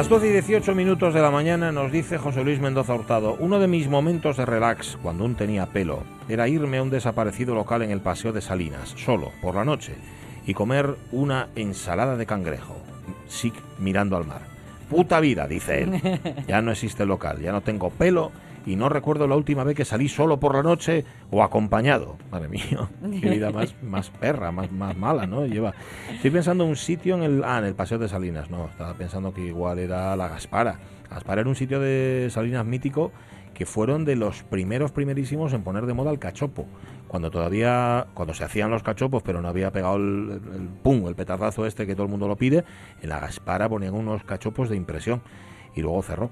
Las 0.00 0.08
12 0.08 0.28
y 0.28 0.32
18 0.32 0.74
minutos 0.74 1.12
de 1.12 1.20
la 1.20 1.30
mañana 1.30 1.72
nos 1.72 1.92
dice 1.92 2.16
José 2.16 2.42
Luis 2.42 2.58
Mendoza 2.58 2.94
Hurtado, 2.94 3.36
uno 3.38 3.58
de 3.58 3.68
mis 3.68 3.86
momentos 3.86 4.38
de 4.38 4.46
relax 4.46 4.96
cuando 5.02 5.24
aún 5.24 5.34
tenía 5.34 5.66
pelo 5.66 6.04
era 6.26 6.48
irme 6.48 6.78
a 6.78 6.82
un 6.82 6.88
desaparecido 6.88 7.54
local 7.54 7.82
en 7.82 7.90
el 7.90 8.00
Paseo 8.00 8.32
de 8.32 8.40
Salinas, 8.40 8.94
solo, 8.96 9.30
por 9.42 9.56
la 9.56 9.64
noche, 9.66 9.92
y 10.46 10.54
comer 10.54 10.96
una 11.12 11.48
ensalada 11.54 12.16
de 12.16 12.24
cangrejo, 12.24 12.78
sí, 13.28 13.52
mirando 13.78 14.16
al 14.16 14.24
mar. 14.24 14.40
Puta 14.88 15.20
vida, 15.20 15.46
dice 15.46 15.82
él. 15.82 16.00
Ya 16.48 16.62
no 16.62 16.72
existe 16.72 17.02
el 17.02 17.10
local, 17.10 17.38
ya 17.42 17.52
no 17.52 17.60
tengo 17.60 17.90
pelo 17.90 18.32
y 18.66 18.76
no 18.76 18.88
recuerdo 18.88 19.26
la 19.26 19.36
última 19.36 19.64
vez 19.64 19.76
que 19.76 19.84
salí 19.84 20.08
solo 20.08 20.38
por 20.38 20.54
la 20.54 20.62
noche 20.62 21.04
o 21.30 21.42
acompañado. 21.42 22.16
Madre 22.30 22.48
mía, 22.48 22.88
qué 23.20 23.30
vida 23.30 23.50
más, 23.50 23.74
más 23.82 24.10
perra, 24.10 24.52
más, 24.52 24.70
más 24.70 24.96
mala, 24.96 25.26
¿no? 25.26 25.46
Lleva. 25.46 25.74
Estoy 26.12 26.30
pensando 26.30 26.64
en 26.64 26.70
un 26.70 26.76
sitio 26.76 27.14
en 27.14 27.22
el. 27.22 27.44
Ah, 27.44 27.58
en 27.58 27.64
el 27.64 27.74
Paseo 27.74 27.98
de 27.98 28.08
Salinas, 28.08 28.50
no. 28.50 28.66
Estaba 28.66 28.94
pensando 28.94 29.32
que 29.32 29.42
igual 29.42 29.78
era 29.78 30.14
la 30.16 30.28
Gaspara. 30.28 30.78
La 31.08 31.16
Gaspara 31.16 31.40
era 31.40 31.50
un 31.50 31.56
sitio 31.56 31.80
de 31.80 32.28
Salinas 32.30 32.64
mítico 32.64 33.12
que 33.54 33.66
fueron 33.66 34.04
de 34.04 34.16
los 34.16 34.42
primeros, 34.42 34.90
primerísimos 34.90 35.52
en 35.52 35.62
poner 35.62 35.86
de 35.86 35.92
moda 35.92 36.10
el 36.10 36.18
cachopo. 36.18 36.66
Cuando 37.08 37.30
todavía, 37.30 38.06
cuando 38.14 38.32
se 38.32 38.44
hacían 38.44 38.70
los 38.70 38.82
cachopos, 38.82 39.22
pero 39.22 39.42
no 39.42 39.48
había 39.48 39.72
pegado 39.72 39.96
el, 39.96 40.40
el 40.54 40.68
pum, 40.82 41.06
el 41.08 41.16
petardazo 41.16 41.66
este 41.66 41.86
que 41.86 41.94
todo 41.94 42.04
el 42.04 42.10
mundo 42.10 42.28
lo 42.28 42.36
pide, 42.36 42.64
en 43.02 43.08
la 43.08 43.18
Gaspara 43.18 43.68
ponían 43.68 43.94
unos 43.94 44.22
cachopos 44.22 44.70
de 44.70 44.76
impresión 44.76 45.20
y 45.74 45.82
luego 45.82 46.02
cerró. 46.02 46.30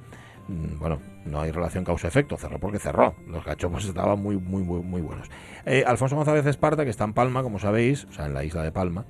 Mm, 0.48 0.78
bueno, 0.78 0.98
no 1.26 1.40
hay 1.40 1.50
relación 1.50 1.84
causa-efecto, 1.84 2.36
cerró 2.36 2.58
porque 2.58 2.78
cerró. 2.78 3.14
Los 3.26 3.44
cachopos 3.44 3.84
estaban 3.88 4.20
muy, 4.20 4.36
muy, 4.36 4.62
muy, 4.62 4.80
muy 4.80 5.00
buenos. 5.00 5.28
Eh, 5.66 5.84
Alfonso 5.86 6.16
González 6.16 6.46
Esparta, 6.46 6.84
que 6.84 6.90
está 6.90 7.04
en 7.04 7.12
Palma, 7.12 7.42
como 7.42 7.58
sabéis, 7.58 8.06
o 8.06 8.12
sea, 8.12 8.26
en 8.26 8.34
la 8.34 8.44
isla 8.44 8.62
de 8.62 8.72
Palma, 8.72 9.04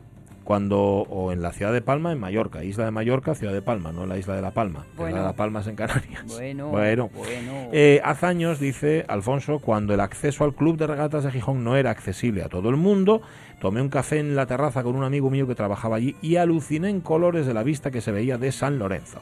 cuando, 0.49 0.81
o 0.81 1.31
en 1.31 1.43
la 1.43 1.53
ciudad 1.53 1.75
de 1.75 1.83
Palma, 1.83 2.11
en 2.11 2.19
Mallorca, 2.19 2.65
isla 2.65 2.87
de 2.87 2.91
Mallorca, 2.91 3.35
ciudad 3.35 3.53
de 3.53 3.61
Palma, 3.61 3.93
no 3.93 4.05
en 4.05 4.09
la 4.09 4.17
isla 4.17 4.35
de 4.35 4.41
La 4.41 4.53
Palma. 4.53 4.87
Bueno. 4.97 5.17
La 5.17 5.23
de 5.23 5.29
La 5.29 5.37
Palma 5.37 5.61
es 5.61 5.67
en 5.67 5.77
Canarias. 5.77 6.25
Bueno, 6.27 6.69
Bueno. 6.71 7.11
bueno. 7.15 7.69
Eh, 7.71 8.01
hace 8.03 8.25
años, 8.25 8.59
dice 8.59 9.05
Alfonso, 9.09 9.59
cuando 9.59 9.93
el 9.93 10.01
acceso 10.01 10.45
al 10.45 10.55
Club 10.55 10.79
de 10.79 10.87
Regatas 10.87 11.25
de 11.25 11.33
Gijón 11.33 11.65
no 11.65 11.77
era 11.77 11.91
accesible 11.91 12.43
a 12.43 12.49
todo 12.49 12.71
el 12.71 12.77
mundo, 12.77 13.21
tomé 13.61 13.83
un 13.83 13.91
café 13.91 14.21
en 14.21 14.37
la 14.37 14.47
terraza 14.47 14.83
con 14.83 14.97
un 14.97 15.05
amigo 15.05 15.29
mío 15.29 15.47
que 15.47 15.55
trabajaba 15.55 15.97
allí 15.97 16.17
y 16.23 16.37
aluciné 16.37 16.89
en 16.89 17.03
colores 17.03 17.47
de 17.47 17.53
la 17.53 17.63
vista 17.63 17.91
que 17.91 18.01
se 18.01 18.11
veía 18.11 18.39
de 18.39 18.51
San 18.51 18.79
Lorenzo. 18.79 19.21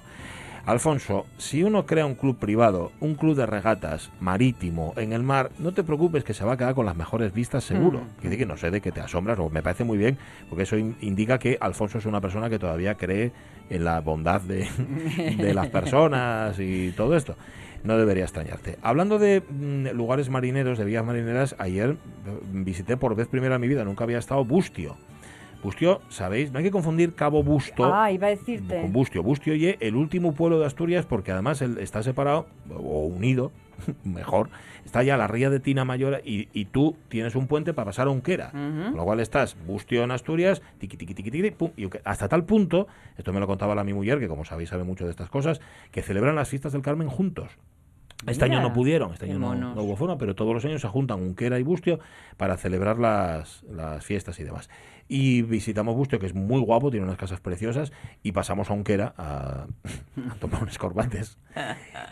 Alfonso, 0.66 1.26
si 1.38 1.62
uno 1.62 1.86
crea 1.86 2.06
un 2.06 2.16
club 2.16 2.38
privado, 2.38 2.90
un 2.98 3.14
club 3.14 3.36
de 3.36 3.46
regatas 3.46 4.10
marítimo 4.18 4.94
en 4.96 5.12
el 5.12 5.22
mar, 5.22 5.50
no 5.60 5.70
te 5.72 5.84
preocupes 5.84 6.24
que 6.24 6.34
se 6.34 6.44
va 6.44 6.54
a 6.54 6.56
quedar 6.56 6.74
con 6.74 6.86
las 6.86 6.96
mejores 6.96 7.32
vistas 7.32 7.62
seguro. 7.62 8.00
Mm. 8.00 8.22
Dice 8.22 8.36
que 8.36 8.46
no 8.46 8.56
sé 8.56 8.72
de 8.72 8.80
que 8.80 8.90
te 8.90 9.00
asombras, 9.00 9.38
o 9.38 9.48
me 9.48 9.62
parece 9.62 9.84
muy 9.84 9.96
bien, 9.96 10.18
porque 10.48 10.64
eso 10.64 10.76
in- 10.76 10.96
indica 11.00 11.38
que 11.38 11.56
Alfonso 11.60 11.98
es 11.98 12.06
una 12.06 12.20
persona 12.20 12.50
que 12.50 12.58
todavía 12.58 12.96
cree 12.96 13.30
en 13.70 13.84
la 13.84 14.00
bondad 14.00 14.40
de, 14.40 14.66
de 15.38 15.54
las 15.54 15.68
personas 15.68 16.58
y 16.58 16.90
todo 16.96 17.14
esto. 17.16 17.36
No 17.84 17.96
debería 17.96 18.24
extrañarte. 18.24 18.76
Hablando 18.82 19.20
de 19.20 19.42
mm, 19.48 19.96
lugares 19.96 20.30
marineros, 20.30 20.78
de 20.78 20.84
vías 20.84 21.04
marineras, 21.04 21.54
ayer 21.60 21.90
eh, 21.90 21.96
visité 22.50 22.96
por 22.96 23.14
vez 23.14 23.28
primera 23.28 23.54
en 23.54 23.60
mi 23.60 23.68
vida, 23.68 23.84
nunca 23.84 24.02
había 24.02 24.18
estado 24.18 24.44
Bustio. 24.44 24.96
Bustio, 25.62 26.00
¿sabéis? 26.08 26.52
No 26.52 26.58
hay 26.58 26.64
que 26.64 26.70
confundir 26.70 27.14
Cabo 27.14 27.42
Busto 27.42 27.92
Ah, 27.92 28.10
iba 28.12 28.28
a 28.28 28.30
decirte. 28.30 28.80
con 28.82 28.92
Bustio. 28.92 29.22
Bustio 29.22 29.54
y 29.54 29.76
el 29.80 29.96
último 29.96 30.32
pueblo 30.32 30.58
de 30.60 30.66
Asturias, 30.66 31.06
porque 31.06 31.32
además 31.32 31.60
él 31.62 31.78
está 31.78 32.02
separado, 32.02 32.46
o 32.74 33.06
unido, 33.06 33.52
mejor, 34.04 34.48
está 34.84 35.02
ya 35.02 35.16
la 35.16 35.26
ría 35.26 35.50
de 35.50 35.60
Tina 35.60 35.84
Mayor 35.84 36.22
y, 36.24 36.48
y 36.52 36.66
tú 36.66 36.96
tienes 37.08 37.34
un 37.34 37.46
puente 37.46 37.74
para 37.74 37.86
pasar 37.86 38.06
a 38.06 38.10
Unquera. 38.10 38.50
Con 38.50 38.96
lo 38.96 39.04
cual 39.04 39.20
estás 39.20 39.56
Bustio 39.66 40.02
en 40.04 40.10
Asturias, 40.12 40.62
tiqui, 40.78 40.96
tiqui, 40.96 41.14
tiqui, 41.14 41.30
tiqui, 41.30 41.50
pum, 41.50 41.70
y 41.76 41.88
hasta 42.04 42.28
tal 42.28 42.44
punto, 42.44 42.86
esto 43.18 43.32
me 43.32 43.40
lo 43.40 43.46
contaba 43.46 43.74
la 43.74 43.84
mi 43.84 43.92
mujer, 43.92 44.18
que 44.20 44.28
como 44.28 44.44
sabéis 44.44 44.68
sabe 44.70 44.84
mucho 44.84 45.04
de 45.04 45.10
estas 45.10 45.28
cosas, 45.30 45.60
que 45.90 46.02
celebran 46.02 46.34
las 46.36 46.48
fiestas 46.48 46.72
del 46.72 46.82
Carmen 46.82 47.08
juntos. 47.08 47.50
Este 48.26 48.46
Mira, 48.46 48.58
año 48.58 48.68
no 48.68 48.72
pudieron, 48.72 49.12
este 49.12 49.26
año 49.26 49.38
no, 49.38 49.54
no 49.54 49.82
hubo 49.82 49.94
forma, 49.94 50.16
pero 50.16 50.34
todos 50.34 50.54
los 50.54 50.64
años 50.64 50.80
se 50.80 50.88
juntan 50.88 51.20
Unquera 51.20 51.58
y 51.58 51.62
Bustio 51.62 52.00
para 52.38 52.56
celebrar 52.56 52.98
las, 52.98 53.62
las 53.64 54.06
fiestas 54.06 54.40
y 54.40 54.44
demás. 54.44 54.70
Y 55.08 55.42
visitamos 55.42 55.94
Bustio, 55.94 56.18
que 56.18 56.26
es 56.26 56.34
muy 56.34 56.60
guapo, 56.60 56.90
tiene 56.90 57.06
unas 57.06 57.18
casas 57.18 57.40
preciosas, 57.40 57.92
y 58.22 58.32
pasamos 58.32 58.70
a 58.70 58.74
Unquera 58.74 59.14
a, 59.16 59.66
a 60.30 60.34
tomar 60.40 60.62
unos 60.62 60.78
corbates. 60.78 61.38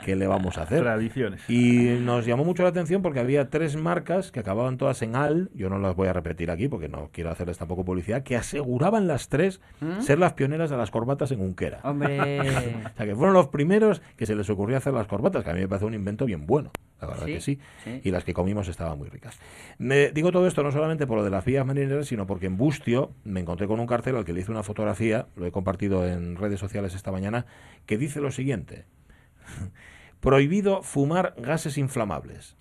¿Qué 0.05 0.17
le 0.17 0.27
vamos 0.27 0.59
a 0.59 0.63
hacer? 0.63 0.81
Tradiciones. 0.83 1.43
Y 1.49 1.99
nos 2.01 2.25
llamó 2.27 2.45
mucho 2.45 2.63
la 2.63 2.71
atención 2.71 3.03
porque 3.03 3.21
había 3.21 3.51
tres 3.51 3.77
marcas 3.77 4.31
que 4.33 4.41
acababan 4.41 4.79
todas 4.79 5.03
en 5.03 5.17
al, 5.17 5.51
yo 5.55 5.69
no 5.69 5.79
las 5.79 5.95
voy 5.97 6.09
a 6.09 6.13
repetir 6.13 6.51
aquí 6.51 6.69
porque 6.69 6.89
no 6.89 7.11
quiero 7.13 7.31
hacerles 7.31 7.59
tampoco 7.59 7.85
publicidad, 7.85 8.23
que 8.23 8.37
aseguraban 8.37 9.07
las 9.07 9.29
tres 9.29 9.61
ser 10.01 10.19
las 10.19 10.33
pioneras 10.35 10.71
de 10.71 10.77
las 10.77 10.91
corbatas 10.91 11.31
en 11.33 11.41
Unquera. 11.41 11.81
Hombre. 11.83 12.15
O 12.95 12.97
sea, 12.97 13.07
que 13.07 13.15
fueron 13.15 13.35
los 13.35 13.49
primeros 13.49 14.03
que 14.17 14.27
se 14.27 14.35
les 14.35 14.49
ocurrió 14.49 14.77
hacer 14.77 14.93
las 14.93 15.07
corbatas, 15.07 15.43
que 15.43 15.51
a 15.51 15.55
mí 15.55 15.61
me 15.61 15.69
parece 15.69 15.87
un 15.87 15.95
invento 15.95 16.25
bien 16.27 16.47
bueno. 16.47 16.71
La 17.01 17.09
verdad 17.09 17.27
Sí, 17.27 17.33
que 17.35 17.41
sí. 17.41 17.59
sí. 17.85 18.01
Y 18.05 18.11
las 18.11 18.25
que 18.25 18.33
comimos 18.33 18.69
estaban 18.69 18.97
muy 18.99 19.09
ricas. 19.09 19.39
Me 19.79 20.11
digo 20.11 20.33
todo 20.33 20.47
esto 20.47 20.63
no 20.63 20.73
solamente 20.73 21.07
por 21.07 21.19
lo 21.19 21.25
de 21.25 21.31
las 21.31 21.45
vías 21.45 21.67
marineras, 21.67 22.07
sino 22.07 22.27
porque 22.27 22.47
en 22.47 22.57
Bustio 22.57 23.13
me 23.25 23.41
encontré 23.41 23.67
con 23.67 23.79
un 23.81 23.87
cartel 23.87 24.17
al 24.17 24.25
que 24.25 24.33
le 24.33 24.41
hice 24.41 24.51
una 24.51 24.63
fotografía, 24.63 25.27
lo 25.37 25.45
he 25.47 25.53
compartido 25.53 26.07
en 26.07 26.37
redes 26.37 26.61
sociales 26.61 26.95
esta 26.95 27.13
mañana, 27.13 27.47
que 27.87 27.99
dice 27.99 28.21
lo 28.21 28.31
siguiente. 28.31 28.87
Prohibido 30.21 30.83
fumar 30.83 31.35
gases 31.37 31.77
inflamables. 31.77 32.57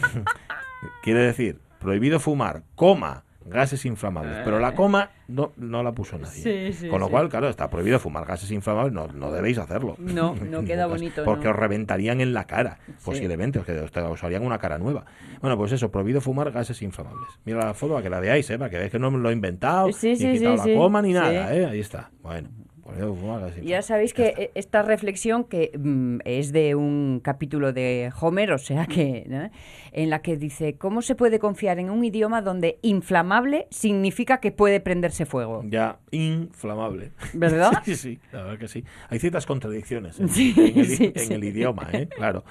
Quiere 1.02 1.20
decir, 1.20 1.58
prohibido 1.78 2.18
fumar, 2.18 2.62
coma, 2.74 3.24
gases 3.46 3.84
inflamables. 3.84 4.38
Pero 4.44 4.58
la 4.58 4.74
coma 4.74 5.10
no, 5.28 5.52
no 5.56 5.82
la 5.82 5.92
puso 5.92 6.18
nadie. 6.18 6.72
Sí, 6.72 6.72
sí, 6.72 6.88
Con 6.88 7.00
lo 7.00 7.06
sí. 7.06 7.12
cual, 7.12 7.28
claro, 7.28 7.48
está 7.48 7.68
prohibido 7.68 7.98
fumar 7.98 8.26
gases 8.26 8.50
inflamables, 8.50 8.92
no, 8.92 9.08
no 9.08 9.30
debéis 9.32 9.58
hacerlo. 9.58 9.96
No, 9.98 10.34
no 10.34 10.64
queda 10.64 10.86
bonito, 10.86 11.24
Porque 11.24 11.44
no. 11.44 11.50
os 11.50 11.56
reventarían 11.56 12.20
en 12.20 12.32
la 12.34 12.44
cara, 12.44 12.78
posiblemente, 13.04 13.58
os, 13.58 14.24
harían 14.24 14.44
una 14.44 14.58
cara 14.58 14.78
nueva. 14.78 15.04
Bueno, 15.40 15.56
pues 15.56 15.72
eso, 15.72 15.90
prohibido 15.90 16.20
fumar 16.20 16.50
gases 16.50 16.80
inflamables. 16.82 17.28
Mira 17.44 17.64
la 17.64 17.74
foto 17.74 17.94
para 17.94 18.02
que 18.02 18.10
la 18.10 18.20
veáis, 18.20 18.48
¿eh? 18.50 18.58
para 18.58 18.70
que 18.70 18.76
veáis 18.76 18.92
que 18.92 18.98
no 18.98 19.10
me 19.10 19.18
lo 19.18 19.30
he 19.30 19.32
inventado, 19.32 19.88
ni 19.88 20.08
he 20.10 20.32
quitado 20.32 20.56
la 20.56 20.74
coma, 20.74 21.02
ni 21.02 21.12
nada, 21.12 21.54
¿eh? 21.54 21.66
Ahí 21.66 21.80
está. 21.80 22.10
Bueno, 22.22 22.48
Ya 23.64 23.82
sabéis 23.82 24.12
que 24.12 24.34
eh, 24.36 24.50
esta 24.54 24.82
reflexión 24.82 25.44
que 25.44 25.70
mm, 25.78 26.18
es 26.24 26.52
de 26.52 26.74
un 26.74 27.20
capítulo 27.22 27.72
de 27.72 28.10
Homer, 28.20 28.52
o 28.52 28.58
sea 28.58 28.86
que 28.86 29.24
¿no? 29.28 29.50
en 29.92 30.10
la 30.10 30.20
que 30.22 30.36
dice 30.36 30.74
cómo 30.74 31.00
se 31.02 31.14
puede 31.14 31.38
confiar 31.38 31.78
en 31.78 31.90
un 31.90 32.04
idioma 32.04 32.42
donde 32.42 32.78
inflamable 32.82 33.66
significa 33.70 34.38
que 34.40 34.52
puede 34.52 34.80
prenderse 34.80 35.26
fuego. 35.26 35.62
Ya, 35.64 35.98
inflamable. 36.10 37.12
¿Verdad? 37.34 37.72
Sí, 37.84 37.96
sí, 37.96 38.18
la 38.32 38.42
verdad 38.44 38.58
que 38.58 38.68
sí. 38.68 38.84
Hay 39.08 39.18
ciertas 39.18 39.46
contradicciones 39.46 40.18
en, 40.20 40.28
Sí, 40.28 40.54
en 40.56 40.78
el, 40.78 40.86
sí, 40.86 41.12
en 41.14 41.26
sí. 41.26 41.34
el 41.34 41.44
idioma, 41.44 41.88
¿eh? 41.92 42.08
Claro. 42.08 42.44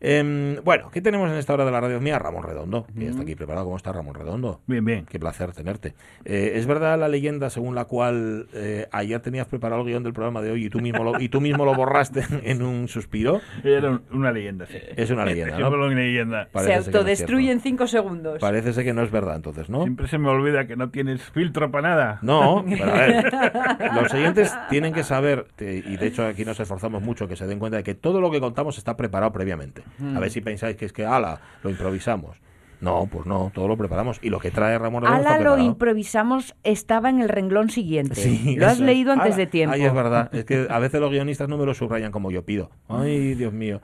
Em, 0.00 0.56
bueno, 0.64 0.90
¿qué 0.92 1.00
tenemos 1.00 1.28
en 1.30 1.36
esta 1.36 1.54
hora 1.54 1.64
de 1.64 1.70
la 1.72 1.80
radio 1.80 2.00
mía? 2.00 2.18
Ramón 2.18 2.44
Redondo. 2.44 2.86
Y 2.96 3.04
está 3.06 3.22
aquí 3.22 3.34
preparado. 3.34 3.64
¿Cómo 3.64 3.76
está 3.76 3.92
Ramón 3.92 4.14
Redondo? 4.14 4.60
Bien, 4.66 4.84
bien. 4.84 5.06
Qué 5.06 5.18
placer 5.18 5.52
tenerte. 5.52 5.94
Eh, 6.24 6.52
¿Es 6.54 6.66
verdad 6.66 6.98
la 6.98 7.08
leyenda 7.08 7.50
según 7.50 7.74
la 7.74 7.86
cual 7.86 8.46
eh, 8.54 8.86
ayer 8.92 9.20
tenías 9.20 9.46
preparado 9.46 9.82
el 9.82 9.88
guion 9.88 10.02
del 10.04 10.12
programa 10.12 10.40
de 10.42 10.52
hoy 10.52 10.66
y 10.66 10.70
tú 10.70 10.80
mismo 10.80 11.02
lo, 11.04 11.20
y 11.20 11.28
tú 11.28 11.40
mismo 11.40 11.64
lo 11.64 11.74
borraste 11.74 12.22
en 12.44 12.62
un 12.62 12.86
suspiro? 12.88 13.40
Era 13.64 13.90
un- 13.90 14.02
una 14.12 14.30
leyenda, 14.32 14.66
sí. 14.66 14.78
Es 14.96 15.10
una 15.10 15.24
leyenda, 15.24 15.56
Siempre 15.56 15.78
¿no? 15.78 15.86
una 15.86 15.94
leyenda. 15.94 16.48
Parece 16.52 16.78
Se 16.82 16.84
que 16.84 16.90
no 16.92 16.98
autodestruye 16.98 17.50
en 17.50 17.60
cinco 17.60 17.86
segundos. 17.86 18.38
Parece 18.40 18.72
ser 18.72 18.84
que 18.84 18.94
no 18.94 19.02
es 19.02 19.10
verdad, 19.10 19.36
entonces, 19.36 19.68
¿no? 19.68 19.82
Siempre 19.82 20.06
se 20.06 20.18
me 20.18 20.28
olvida 20.28 20.66
que 20.66 20.76
no 20.76 20.90
tienes 20.90 21.22
filtro 21.22 21.70
para 21.70 21.88
nada. 21.88 22.18
No, 22.22 22.64
pero 22.68 22.84
a 22.84 22.94
ver, 22.94 23.32
los 23.94 24.14
oyentes 24.14 24.56
tienen 24.70 24.92
que 24.92 25.02
saber, 25.02 25.46
y 25.60 25.96
de 25.96 26.06
hecho 26.06 26.24
aquí 26.26 26.44
nos 26.44 26.60
esforzamos 26.60 27.02
mucho, 27.02 27.26
que 27.26 27.36
se 27.36 27.46
den 27.46 27.58
cuenta 27.58 27.78
de 27.78 27.82
que 27.82 27.94
todo 27.94 28.20
lo 28.20 28.30
que 28.30 28.40
contamos 28.40 28.78
está 28.78 28.96
preparado 28.96 29.32
previamente. 29.32 29.82
A 30.14 30.20
ver 30.20 30.30
si 30.30 30.40
pensáis 30.40 30.76
que 30.76 30.84
es 30.84 30.92
que, 30.92 31.04
ala, 31.04 31.40
lo 31.62 31.70
improvisamos. 31.70 32.40
No, 32.80 33.08
pues 33.10 33.26
no, 33.26 33.50
todo 33.52 33.66
lo 33.66 33.76
preparamos. 33.76 34.20
Y 34.22 34.30
lo 34.30 34.38
que 34.38 34.50
trae 34.50 34.78
Ramón 34.78 35.02
Redondo 35.02 35.28
Ala, 35.28 35.40
lo 35.40 35.58
improvisamos, 35.58 36.54
estaba 36.62 37.10
en 37.10 37.20
el 37.20 37.28
renglón 37.28 37.70
siguiente. 37.70 38.14
Sí, 38.14 38.54
lo 38.56 38.66
has 38.66 38.74
es. 38.74 38.80
leído 38.80 39.12
antes 39.12 39.34
Ala, 39.34 39.36
de 39.36 39.46
tiempo. 39.46 39.74
Ay, 39.74 39.84
es 39.84 39.92
verdad. 39.92 40.32
Es 40.32 40.44
que 40.44 40.68
a 40.70 40.78
veces 40.78 41.00
los 41.00 41.10
guionistas 41.10 41.48
no 41.48 41.58
me 41.58 41.66
lo 41.66 41.74
subrayan 41.74 42.12
como 42.12 42.30
yo 42.30 42.44
pido. 42.44 42.70
Ay, 42.88 43.34
Dios 43.34 43.52
mío. 43.52 43.80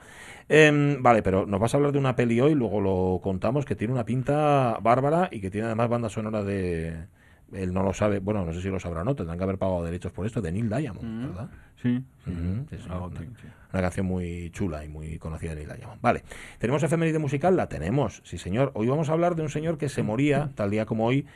Em, 0.47 1.01
vale, 1.01 1.23
pero 1.23 1.45
nos 1.45 1.59
vas 1.59 1.73
a 1.73 1.77
hablar 1.77 1.91
de 1.91 1.99
una 1.99 2.15
peli 2.15 2.39
hoy, 2.39 2.53
luego 2.53 2.79
lo 2.79 3.19
contamos, 3.21 3.65
que 3.65 3.75
tiene 3.75 3.93
una 3.93 4.05
pinta 4.05 4.77
bárbara 4.81 5.27
y 5.31 5.41
que 5.41 5.49
tiene 5.49 5.65
además 5.67 5.89
banda 5.89 6.09
sonora 6.09 6.43
de... 6.43 7.07
Él 7.53 7.73
no 7.73 7.83
lo 7.83 7.93
sabe, 7.93 8.19
bueno, 8.19 8.43
no 8.43 8.51
sé 8.53 8.61
si 8.61 8.69
lo 8.69 8.79
sabrá 8.79 9.01
o 9.01 9.03
no, 9.03 9.15
tendrán 9.15 9.37
que 9.37 9.43
haber 9.43 9.57
pagado 9.57 9.83
derechos 9.83 10.11
por 10.11 10.25
esto, 10.25 10.41
de 10.41 10.51
Neil 10.51 10.67
Diamond, 10.69 11.27
¿verdad? 11.27 11.49
Sí. 11.81 12.03
sí. 12.23 12.31
Una, 12.31 13.05
así, 13.05 13.25
sí. 13.39 13.47
una 13.71 13.81
canción 13.81 14.05
muy 14.07 14.49
chula 14.51 14.83
y 14.83 14.89
muy 14.89 15.19
conocida 15.19 15.51
de 15.53 15.65
Neil 15.65 15.77
Diamond. 15.77 16.01
Vale, 16.01 16.23
¿tenemos 16.57 16.81
efeméride 16.83 17.19
musical? 17.19 17.55
La 17.55 17.67
tenemos, 17.69 18.21
sí 18.25 18.37
señor. 18.37 18.71
Hoy 18.73 18.87
vamos 18.87 19.09
a 19.09 19.13
hablar 19.13 19.35
de 19.35 19.43
un 19.43 19.49
señor 19.49 19.77
que 19.77 19.89
se 19.89 20.01
moría, 20.01 20.51
tal 20.55 20.71
día 20.71 20.85
como 20.85 21.05
hoy, 21.05 21.27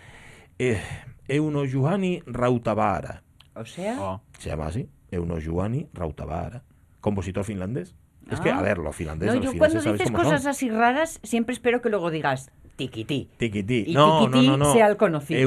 eh, 0.58 0.82
Euno 1.28 1.62
Juhani 1.72 2.24
Rautavaara. 2.26 3.24
O 3.56 3.66
sea, 3.66 3.96
Ah. 4.00 4.22
Se 4.40 4.50
llama 4.50 4.68
así, 4.68 4.90
Euno 5.12 5.36
Juhani 5.44 5.88
Rautavaara, 5.94 6.64
compositor 7.02 7.44
finlandés. 7.44 7.96
Es 8.32 8.40
que, 8.42 8.50
Ah. 8.52 8.60
a 8.60 8.62
ver, 8.62 8.78
los 8.78 8.96
finlandeses, 8.96 9.36
no, 9.36 9.42
los 9.44 9.54
yo 9.54 9.58
cuando 9.58 9.80
fineses, 9.80 9.84
¿sabéis 9.84 10.02
dices 10.12 10.16
cosas 10.24 10.42
son? 10.44 10.52
así 10.52 10.70
raras, 10.70 11.20
siempre 11.24 11.54
espero 11.54 11.82
que 11.82 11.90
luego 11.90 12.12
digas 12.12 12.52
tiquití. 12.80 13.30
Tiquití. 13.38 13.84
Y 13.88 13.94
No, 13.94 14.26
tiquití 14.26 14.48
no, 14.48 14.58
no, 14.58 14.66
no. 14.66 14.74
sea 14.74 14.88
el 14.88 14.98
conocido. 14.98 15.40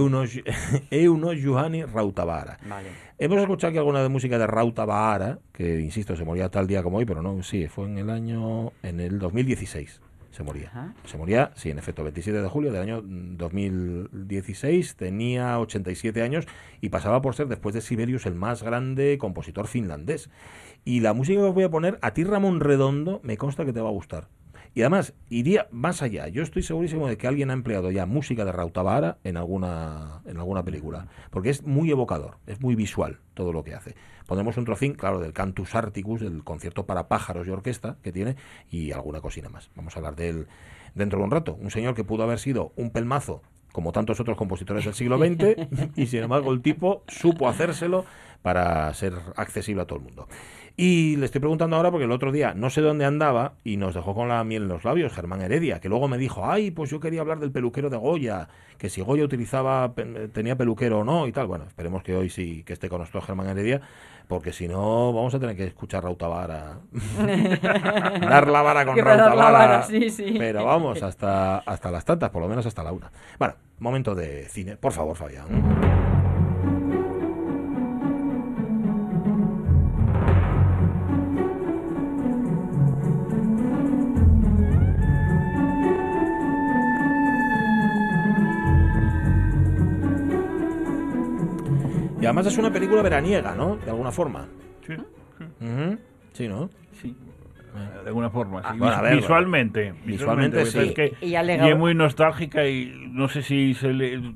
Euno 0.90 1.31
Juhani 1.43 1.84
Rautavaara. 1.94 2.58
Vale. 2.69 2.88
Hemos 3.19 3.38
escuchado 3.40 3.70
aquí 3.70 3.79
alguna 3.79 4.02
de 4.02 4.08
música 4.08 4.38
de 4.38 4.46
Rauta 4.46 4.84
Bahara, 4.84 5.38
que 5.52 5.81
insisto, 5.81 6.14
se 6.17 6.25
moría 6.25 6.49
tal 6.49 6.67
día 6.67 6.82
como 6.82 6.99
hoy, 6.99 7.05
pero 7.05 7.23
no, 7.23 7.43
sí, 7.43 7.69
fue 7.69 7.87
en 7.87 7.99
el 7.99 8.11
año, 8.11 8.73
en 8.82 9.00
el 9.00 9.19
2016 9.19 10.00
se 10.32 10.43
moría. 10.43 10.69
Ajá. 10.69 10.94
Se 11.05 11.19
moría, 11.19 11.52
sí, 11.55 11.70
en 11.70 11.79
efecto, 11.79 12.02
27 12.02 12.40
de 12.40 12.49
julio 12.49 12.73
del 12.73 12.82
año 12.82 13.02
mm, 13.02 13.37
2016, 13.37 14.96
tenía 14.96 15.58
87 15.61 16.23
años 16.23 16.46
y 16.81 16.88
pasaba 16.88 17.20
por 17.20 17.34
ser, 17.34 17.49
después 17.49 17.75
de 17.75 17.81
Sibelius, 17.82 18.26
el 18.26 18.34
más 18.34 18.62
grande 18.62 19.19
compositor 19.19 19.67
finlandés. 19.67 20.31
Y 20.84 21.00
la 21.00 21.12
música 21.12 21.40
que 21.40 21.46
os 21.46 21.55
voy 21.55 21.64
a 21.64 21.70
poner, 21.70 21.99
a 22.02 22.12
ti 22.14 22.25
Ramón 22.25 22.61
Redondo, 22.61 23.20
me 23.23 23.37
consta 23.37 23.64
que 23.64 23.73
te 23.73 23.81
va 23.81 23.88
a 23.88 23.93
gustar. 23.93 24.29
Y 24.75 24.81
además, 24.81 25.13
iría 25.29 25.69
más 25.71 26.01
allá. 26.01 26.29
Yo 26.29 26.43
estoy 26.43 26.63
segurísimo 26.63 27.07
de 27.07 27.19
que 27.19 27.27
alguien 27.27 27.51
ha 27.51 27.53
empleado 27.53 27.91
ya 27.91 28.07
música 28.07 28.45
de 28.45 28.53
Rautavaara 28.53 29.19
en 29.23 29.37
alguna, 29.37 30.23
en 30.25 30.39
alguna 30.39 30.65
película. 30.65 31.09
Porque 31.31 31.51
es 31.51 31.63
muy 31.63 31.91
evocador, 31.91 32.39
es 32.47 32.61
muy 32.61 32.75
visual 32.75 33.19
todo 33.35 33.53
lo 33.53 33.65
que 33.65 33.75
hace. 33.75 33.95
Pondremos 34.27 34.57
un 34.57 34.65
trocín, 34.65 34.95
claro, 34.95 35.21
del 35.21 35.35
Cantus 35.35 35.75
Articus, 35.75 36.23
del 36.23 36.43
concierto 36.43 36.87
para 36.87 37.09
pájaros 37.09 37.47
y 37.47 37.51
orquesta 37.51 37.97
que 38.03 38.13
tiene, 38.13 38.37
y 38.71 38.93
alguna 38.93 39.21
cosina 39.21 39.51
más. 39.51 39.71
Vamos 39.77 39.95
a 39.95 39.99
hablar 39.99 40.17
de 40.17 40.31
él 40.31 40.47
dentro 40.95 41.19
de 41.19 41.25
un 41.27 41.31
rato. 41.31 41.55
Un 41.61 41.71
señor 41.71 41.95
que 41.95 42.05
pudo 42.05 42.23
haber 42.23 42.39
sido 42.39 42.73
un 42.77 42.91
pelmazo, 42.91 43.43
como 43.73 43.93
tantos 43.93 44.21
otros 44.21 44.37
compositores 44.37 44.85
del 44.85 44.95
siglo 44.95 45.19
XX, 45.25 45.69
y 45.97 46.07
sin 46.07 46.23
embargo 46.23 46.53
el 46.53 46.63
tipo 46.63 47.03
supo 47.09 47.49
hacérselo 47.49 48.05
para 48.43 48.93
ser 48.95 49.15
accesible 49.37 49.83
a 49.83 49.87
todo 49.87 49.99
el 49.99 50.05
mundo. 50.05 50.29
Y 50.77 51.17
le 51.17 51.27
estoy 51.27 51.41
preguntando 51.41 51.77
ahora 51.77 51.91
porque 51.91 52.07
el 52.07 52.13
otro 52.13 52.33
día 52.33 52.55
no 52.55 52.71
sé 52.71 52.81
dónde 52.81 53.05
andaba 53.05 53.55
y 53.63 53.77
nos 53.77 53.95
dejó 53.95 54.15
con 54.15 54.29
la 54.29 54.43
miel 54.43 54.63
en 54.63 54.69
los 54.69 54.85
labios 54.85 55.13
Germán 55.13 55.43
Heredia, 55.43 55.81
que 55.81 55.91
luego 55.91 56.09
me 56.09 56.17
dijo, 56.17 56.51
ay, 56.51 56.71
pues 56.71 56.91
yo 56.91 56.99
quería 56.99 57.21
hablar 57.21 57.41
del 57.41 57.53
peluquero 57.53 57.91
de 57.91 57.99
Goya, 57.99 58.49
que 58.79 58.89
si 58.89 59.03
Goya 59.03 59.25
utilizaba, 59.25 59.93
tenía 60.33 60.57
peluquero 60.57 61.01
o 61.01 61.05
no 61.05 61.27
y 61.27 61.33
tal. 61.33 61.47
Bueno, 61.47 61.65
esperemos 61.67 62.03
que 62.03 62.17
hoy 62.17 62.31
sí 62.31 62.63
que 62.65 62.73
esté 62.73 62.89
con 62.89 63.01
nosotros 63.01 63.27
Germán 63.27 63.49
Heredia, 63.49 63.83
porque 64.32 64.50
si 64.50 64.67
no 64.67 65.12
vamos 65.12 65.34
a 65.34 65.38
tener 65.38 65.55
que 65.55 65.64
escuchar 65.64 66.02
Rautavara. 66.02 66.79
dar 67.20 68.49
la 68.49 68.62
vara 68.62 68.87
con 68.87 68.96
Rautavara. 68.96 69.50
vara, 69.50 69.82
sí, 69.82 70.08
sí. 70.08 70.37
Pero 70.38 70.64
vamos, 70.64 71.02
hasta, 71.02 71.58
hasta 71.58 71.90
las 71.90 72.02
tantas, 72.06 72.31
por 72.31 72.40
lo 72.40 72.49
menos 72.49 72.64
hasta 72.64 72.82
la 72.82 72.93
una. 72.93 73.12
Bueno, 73.38 73.56
momento 73.79 74.14
de 74.14 74.49
cine. 74.49 74.79
Por 74.79 74.93
favor, 74.93 75.14
Fabián. 75.14 76.02
Además 92.32 92.52
es 92.52 92.58
una 92.58 92.73
película 92.73 93.02
veraniega, 93.02 93.55
¿no? 93.55 93.76
De 93.76 93.90
alguna 93.90 94.11
forma. 94.12 94.46
Sí, 96.32 96.49
¿no? 96.49 96.70
sí. 97.00 97.17
De 98.02 98.08
alguna 98.08 98.29
forma. 98.31 98.61
sí. 98.61 98.67
Ah, 98.70 98.75
bueno, 98.79 99.02
ver, 99.02 99.17
visualmente. 99.17 99.94
Visualmente 100.05 100.67
sí. 100.67 100.79
es 100.79 100.93
que- 100.93 101.14
Y 101.23 101.34
es 101.34 101.79
muy 101.79 101.94
nostálgica 101.94 102.67
y 102.67 102.93
no 103.11 103.29
sé 103.29 103.43
si 103.43 103.73
se 103.75 103.93
le 103.93 104.34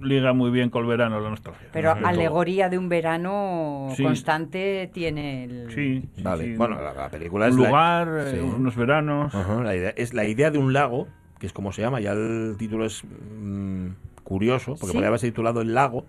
liga 0.00 0.32
muy 0.32 0.52
bien 0.52 0.70
con 0.70 0.82
el 0.84 0.88
verano 0.88 1.18
la 1.20 1.28
nostalgia. 1.30 1.66
Pero 1.72 1.92
todo. 1.94 2.06
alegoría 2.06 2.68
de 2.68 2.78
un 2.78 2.88
verano 2.88 3.88
Sí. 3.96 4.04
constante 4.04 4.88
tiene 4.94 5.42
el... 5.44 5.70
Sí, 5.74 6.08
sí, 6.14 6.22
Vale. 6.22 6.44
sí. 6.44 6.54
Bueno, 6.56 6.80
la, 6.80 6.92
la 6.94 7.08
película 7.08 7.46
un 7.46 7.50
es 7.52 7.58
la- 7.58 7.66
lugar, 7.68 8.08
eh, 8.28 8.30
Sí. 8.34 8.38
unos 8.38 8.76
veranos. 8.76 9.34
La 9.34 9.74
idea, 9.74 9.90
es 9.96 10.14
la 10.14 10.24
idea 10.24 10.52
de 10.52 10.58
un 10.58 10.72
lago, 10.72 11.08
que 11.40 11.46
es 11.46 11.52
como 11.52 11.72
se 11.72 11.82
llama, 11.82 11.98
ya 12.00 12.12
el 12.12 12.54
título 12.56 12.84
es 12.84 13.02
mm, 13.04 13.88
curioso, 14.22 14.72
porque 14.74 14.86
Sí. 14.86 14.92
podría 14.92 15.08
haberse 15.08 15.26
titulado 15.26 15.62
El 15.62 15.74
lago 15.74 16.06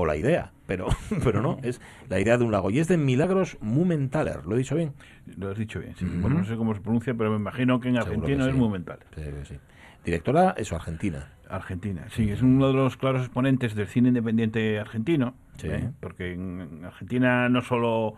o 0.00 0.06
la 0.06 0.16
idea, 0.16 0.52
pero, 0.66 0.86
pero 1.24 1.40
no, 1.42 1.58
es 1.62 1.80
la 2.08 2.18
idea 2.20 2.36
de 2.38 2.44
un 2.44 2.52
lago. 2.52 2.70
Y 2.70 2.78
es 2.78 2.88
de 2.88 2.96
Milagros 2.96 3.58
Mumenthaler, 3.60 4.44
¿lo 4.46 4.54
he 4.54 4.58
dicho 4.58 4.74
bien? 4.76 4.92
Lo 5.36 5.50
has 5.50 5.58
dicho 5.58 5.80
bien. 5.80 5.94
sí. 5.96 6.06
Bueno, 6.06 6.38
no 6.38 6.44
sé 6.44 6.56
cómo 6.56 6.74
se 6.74 6.80
pronuncia, 6.80 7.14
pero 7.14 7.30
me 7.30 7.36
imagino 7.36 7.80
que 7.80 7.88
en 7.88 7.94
Seguro 7.96 8.12
argentino 8.12 8.44
que 8.44 8.50
es 8.50 8.54
sí. 8.54 8.60
muy 8.60 8.68
mental. 8.70 8.98
Sí, 9.14 9.22
sí. 9.44 9.54
Directora, 10.04 10.54
eso, 10.56 10.76
Argentina. 10.76 11.28
Argentina, 11.48 12.04
sí, 12.10 12.30
es 12.30 12.42
uno 12.42 12.68
de 12.68 12.74
los 12.74 12.96
claros 12.96 13.22
exponentes 13.22 13.74
del 13.74 13.88
cine 13.88 14.08
independiente 14.08 14.78
argentino, 14.78 15.34
Sí. 15.56 15.66
¿eh? 15.68 15.90
porque 16.00 16.32
en, 16.32 16.60
en 16.60 16.84
Argentina 16.84 17.48
no 17.48 17.60
solo 17.60 18.14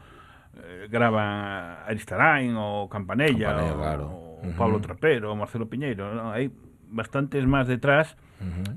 eh, 0.63 0.87
graba 0.91 1.83
Aristarain 1.87 2.55
o 2.57 2.89
Campanella, 2.91 3.49
Campanella, 3.49 3.75
o, 3.75 3.79
claro. 3.79 4.07
o 4.11 4.41
Ujú. 4.43 4.53
Pablo 4.59 4.81
Trapero 4.81 5.33
o 5.33 5.37
Marcelo 5.37 5.67
Piñeiro, 5.69 6.15
¿no? 6.15 6.31
hay 6.31 6.51
bastantes 6.93 7.47
más 7.47 7.67
detrás 7.67 8.17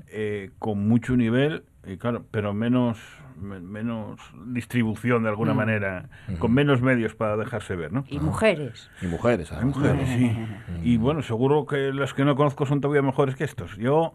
eh, 0.08 0.50
con 0.58 0.86
mucho 0.88 1.16
nivel, 1.16 1.64
y 1.86 1.96
claro, 1.96 2.24
pero 2.30 2.54
menos 2.54 2.98
me- 3.40 3.60
menos 3.60 4.20
distribución 4.46 5.24
de 5.24 5.28
alguna 5.28 5.52
manera, 5.54 6.08
con 6.38 6.52
menos 6.54 6.80
medios 6.82 7.14
para 7.14 7.36
dejarse 7.36 7.74
ver, 7.76 7.92
¿no? 7.92 8.04
Y 8.08 8.18
mujeres. 8.20 8.90
Y 9.02 9.06
mujeres, 9.06 9.52
además. 9.52 9.76
mujeres, 9.76 10.08
sí. 10.08 10.38
Y 10.82 10.96
bueno, 10.98 11.22
seguro 11.22 11.66
que 11.66 11.92
las 11.92 12.14
que 12.14 12.24
no 12.24 12.36
conozco 12.36 12.64
son 12.66 12.80
todavía 12.80 13.02
mejores 13.02 13.34
que 13.36 13.44
estos. 13.44 13.76
Yo, 13.76 14.14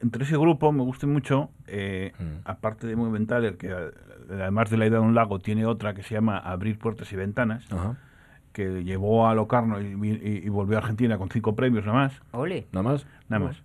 entre 0.00 0.24
ese 0.24 0.36
grupo, 0.36 0.70
me 0.72 0.82
gusta 0.82 1.06
mucho, 1.06 1.50
eh, 1.66 2.12
aparte 2.44 2.86
de 2.86 2.94
Monumental, 2.94 3.56
que 3.56 3.68
eh, 3.68 3.90
además 4.30 4.68
de 4.70 4.76
la 4.76 4.86
idea 4.86 4.98
de 5.00 5.04
un 5.04 5.14
lago, 5.14 5.38
tiene 5.40 5.64
otra 5.66 5.94
que 5.94 6.02
se 6.02 6.14
llama 6.14 6.38
Abrir 6.38 6.78
Puertas 6.78 7.10
y 7.12 7.16
Ventanas, 7.16 7.66
Ajá. 7.72 7.96
Que 8.58 8.82
llevó 8.82 9.28
a 9.28 9.34
Locarno 9.36 9.80
y, 9.80 9.86
y- 9.86 10.42
y 10.44 10.48
volvió 10.48 10.76
a 10.76 10.80
Argentina 10.80 11.16
con 11.16 11.30
cinco 11.30 11.54
premios 11.54 11.86
nada 11.86 11.98
más. 11.98 12.22
Ole. 12.32 12.66
¿Nada 12.72 12.82
más? 12.90 13.06
Nada 13.28 13.44
más. 13.46 13.62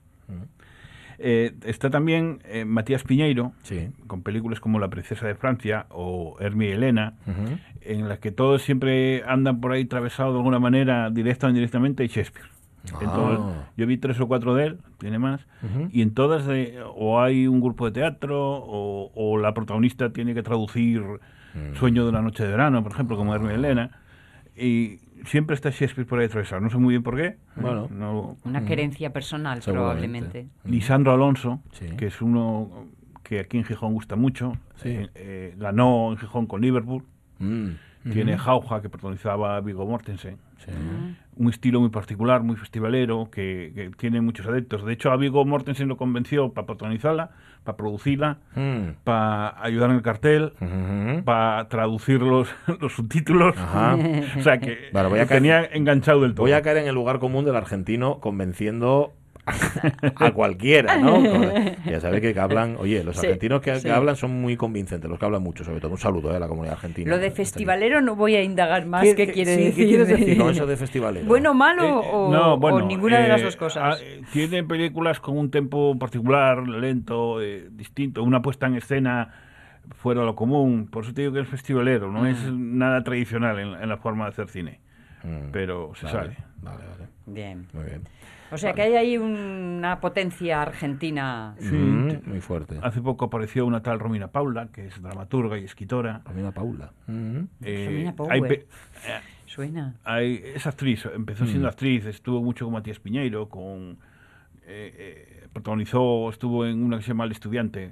Eh, 1.20 1.54
está 1.66 1.90
también 1.90 2.40
eh, 2.46 2.66
Matías 2.66 3.04
Piñeiro, 3.04 3.54
Sí. 3.64 3.90
con 4.08 4.24
películas 4.24 4.60
como 4.60 4.80
La 4.80 4.90
Princesa 4.90 5.26
de 5.28 5.36
Francia 5.36 5.86
o 5.90 6.36
Hermie 6.40 6.70
y 6.70 6.72
Elena, 6.74 7.14
Ujú. 7.28 7.58
en 7.82 8.10
las 8.10 8.20
que 8.20 8.32
todos 8.32 8.62
siempre 8.64 9.24
andan 9.28 9.62
por 9.62 9.72
ahí 9.72 9.84
atravesados 9.84 10.34
de 10.34 10.40
alguna 10.40 10.60
manera, 10.60 11.10
directa 11.12 11.48
o 11.48 11.50
indirectamente, 11.50 12.04
y 12.04 12.08
Shakespeare. 12.08 12.48
En 13.02 13.08
Ah. 13.10 13.70
yo 13.78 13.88
vi 13.88 13.98
tres 13.98 14.20
o 14.20 14.28
cuatro 14.28 14.54
de 14.56 14.66
él, 14.66 14.80
tiene 15.00 15.18
más, 15.18 15.42
Ujú. 15.64 15.88
y 15.92 16.02
en 16.02 16.14
todas 16.14 16.46
de- 16.46 16.80
o 16.96 17.22
hay 17.22 17.48
un 17.48 17.62
grupo 17.62 17.86
de 17.86 17.92
teatro 17.94 18.40
o, 18.58 19.12
o 19.16 19.38
la 19.38 19.54
protagonista 19.54 20.12
tiene 20.12 20.34
que 20.34 20.44
traducir 20.44 21.02
Mm. 21.56 21.76
Sueño 21.76 22.04
de 22.04 22.10
una 22.10 22.24
noche 22.24 22.44
de 22.44 22.50
verano, 22.50 22.82
por 22.82 22.92
ejemplo, 22.94 23.16
como 23.16 23.36
Hermia 23.36 23.54
Elena, 23.54 23.92
y 24.56 25.00
siempre 25.26 25.56
está 25.56 25.70
Shakespeare 25.70 26.08
por 26.08 26.20
ahí 26.20 26.26
atravesado. 26.26 26.62
No 26.62 26.70
sé 26.70 26.78
muy 26.78 26.92
bien 26.94 27.04
por 27.04 27.16
qué. 27.16 27.38
Bueno. 27.56 27.88
No- 27.92 28.38
Una 28.44 28.66
querencia 28.66 29.12
personal, 29.14 29.62
probablemente. 29.64 30.48
Lisandro 30.66 31.14
Alonso, 31.14 31.62
Sí. 31.72 31.88
que 31.98 32.08
es 32.08 32.22
uno 32.22 32.88
que 33.24 33.40
aquí 33.40 33.58
en 33.58 33.64
Gijón 33.64 33.94
gusta 33.94 34.16
mucho, 34.16 34.54
Sí. 34.76 34.90
eh, 34.90 35.10
eh, 35.16 35.56
ganó 35.58 36.12
en 36.12 36.18
Gijón 36.18 36.46
con 36.46 36.62
Liverpool. 36.62 37.04
Mm. 37.40 37.70
Tiene 38.12 38.38
Jauja, 38.38 38.82
que 38.82 38.90
protagonizaba 38.90 39.56
a 39.56 39.62
Vigo 39.62 39.86
Mortensen. 39.86 40.38
Sí. 40.58 40.72
un 41.36 41.50
estilo 41.50 41.82
muy 41.82 41.90
particular, 41.90 42.42
muy 42.44 42.56
festivalero, 42.56 43.30
que, 43.32 43.72
que 43.76 43.90
tiene 43.98 44.22
muchos 44.22 44.46
adeptos. 44.46 44.86
De 44.86 44.94
hecho, 44.94 45.12
a 45.12 45.18
Vigo 45.18 45.44
Mortensen 45.46 45.88
lo 45.90 45.98
convenció 45.98 46.54
para 46.54 46.68
protagonizarla, 46.68 47.32
para 47.64 47.78
producirla, 47.78 48.38
Mm. 48.56 48.96
para 49.04 49.62
ayudar 49.64 49.90
en 49.90 49.96
el 49.98 50.02
cartel, 50.02 50.54
para 51.26 51.68
traducir 51.70 52.22
los, 52.22 52.48
los 52.82 52.94
subtítulos. 52.94 53.56
Ajá. 53.58 53.98
O 54.40 54.42
sea 54.42 54.60
que 54.60 54.90
Vale, 54.94 55.10
voy 55.10 55.20
a 55.20 55.24
caer- 55.24 55.28
tenía 55.38 55.66
enganchado 55.66 56.22
del 56.22 56.34
todo. 56.34 56.44
Voy 56.44 56.54
a 56.54 56.62
caer 56.62 56.78
en 56.78 56.88
el 56.88 56.96
lugar 56.96 57.20
común 57.20 57.46
del 57.46 57.56
argentino 57.56 58.20
convenciendo 58.20 59.14
a 59.46 60.32
cualquiera, 60.32 60.98
¿no? 60.98 61.22
Ya 61.86 62.00
sabéis 62.00 62.22
que 62.34 62.40
hablan, 62.40 62.78
oye, 62.80 63.04
los 63.04 63.18
argentinos 63.18 63.62
que, 63.62 63.72
que 63.72 63.80
sí. 63.80 63.90
hablan 63.90 64.16
son 64.16 64.32
muy 64.42 64.56
convincentes, 64.56 65.10
los 65.10 65.20
que 65.20 65.26
hablan 65.26 65.44
mucho, 65.44 65.64
sobre 65.64 65.80
todo. 65.80 65.92
Un 65.92 65.98
saludo 65.98 66.32
eh, 66.34 66.38
a 66.38 66.40
la 66.40 66.48
comunidad 66.48 66.76
argentina. 66.76 67.10
Lo 67.12 67.20
de 67.20 67.32
festivalero 67.32 68.02
no 68.02 68.16
voy 68.16 68.36
a 68.36 68.44
indagar 68.44 68.86
más 68.86 69.04
¿Qué- 69.04 69.16
qué, 69.16 69.28
qué- 69.28 69.34
quiere 69.34 69.56
sí, 69.56 69.64
decir. 69.64 69.84
¿Qué 69.84 69.90
quieres 69.90 70.08
decir 70.08 70.38
con 70.38 70.50
eso 70.52 70.66
de 70.66 70.78
festivalero? 70.78 71.26
Bueno, 71.28 71.54
malo 71.54 71.84
Eh, 71.84 72.04
o, 72.14 72.32
no, 72.32 72.54
o 72.54 72.58
bueno, 72.58 72.88
ninguna 72.88 73.20
de 73.20 73.28
las 73.30 73.42
eh, 73.42 73.46
dos 73.46 73.56
cosas. 73.56 74.02
ah, 74.02 74.24
tiene 74.32 74.64
películas 74.64 75.20
con 75.20 75.38
un 75.38 75.52
tempo 75.52 75.98
particular, 76.00 76.68
lento, 76.68 77.42
eh, 77.42 77.68
distinto, 77.72 78.24
una 78.24 78.42
puesta 78.42 78.68
en 78.68 78.76
escena 78.76 79.34
fuera 79.98 80.22
de 80.22 80.28
lo 80.28 80.36
común. 80.36 80.88
Por 80.90 81.04
eso 81.04 81.14
te 81.14 81.22
digo 81.22 81.34
que 81.34 81.42
es 81.42 81.48
festivalero, 81.48 82.12
no 82.12 82.26
es 82.26 82.38
nada 82.54 83.04
tradicional 83.04 83.60
en, 83.60 83.74
en 83.82 83.90
la 83.90 83.98
forma 83.98 84.26
de 84.26 84.30
hacer 84.32 84.48
cine. 84.50 84.80
Mm, 85.24 85.52
Pero 85.52 85.92
se 85.96 86.06
vale, 86.06 86.18
sabe. 86.18 86.38
Vale, 86.62 86.78
vale. 86.86 87.10
Bien. 87.26 87.68
Muy 87.74 87.84
bien. 87.84 88.02
O 88.54 88.58
sea 88.58 88.74
que 88.74 88.82
hay 88.84 88.94
ahí 88.96 89.18
una 89.18 90.00
potencia 90.00 90.62
argentina. 90.62 91.56
Mm, 91.60 92.10
muy 92.30 92.42
fuerte. 92.42 92.78
Hace 92.82 93.02
poco 93.02 93.26
apareció 93.26 93.66
una 93.66 93.82
tal 93.82 94.00
Romina 94.00 94.28
Paula, 94.28 94.68
que 94.72 94.86
es 94.88 95.02
dramaturga 95.02 95.58
y 95.58 95.64
escritora. 95.66 96.22
Romina 96.26 96.52
Paula. 96.52 96.92
Mm. 97.08 97.40
Eh, 97.62 98.14
Romina 98.16 98.46
eh, 98.56 98.66
Suena. 99.46 99.96
hay- 100.04 100.42
es 100.44 100.66
actriz, 100.68 101.06
empezó 101.14 101.46
siendo 101.46 101.68
Mm. 101.68 101.70
actriz, 101.70 102.06
estuvo 102.06 102.42
mucho 102.42 102.66
con 102.66 102.74
Matías 102.74 103.00
Piñeiro, 103.00 103.50
con 103.50 103.98
eh, 104.66 104.96
eh, 104.98 105.48
protagonizó, 105.52 106.30
estuvo 106.30 106.66
en 106.66 106.82
una 106.84 106.98
que 106.98 107.04
se 107.04 107.10
llama 107.10 107.26
El 107.26 107.32
Estudiante, 107.34 107.92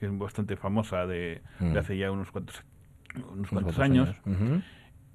que 0.00 0.06
es 0.06 0.18
bastante 0.18 0.56
famosa 0.56 1.06
de, 1.06 1.42
de 1.60 1.78
hace 1.78 1.96
ya 1.98 2.10
unos 2.10 2.30
cuantos, 2.30 2.64
unos 3.14 3.30
Unos 3.32 3.48
cuantos 3.50 3.74
cuantos 3.76 3.78
años, 3.78 4.08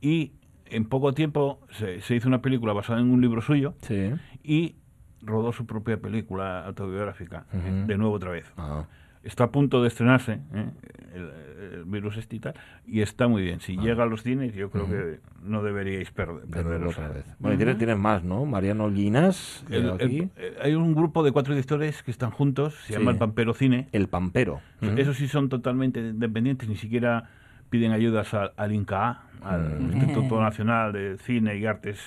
y 0.01 0.33
en 0.71 0.85
poco 0.85 1.13
tiempo 1.13 1.59
se, 1.71 2.01
se 2.01 2.15
hizo 2.15 2.27
una 2.27 2.41
película 2.41 2.73
basada 2.73 2.99
en 2.99 3.09
un 3.11 3.21
libro 3.21 3.41
suyo 3.41 3.73
Sí. 3.81 4.11
y 4.43 4.75
rodó 5.21 5.51
su 5.51 5.65
propia 5.65 5.97
película 5.97 6.65
autobiográfica, 6.65 7.45
eh, 7.53 7.83
de 7.87 7.97
nuevo 7.97 8.13
otra 8.15 8.31
vez. 8.31 8.45
Ah, 8.57 8.85
Está 9.23 9.45
a 9.45 9.51
punto 9.51 9.81
de 9.81 9.89
estrenarse 9.89 10.39
¿eh? 10.53 10.69
el, 11.13 11.73
el 11.79 11.83
virus 11.85 12.15
este 12.15 12.37
y 12.37 12.39
tal, 12.39 12.53
y 12.85 13.01
está 13.01 13.27
muy 13.27 13.41
bien. 13.41 13.59
Si 13.59 13.75
llega 13.75 14.03
a 14.03 14.05
los 14.05 14.23
cines, 14.23 14.53
yo 14.53 14.69
creo 14.69 14.87
que 14.87 15.19
no 15.43 15.63
deberíais 15.63 16.11
per- 16.11 16.27
de 16.27 16.33
nuevo 16.33 16.51
perderos. 16.51 16.93
otra 16.97 17.09
vez. 17.09 17.25
Bueno, 17.39 17.55
y 17.55 17.57
tienes, 17.57 17.77
tienes 17.77 17.97
más, 17.97 18.23
¿no? 18.23 18.45
Mariano 18.45 18.87
Linas, 18.89 19.65
El- 19.69 19.89
el- 19.99 20.29
eh, 20.37 20.57
hay 20.61 20.75
un 20.75 20.95
grupo 20.95 21.23
de 21.23 21.33
cuatro 21.33 21.53
directores 21.55 22.03
que 22.03 22.11
están 22.11 22.31
juntos, 22.31 22.75
se 22.85 22.93
Sí. 22.93 22.99
llama 22.99 23.11
El 23.11 23.17
Pampero 23.17 23.53
Cine. 23.53 23.89
El 23.91 24.07
Pampero. 24.07 24.61
Esos 24.95 25.17
sí 25.17 25.27
son 25.27 25.49
totalmente 25.49 25.99
independientes, 25.99 26.69
ni 26.69 26.77
siquiera 26.77 27.29
piden 27.69 27.91
ayudas 27.91 28.33
al, 28.33 28.53
al 28.55 28.71
INCA, 28.71 29.23
al 29.43 29.79
Mm. 29.79 29.91
Instituto 29.97 30.41
Nacional 30.41 30.93
de 30.93 31.17
Cine 31.19 31.57
y 31.57 31.65
Artes. 31.65 31.99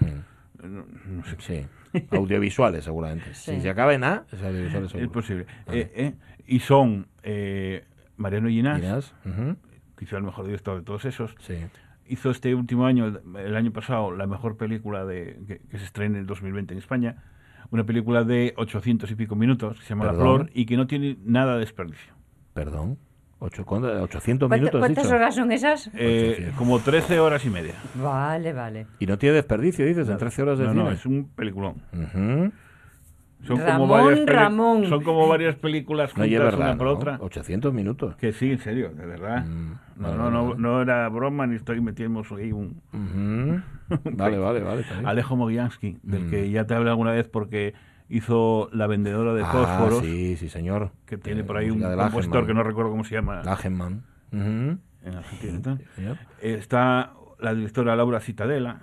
Mm. 0.00 0.66
No, 0.66 0.86
no 1.08 1.24
sé 1.24 1.36
Sí. 1.38 1.66
Audiovisuales, 2.10 2.84
seguramente. 2.84 3.32
Sí. 3.34 3.54
Si 3.54 3.60
se 3.62 3.70
acaba 3.70 3.94
en 3.94 4.04
A, 4.04 4.24
es 4.30 4.42
audiovisuales 4.42 4.94
Es 4.94 5.08
posible. 5.08 5.46
Vale. 5.66 5.80
Eh, 5.80 5.90
eh, 5.94 6.14
y 6.46 6.60
son 6.60 7.06
eh, 7.22 7.84
Mariano 8.16 8.48
Ginás, 8.48 8.80
Linas, 8.80 9.14
ujú. 9.24 9.56
quizá 9.98 10.16
el 10.18 10.22
mejor 10.24 10.44
director 10.46 10.76
de 10.78 10.84
todos 10.84 11.04
esos. 11.04 11.34
Sí. 11.40 11.56
Hizo 12.06 12.30
este 12.30 12.54
último 12.54 12.86
año, 12.86 13.20
el, 13.38 13.56
año 13.56 13.70
pasado, 13.72 14.10
la 14.12 14.26
mejor 14.26 14.56
película 14.56 15.04
de, 15.04 15.38
que, 15.46 15.58
que 15.70 15.78
se 15.78 15.84
estrena 15.84 16.16
en 16.16 16.20
el 16.22 16.26
2020 16.26 16.74
en 16.74 16.78
España. 16.78 17.22
Una 17.70 17.84
película 17.84 18.24
de 18.24 18.54
800 18.56 19.10
y 19.10 19.14
pico 19.14 19.36
minutos, 19.36 19.76
que 19.78 19.82
se 19.84 19.90
llama 19.90 20.06
La. 20.06 20.14
Flor, 20.14 20.50
y 20.54 20.64
que 20.66 20.76
no 20.78 20.86
tiene 20.86 21.18
nada 21.22 21.54
de 21.54 21.60
desperdicio. 21.60 22.14
Perdón. 22.54 22.98
Ocho, 23.40 23.64
¿cuánto? 23.64 23.86
800 24.02 24.48
¿Cuánta- 24.48 24.60
minutos, 24.60 24.80
¿Cuántas 24.80 25.04
dicho? 25.04 25.14
horas 25.16 25.34
son 25.34 25.52
esas? 25.52 25.90
Eh, 25.94 26.30
800. 26.32 26.56
como 26.58 26.80
13 26.80 27.20
horas 27.20 27.44
y 27.44 27.50
media. 27.50 27.74
Vale, 27.94 28.52
vale. 28.52 28.86
Y 28.98 29.06
no 29.06 29.16
tiene 29.16 29.36
desperdicio, 29.36 29.86
dices, 29.86 30.08
en 30.08 30.16
13 30.18 30.42
horas 30.42 30.58
de 30.58 30.64
No, 30.64 30.72
cine. 30.72 30.84
no, 30.84 30.90
es 30.90 31.06
un 31.06 31.28
peliculón. 31.36 31.76
Son 33.46 33.56
Ramón, 33.58 33.88
como 33.88 33.94
varias 34.04 34.26
Ramón. 34.26 34.86
Son 34.88 35.04
como 35.04 35.28
varias 35.28 35.54
películas 35.54 36.10
No, 36.10 36.14
juntas 36.24 36.28
y 36.30 36.34
es 36.34 36.40
verdad, 36.40 36.70
una 36.70 36.76
por 36.76 36.86
¿no? 36.88 36.92
otra. 36.94 37.18
800 37.20 37.72
minutos. 37.72 38.16
Que 38.16 38.32
sí, 38.32 38.50
en 38.50 38.58
serio, 38.58 38.90
de 38.90 39.06
verdad. 39.06 39.44
Mm, 39.46 39.72
no, 39.96 40.08
vale, 40.08 40.16
no, 40.18 40.30
no, 40.32 40.48
vale. 40.48 40.60
no 40.60 40.82
era 40.82 41.08
broma 41.08 41.46
ni 41.46 41.54
estoy 41.54 41.80
metiendo 41.80 42.22
ahí 42.36 42.50
un. 42.50 42.80
Vale, 44.04 44.36
vale, 44.38 44.60
vale. 44.60 44.84
Alejo 45.04 45.34
Mogiansky, 45.36 45.96
del 46.02 46.24
Mm. 46.26 46.30
que 46.30 46.50
ya 46.50 46.66
te 46.66 46.74
hablé 46.74 46.90
alguna 46.90 47.12
vez 47.12 47.26
porque 47.28 47.72
hizo 48.08 48.68
La 48.72 48.86
vendedora 48.86 49.34
de 49.34 49.42
Ah, 49.42 49.46
fósforos, 49.52 50.02
sí, 50.04 50.36
sí, 50.36 50.48
señor. 50.48 50.92
que 51.06 51.18
tiene 51.18 51.40
Eh, 51.40 51.44
por 51.44 51.56
ahí 51.56 51.66
un 51.70 51.78
música 51.78 51.90
de 51.90 51.96
compositor 51.96 52.46
que 52.46 52.54
no 52.54 52.62
recuerdo 52.62 52.90
cómo 52.90 53.04
se 53.04 53.14
llama 53.14 53.42
Lachenmann. 53.42 54.04
Ujú. 54.32 54.78
en 55.04 55.14
Argentina. 55.16 55.78
Señor. 55.94 56.18
Está 56.42 57.12
la 57.38 57.54
directora 57.54 57.94
Laura 57.96 58.20
Citadela, 58.20 58.80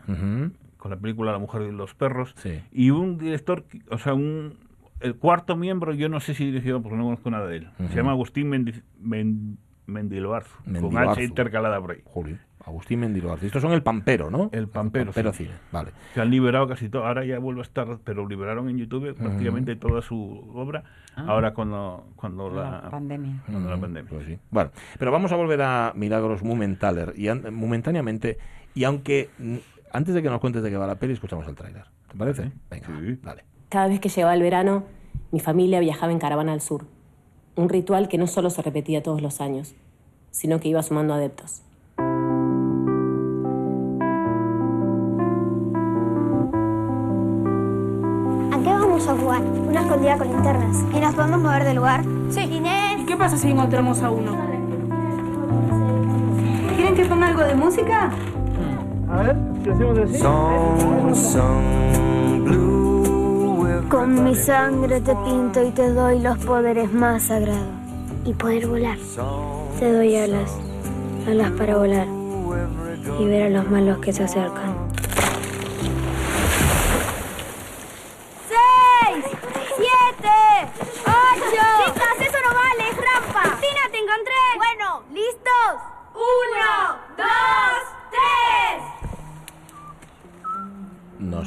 con 0.77 0.89
la 0.91 0.97
película 0.97 1.31
La 1.31 1.39
mujer 1.39 1.63
y 1.63 1.71
los 1.71 1.93
perros, 1.93 2.33
Sí. 2.37 2.61
y 2.71 2.89
un 2.89 3.17
director, 3.17 3.65
o 3.91 3.97
sea, 3.97 4.13
un, 4.13 4.57
el 5.01 5.15
cuarto 5.15 5.55
miembro, 5.55 5.93
yo 5.93 6.07
no 6.09 6.19
sé 6.19 6.33
si 6.33 6.45
dirigió 6.45 6.81
porque 6.81 6.97
no 6.97 7.03
conozco 7.03 7.29
nada 7.29 7.47
de 7.47 7.57
él. 7.57 7.69
Se 7.89 7.95
llama 7.95 8.11
Agustín 8.11 8.49
Mendi- 8.49 8.81
Men- 8.99 9.57
Mendiloarzo, 9.87 10.55
con. 10.81 10.97
H 10.97 11.23
intercalada 11.23 11.79
por 11.79 11.91
ahí. 11.91 12.01
Juli. 12.05 12.37
Agustín 12.65 12.99
Mendiloarte. 13.01 13.45
Estos 13.45 13.61
son 13.61 13.71
el 13.73 13.83
Pampero, 13.83 14.29
¿no? 14.31 14.49
El 14.51 14.67
Pampero, 14.67 15.05
Pampero 15.05 15.31
sí. 15.33 15.43
Cine. 15.45 15.55
Vale. 15.71 15.91
que 16.13 16.21
han 16.21 16.29
liberado 16.31 16.67
casi 16.67 16.89
todo. 16.89 17.05
Ahora 17.05 17.23
ya 17.23 17.37
vuelve 17.39 17.61
a 17.61 17.63
estar, 17.63 17.87
pero 18.03 18.27
liberaron 18.27 18.69
en 18.69 18.77
YouTube 18.77 19.13
prácticamente 19.15 19.75
toda 19.75 20.01
su 20.01 20.17
obra. 20.53 20.83
Ahora 21.15 21.53
cuando, 21.53 22.07
cuando 22.15 22.49
la, 22.49 22.81
La 22.83 22.89
pandemia. 22.89 23.41
cuando 23.49 23.69
la 23.69 23.77
Mm, 23.77 23.81
pandemia. 23.81 24.09
pues 24.09 24.25
sí. 24.25 24.37
Bueno, 24.49 24.71
pero 24.99 25.11
vamos 25.11 25.31
a 25.31 25.35
volver 25.35 25.61
a 25.61 25.93
Milagros. 25.95 26.41
Y 27.15 27.27
an- 27.27 27.53
momentáneamente, 27.53 28.37
y 28.73 28.83
aunque 28.83 29.29
mm, 29.37 29.55
antes 29.93 30.13
de 30.15 30.21
que 30.23 30.29
nos 30.29 30.39
cuentes 30.41 30.63
de 30.63 30.69
qué 30.69 30.77
va 30.77 30.87
la 30.87 30.95
peli, 30.95 31.13
escuchamos 31.13 31.47
el 31.47 31.55
tráiler. 31.55 31.85
¿Te 32.11 32.17
parece? 32.17 32.51
Venga, 32.69 32.87
Sí. 32.87 33.19
dale. 33.23 33.43
Cada 33.69 33.87
vez 33.87 33.99
que 33.99 34.09
llegaba 34.09 34.33
el 34.33 34.41
verano, 34.41 34.83
mi 35.31 35.39
familia 35.39 35.79
viajaba 35.79 36.11
en 36.11 36.19
caravana 36.19 36.51
al 36.53 36.61
sur. 36.61 36.85
Un 37.55 37.69
ritual 37.69 38.07
que 38.09 38.17
no 38.17 38.27
solo 38.27 38.49
se 38.49 38.61
repetía 38.61 39.01
todos 39.03 39.21
los 39.21 39.39
años, 39.39 39.75
sino 40.31 40.59
que 40.59 40.67
iba 40.67 40.81
sumando 40.83 41.13
adeptos. 41.13 41.61
¿A 49.05 49.07
qué 49.07 49.13
vamos 49.13 49.21
a 49.21 49.23
jugar? 49.23 49.41
Una 49.69 49.81
escondida 49.81 50.17
con 50.17 50.27
linternas. 50.29 50.77
¿Y 50.91 50.99
nos 50.99 51.13
podemos 51.13 51.39
mover 51.39 51.63
del 51.63 51.75
lugar? 51.75 52.03
Sí. 52.29 52.41
Inés. 52.41 53.01
¿Y 53.01 53.05
qué 53.05 53.15
pasa 53.15 53.37
si 53.37 53.51
encontramos 53.51 54.01
a 54.01 54.09
uno? 54.09 54.31
¿Quieren 56.75 56.95
que 56.95 57.05
ponga 57.05 57.27
algo 57.27 57.43
de 57.43 57.55
música? 57.55 58.09
Con 63.89 64.23
mi 64.23 64.35
sangre 64.35 65.01
te 65.01 65.15
pinto 65.15 65.63
y 65.63 65.69
te 65.69 65.89
doy 65.91 66.19
los 66.19 66.37
poderes 66.39 66.91
más 66.91 67.23
sagrados. 67.23 67.61
Y 68.25 68.33
poder 68.33 68.67
volar. 68.67 68.97
Te 69.79 69.93
doy 69.93 70.15
alas. 70.15 70.57
Alas 71.27 71.51
para 71.51 71.77
volar. 71.77 72.07
Y 73.19 73.25
ver 73.25 73.43
a 73.43 73.49
los 73.49 73.69
malos 73.69 73.99
que 73.99 74.11
se 74.11 74.23
acercan. 74.23 74.74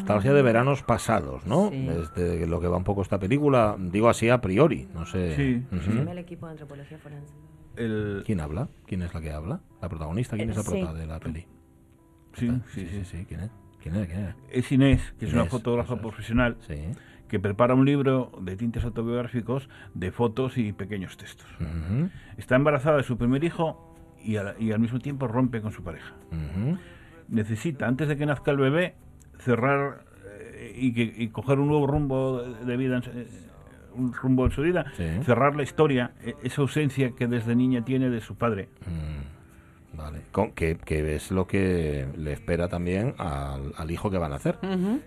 Nostalgia 0.08 0.32
de 0.32 0.42
veranos 0.42 0.82
pasados, 0.82 1.46
¿no? 1.46 1.70
Sí. 1.70 1.86
Desde 1.86 2.46
lo 2.46 2.60
que 2.60 2.68
va 2.68 2.76
un 2.76 2.84
poco 2.84 3.02
esta 3.02 3.18
película, 3.18 3.76
digo 3.78 4.08
así 4.08 4.28
a 4.28 4.40
priori, 4.40 4.88
no 4.94 5.04
sé. 5.06 5.36
Sí, 5.36 5.64
Ujú. 5.74 6.08
El 6.10 6.18
equipo 6.18 6.46
de 6.46 6.52
antropología 6.52 6.98
forense. 6.98 7.32
El, 7.76 8.22
¿Quién 8.26 8.40
habla? 8.40 8.68
¿Quién 8.86 9.02
es 9.02 9.14
la 9.14 9.20
que 9.20 9.30
habla? 9.32 9.60
¿La 9.80 9.88
protagonista? 9.88 10.36
¿Quién 10.36 10.48
Eh, 10.48 10.52
es 10.52 10.56
la 10.58 10.62
sí. 10.64 10.70
prota 10.70 10.94
de 10.94 11.06
la 11.06 11.20
peli? 11.20 11.46
sí, 12.34 12.48
sí, 12.74 12.86
sí, 12.86 12.86
sí. 12.88 13.04
sí. 13.04 13.24
¿Quién 13.26 13.40
es? 13.40 13.50
¿Quién 13.80 13.94
es? 13.96 14.06
¿Quién 14.08 14.20
es? 14.24 14.34
Es 14.50 14.72
Inés, 14.72 15.14
que 15.18 15.26
es 15.26 15.32
una 15.32 15.44
fotógrafa 15.46 15.94
es. 15.94 16.00
profesional 16.00 16.56
Sí. 16.66 16.74
que 17.28 17.38
prepara 17.38 17.74
un 17.74 17.84
libro 17.84 18.32
de 18.40 18.56
tintes 18.56 18.84
autobiográficos 18.84 19.68
de 19.94 20.10
fotos 20.10 20.58
y 20.58 20.72
pequeños 20.72 21.16
textos. 21.16 21.46
Está 22.36 22.56
embarazada 22.56 22.96
de 22.96 23.02
su 23.04 23.16
primer 23.16 23.44
hijo 23.44 23.94
y 24.24 24.36
al, 24.36 24.56
y 24.58 24.72
al 24.72 24.80
mismo 24.80 24.98
tiempo 24.98 25.28
rompe 25.28 25.60
con 25.62 25.70
su 25.72 25.82
pareja. 25.84 26.14
necesita, 27.28 27.86
antes 27.86 28.08
de 28.08 28.16
que 28.16 28.26
nazca 28.26 28.50
el 28.50 28.56
bebé, 28.56 28.94
cerrar 29.38 30.02
eh, 30.26 30.72
y, 30.76 30.92
que, 30.92 31.02
y 31.16 31.28
coger 31.28 31.58
un 31.58 31.68
nuevo 31.68 31.86
rumbo 31.86 32.42
de, 32.42 32.76
vida, 32.76 32.96
en 32.96 33.02
su- 33.02 33.10
eh, 33.10 33.26
un 33.94 34.12
rumbo 34.12 34.44
en 34.46 34.50
su 34.52 34.62
vida, 34.62 34.86
Sí. 34.96 35.04
cerrar 35.24 35.56
la 35.56 35.62
historia, 35.62 36.12
eh, 36.22 36.34
esa 36.42 36.62
ausencia 36.62 37.10
que 37.16 37.26
desde 37.26 37.54
niña 37.56 37.84
tiene 37.84 38.10
de 38.10 38.20
su 38.20 38.36
padre. 38.36 38.68
Mm, 38.86 39.96
Vale. 39.96 40.20
Con, 40.30 40.52
que, 40.52 40.76
que 40.76 41.16
es 41.16 41.32
lo 41.32 41.46
que 41.48 42.06
le 42.16 42.32
espera 42.32 42.68
también 42.68 43.14
al, 43.18 43.72
al 43.76 43.90
hijo 43.90 44.10
que 44.10 44.18
van 44.18 44.32
a 44.32 44.36
hacer. 44.36 44.56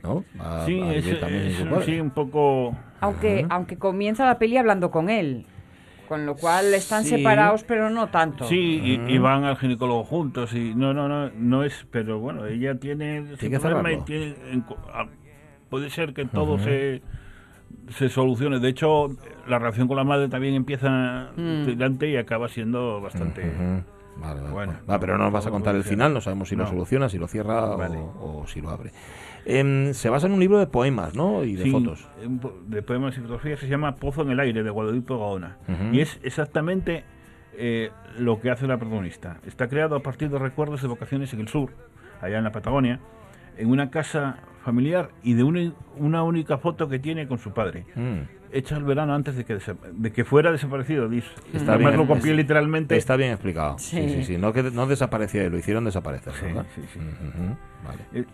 ¿no? 0.03 0.25
Va 0.38 0.65
Sí, 0.65 0.81
a 0.81 0.93
es, 0.95 1.05
vivir 1.05 1.19
también 1.21 1.43
sin 1.43 1.51
es- 1.51 1.57
su 1.59 1.69
padre. 1.69 1.85
sí, 1.85 2.00
un 2.01 2.09
poco... 2.09 2.75
Aunque, 3.00 3.45
aunque 3.50 3.77
comienza 3.77 4.25
la 4.25 4.38
peli 4.38 4.57
hablando 4.57 4.91
con 4.91 5.09
él. 5.09 5.45
Con 6.11 6.25
lo 6.25 6.35
cual 6.35 6.73
están 6.73 7.05
Sí. 7.05 7.11
separados, 7.11 7.63
pero 7.63 7.89
no 7.89 8.09
tanto. 8.09 8.43
Sí, 8.45 8.81
y, 8.83 9.13
y 9.13 9.17
van 9.17 9.45
al 9.45 9.55
ginecólogo 9.55 10.03
juntos 10.03 10.53
y 10.53 10.75
no, 10.75 10.93
no, 10.93 11.07
no, 11.07 11.29
no 11.37 11.63
es, 11.63 11.85
pero 11.89 12.19
bueno, 12.19 12.45
ella 12.47 12.75
tiene 12.77 13.21
Tiene 13.39 13.55
que 13.55 13.59
problema 13.61 13.93
y 13.93 14.01
tiene- 14.01 14.35
puede 15.69 15.89
ser 15.89 16.13
que 16.13 16.25
todo 16.25 16.59
se, 16.59 17.01
se 17.97 18.09
solucione. 18.09 18.59
De 18.59 18.67
hecho, 18.67 19.07
la 19.47 19.57
relación 19.57 19.87
con 19.87 19.95
la 19.95 20.03
madre 20.03 20.27
también 20.27 20.53
empieza 20.53 21.29
Mm. 21.37 21.63
tirante 21.63 22.09
y 22.09 22.17
acaba 22.17 22.49
siendo 22.49 22.99
bastante... 22.99 23.49
Vale, 24.17 24.41
vale. 24.41 24.51
Bueno, 24.53 24.73
Va, 24.89 24.99
pero 24.99 25.17
no 25.17 25.23
nos 25.23 25.31
vas 25.33 25.47
a 25.47 25.49
contar 25.49 25.75
el 25.75 25.85
final, 25.85 26.13
no 26.13 26.19
sabemos 26.19 26.49
si 26.49 26.57
lo 26.57 26.67
soluciona, 26.67 27.07
si 27.07 27.17
lo 27.19 27.29
cierra 27.29 27.67
o- 27.67 28.41
o, 28.41 28.47
si 28.47 28.59
lo 28.59 28.69
abre. 28.69 28.91
Em, 29.45 29.93
se 29.93 30.10
basa 30.10 30.27
en 30.27 30.33
un 30.33 30.39
libro 30.39 30.60
de 30.60 30.67
poemas, 30.67 31.15
¿no? 31.15 31.43
Y 31.43 31.55
de 31.55 31.63
Sí, 31.63 31.71
fotos. 31.71 32.07
de 32.67 32.81
poemas 32.83 33.17
y 33.17 33.21
fotografías 33.21 33.60
se 33.60 33.67
llama 33.67 33.95
Pozo 33.95 34.21
en 34.21 34.29
el 34.31 34.39
aire 34.39 34.62
de 34.63 34.69
Guadalupe 34.69 35.13
Gaona 35.15 35.57
Ujú. 35.67 35.93
y 35.95 36.01
es 36.01 36.19
exactamente 36.24 37.03
eh, 37.57 37.89
lo 38.17 38.39
que 38.39 38.50
hace 38.51 38.65
la 38.67 38.77
protagonista. 38.77 39.38
Está 39.45 39.67
creado 39.67 39.95
a 39.95 40.01
partir 40.03 40.29
de 40.29 40.39
recuerdos 40.39 40.81
de 40.81 40.88
vacaciones 40.88 41.33
en 41.33 41.41
el 41.41 41.48
sur, 41.48 41.71
allá 42.21 42.38
en 42.38 42.43
la 42.45 42.51
Patagonia, 42.51 43.00
en 43.57 43.67
una 43.69 43.89
casa 43.89 44.38
familiar 44.63 45.10
y 45.24 45.33
de 45.33 45.43
una, 45.43 45.74
una 45.98 46.24
única 46.24 46.57
foto 46.60 46.88
que 46.88 47.00
tiene 47.00 47.27
con 47.27 47.39
su 47.39 47.51
padre, 47.51 47.86
Mm. 47.95 48.19
hecha 48.53 48.77
el 48.77 48.83
verano 48.83 49.13
antes 49.13 49.36
de 49.36 49.43
que, 49.43 49.57
de 49.93 50.12
que 50.13 50.24
fuera 50.24 50.51
desaparecido. 50.51 51.10
Dice. 51.10 51.27
Está 51.51 51.74
Además 51.74 51.93
bien, 51.98 52.07
lo 52.07 52.13
copié 52.15 52.31
es- 52.31 52.38
literalmente. 52.38 52.95
Está 52.95 53.15
bien 53.17 53.31
explicado. 53.31 53.77
Sí, 53.79 53.98
sí, 54.07 54.10
Sí. 54.17 54.24
sí. 54.24 54.38
No, 54.38 54.53
que, 54.53 54.63
no 54.63 54.86
desapareció, 54.88 55.50
lo 55.50 55.57
hicieron 55.57 55.83
desaparecer, 55.83 56.33
Sí, 56.33 56.45
¿verdad? 56.45 56.65
sí, 56.75 56.81
sí. 56.93 57.00
Ujú, 57.00 57.57
Vale. 57.86 58.25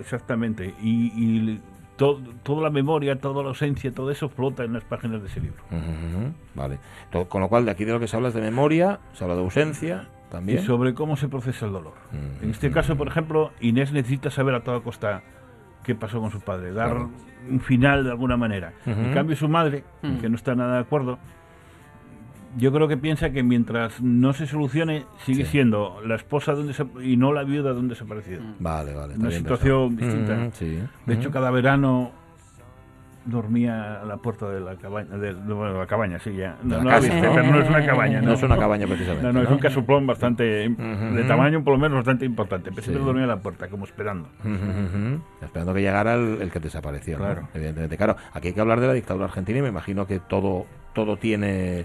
Exactamente. 0.00 0.74
Y, 0.82 1.12
y 1.16 1.60
to- 1.96 2.20
toda 2.42 2.62
la 2.62 2.70
memoria, 2.70 3.16
toda 3.20 3.42
la 3.42 3.48
ausencia, 3.50 3.92
todo 3.92 4.10
eso 4.10 4.28
flota 4.28 4.64
en 4.64 4.72
las 4.72 4.84
páginas 4.84 5.22
de 5.22 5.28
ese 5.28 5.40
libro. 5.40 5.62
Ujú, 5.70 6.32
Vale. 6.54 6.78
To- 7.10 7.28
Con 7.28 7.40
lo 7.40 7.48
cual, 7.48 7.64
de 7.64 7.70
aquí 7.70 7.84
de 7.84 7.92
lo 7.92 8.00
que 8.00 8.06
se 8.08 8.16
habla 8.16 8.28
es 8.28 8.34
de 8.34 8.40
memoria, 8.42 9.00
se 9.14 9.24
habla 9.24 9.36
de 9.36 9.42
ausencia 9.42 10.08
también. 10.30 10.58
y 10.58 10.62
sobre 10.62 10.94
cómo 10.94 11.16
se 11.16 11.28
procesa 11.28 11.66
el 11.66 11.72
dolor. 11.72 11.94
Mm, 12.12 12.44
En 12.44 12.50
este 12.50 12.70
caso, 12.70 12.96
por 12.96 13.08
ejemplo, 13.08 13.52
Inés 13.60 13.92
necesita 13.92 14.30
saber 14.30 14.54
a 14.54 14.60
toda 14.64 14.80
costa 14.80 15.22
qué 15.84 15.94
pasó 15.94 16.20
con 16.20 16.30
su 16.30 16.40
padre, 16.40 16.72
dar 16.72 16.90
Claro. 16.90 17.10
un 17.48 17.60
final 17.60 18.02
de 18.04 18.10
alguna 18.10 18.36
manera. 18.36 18.72
Ujú. 18.86 19.00
En 19.00 19.14
cambio, 19.14 19.36
su 19.36 19.48
madre, 19.48 19.84
que 20.20 20.28
no 20.28 20.34
está 20.34 20.54
nada 20.56 20.74
de 20.74 20.80
acuerdo, 20.80 21.18
yo 22.56 22.72
creo 22.72 22.88
que 22.88 22.96
piensa 22.96 23.30
que 23.30 23.42
mientras 23.42 24.00
no 24.00 24.32
se 24.32 24.46
solucione, 24.46 25.04
sigue 25.24 25.44
Sí. 25.44 25.50
siendo 25.52 26.00
la 26.04 26.14
esposa 26.16 26.54
de 26.54 26.62
un 26.62 26.68
desap- 26.68 27.04
y 27.04 27.16
no 27.16 27.32
la 27.32 27.44
viuda 27.44 27.72
de 27.74 27.80
un 27.80 27.88
desaparecido. 27.88 28.40
Vale, 28.58 28.94
vale. 28.94 29.12
está 29.14 29.20
Una 29.20 29.28
bien 29.28 29.40
situación 29.42 29.96
pensado. 29.96 30.18
distinta. 30.18 30.42
Ujú, 30.42 30.52
sí. 30.56 30.82
De 31.06 31.14
hecho, 31.14 31.28
Ujú. 31.28 31.32
cada 31.34 31.50
verano 31.50 32.12
dormía 33.24 34.02
a 34.02 34.04
la 34.04 34.18
puerta 34.18 34.48
de 34.48 34.60
la 34.60 34.76
cabaña, 34.76 35.16
de, 35.18 35.34
de- 35.34 35.52
bueno, 35.52 35.76
la 35.80 35.86
cabaña, 35.88 36.18
sí, 36.20 36.32
ya. 36.36 36.56
No, 36.62 36.78
no 36.78 36.84
la 36.84 36.90
casa, 36.96 37.08
viste, 37.12 37.26
¿no? 37.26 37.34
pero 37.34 37.50
no 37.50 37.60
es 37.60 37.68
una 37.68 37.84
cabaña, 37.84 38.20
No 38.20 38.26
¿no? 38.28 38.32
es 38.34 38.42
una 38.44 38.56
cabaña 38.56 38.86
precisamente. 38.86 39.26
No, 39.26 39.32
no, 39.32 39.42
es 39.42 39.50
un 39.50 39.58
casuplón 39.58 40.06
bastante, 40.06 40.44
de 40.44 41.24
tamaño 41.26 41.64
por 41.64 41.72
lo 41.74 41.78
menos 41.80 41.96
bastante 41.96 42.24
importante. 42.24 42.70
Pero 42.70 42.82
Sí. 42.82 42.90
siempre 42.90 43.04
dormía 43.04 43.24
a 43.24 43.26
la 43.26 43.38
puerta, 43.38 43.66
como 43.68 43.84
esperando. 43.84 44.28
Esperando 45.42 45.74
que 45.74 45.80
llegara 45.82 46.14
el, 46.14 46.40
el 46.40 46.50
que 46.52 46.60
desapareció, 46.60 47.18
¿no? 47.18 47.24
Claro. 47.24 47.48
evidentemente. 47.52 47.96
Claro, 47.96 48.16
aquí 48.32 48.48
hay 48.48 48.54
que 48.54 48.60
hablar 48.60 48.78
de 48.80 48.86
la 48.86 48.92
dictadura 48.92 49.24
argentina 49.26 49.58
y 49.58 49.62
me 49.62 49.68
imagino 49.70 50.06
que 50.06 50.20
todo, 50.20 50.66
todo 50.94 51.16
tiene... 51.16 51.84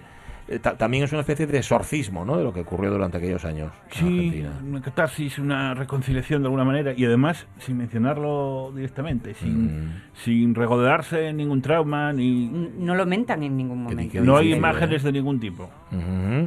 eh, 0.55 0.60
ta- 0.60 0.77
también 0.77 1.03
es 1.03 1.12
una 1.12 1.22
especie 1.22 1.48
de 1.48 1.58
exorcismo, 1.58 2.25
¿no? 2.25 2.38
De 2.38 2.43
lo 2.43 2.53
que 2.53 2.62
ocurrió 2.62 2.91
durante 2.91 3.17
aquellos 3.17 3.43
años 3.46 3.72
en 3.86 3.91
Sí, 3.91 4.05
Argentina. 4.05 4.50
una 4.67 4.81
catarsis, 4.81 5.39
una 5.39 5.74
reconciliación 5.74 6.41
de 6.41 6.48
alguna 6.48 6.63
manera 6.63 6.93
y 6.96 7.05
además 7.05 7.48
sin 7.60 7.77
mencionarlo 7.77 8.72
directamente, 8.75 9.34
sin, 9.34 9.65
Mm. 9.88 10.01
sin 10.13 10.55
regodearse 10.55 11.27
en 11.27 11.38
ningún 11.38 11.62
trauma, 11.62 12.12
ni 12.13 12.50
No 12.77 12.96
lo 12.96 13.05
mentan 13.05 13.43
en 13.43 13.55
ningún 13.58 13.84
momento. 13.84 14.22
No 14.24 14.38
hay 14.38 14.53
imágenes 14.53 15.03
¿eh? 15.03 15.08
de 15.08 15.12
ningún 15.13 15.39
tipo. 15.39 15.70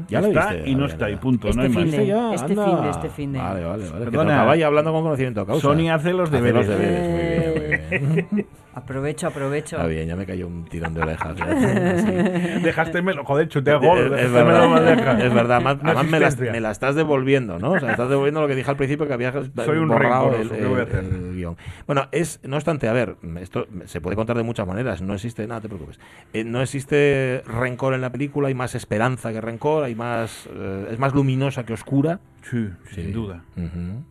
Ya 0.09 0.21
está 0.21 0.53
viste. 0.53 0.71
y 0.71 0.75
no 0.75 0.87
está, 0.87 1.11
y 1.11 1.17
punto. 1.17 1.49
Este 1.49 1.57
no 1.59 1.63
hay 1.65 1.69
más. 1.71 1.83
fin 1.83 1.91
de- 1.91 1.99
¿Viste 1.99 2.07
ya? 2.07 2.35
este 2.35 2.55
fin 2.55 2.83
de, 2.83 2.91
este 2.91 3.09
fin 3.11 3.33
de. 3.33 3.39
Vale, 3.39 3.65
vale, 3.65 3.89
vale. 3.91 4.05
Que 4.07 4.11
Perdona. 4.11 4.57
ya 4.57 4.67
hablando 4.67 4.93
con 4.93 5.03
conocimiento 5.03 5.41
de 5.41 5.47
causa. 5.47 5.63
Sony 5.63 5.89
hace 5.91 6.13
los 6.13 6.29
Hace 6.29 6.37
deberes. 6.37 6.67
los 6.67 6.79
deberes, 6.79 7.09
muy 7.11 7.19
bien. 7.53 7.54
Aprovecho, 8.75 9.29
aprovecho. 9.29 9.77
Está 9.77 9.87
bien, 9.87 10.09
ya 10.09 10.17
me 10.17 10.27
cayó 10.27 10.49
un 10.49 10.65
tirón 10.65 10.95
de 10.95 11.03
orejas. 11.03 11.37
ya. 11.37 11.97
Sí. 11.97 12.61
Dejásteme, 12.61 13.13
joder, 13.25 13.49
chuté 13.49 13.71
a 13.71 13.77
gol. 13.77 14.13
Es, 14.19 14.33
verdad, 14.33 15.21
es 15.25 15.33
verdad. 15.33 15.63
Además, 15.65 16.05
me, 16.11 16.19
la, 16.19 16.31
me 16.51 16.61
la 16.61 16.73
estás 16.73 16.97
devolviendo, 16.97 17.61
¿no? 17.61 17.71
O 17.71 17.79
sea, 17.79 17.87
me 17.87 17.93
estás 17.93 18.09
devolviendo 18.09 18.41
lo 18.41 18.49
que 18.49 18.57
dije 18.57 18.69
al 18.69 18.77
principio 18.77 19.07
que 19.07 19.13
había 19.13 19.31
Soy 19.31 19.79
un 19.79 19.87
borrado 19.87 20.35
el, 20.35 20.49
rencoroso, 20.49 20.55
¿qué 20.57 20.67
voy 20.67 20.81
a 20.81 20.99
el- 20.99 21.35
guion. 21.37 21.57
Bueno, 21.87 22.09
es, 22.11 22.41
no 22.43 22.57
obstante, 22.57 22.89
a 22.89 22.93
ver, 22.93 23.15
esto 23.41 23.69
se 23.85 24.01
puede 24.01 24.17
contar 24.17 24.37
de 24.37 24.43
muchas 24.43 24.67
maneras. 24.67 25.01
No 25.03 25.15
existe, 25.15 25.47
nada, 25.47 25.61
te 25.61 25.69
preocupes. 25.69 26.01
Eh, 26.33 26.43
no 26.43 26.61
existe 26.61 27.45
rencor 27.47 27.95
en 27.95 28.01
la 28.01 28.11
película, 28.11 28.49
hay 28.49 28.55
más 28.55 28.75
esperanza 28.75 29.33
que 29.33 29.41
rencor, 29.41 29.85
hay 29.85 29.95
más, 29.95 30.49
eh, 30.53 30.89
es 30.91 30.99
más 30.99 31.15
luminosa 31.15 31.65
que 31.65 31.75
oscura. 31.75 32.19
Sí, 32.51 32.71
Sí. 32.91 33.03
sin 33.03 33.13
duda. 33.13 33.45
Ujú. 33.57 34.03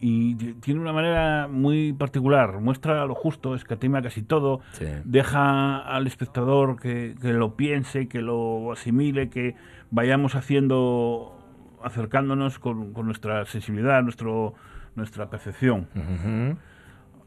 Y 0.00 0.34
tiene 0.34 0.80
una 0.80 0.94
manera 0.94 1.46
muy 1.46 1.92
particular. 1.92 2.58
Muestra 2.60 3.04
lo 3.04 3.14
justo, 3.14 3.54
escatima 3.54 4.00
casi 4.00 4.22
todo. 4.22 4.60
Sí. 4.72 4.86
Deja 5.04 5.78
al 5.78 6.06
espectador 6.06 6.80
que, 6.80 7.14
que 7.20 7.32
lo 7.34 7.54
piense, 7.54 8.08
que 8.08 8.22
lo 8.22 8.72
asimile, 8.72 9.28
que 9.28 9.56
vayamos 9.90 10.34
haciendo, 10.36 11.38
acercándonos 11.82 12.58
con, 12.58 12.94
con 12.94 13.06
nuestra 13.06 13.44
sensibilidad, 13.44 14.02
nuestro, 14.02 14.54
nuestra 14.94 15.28
percepción. 15.28 15.88
Ujú. 15.94 16.56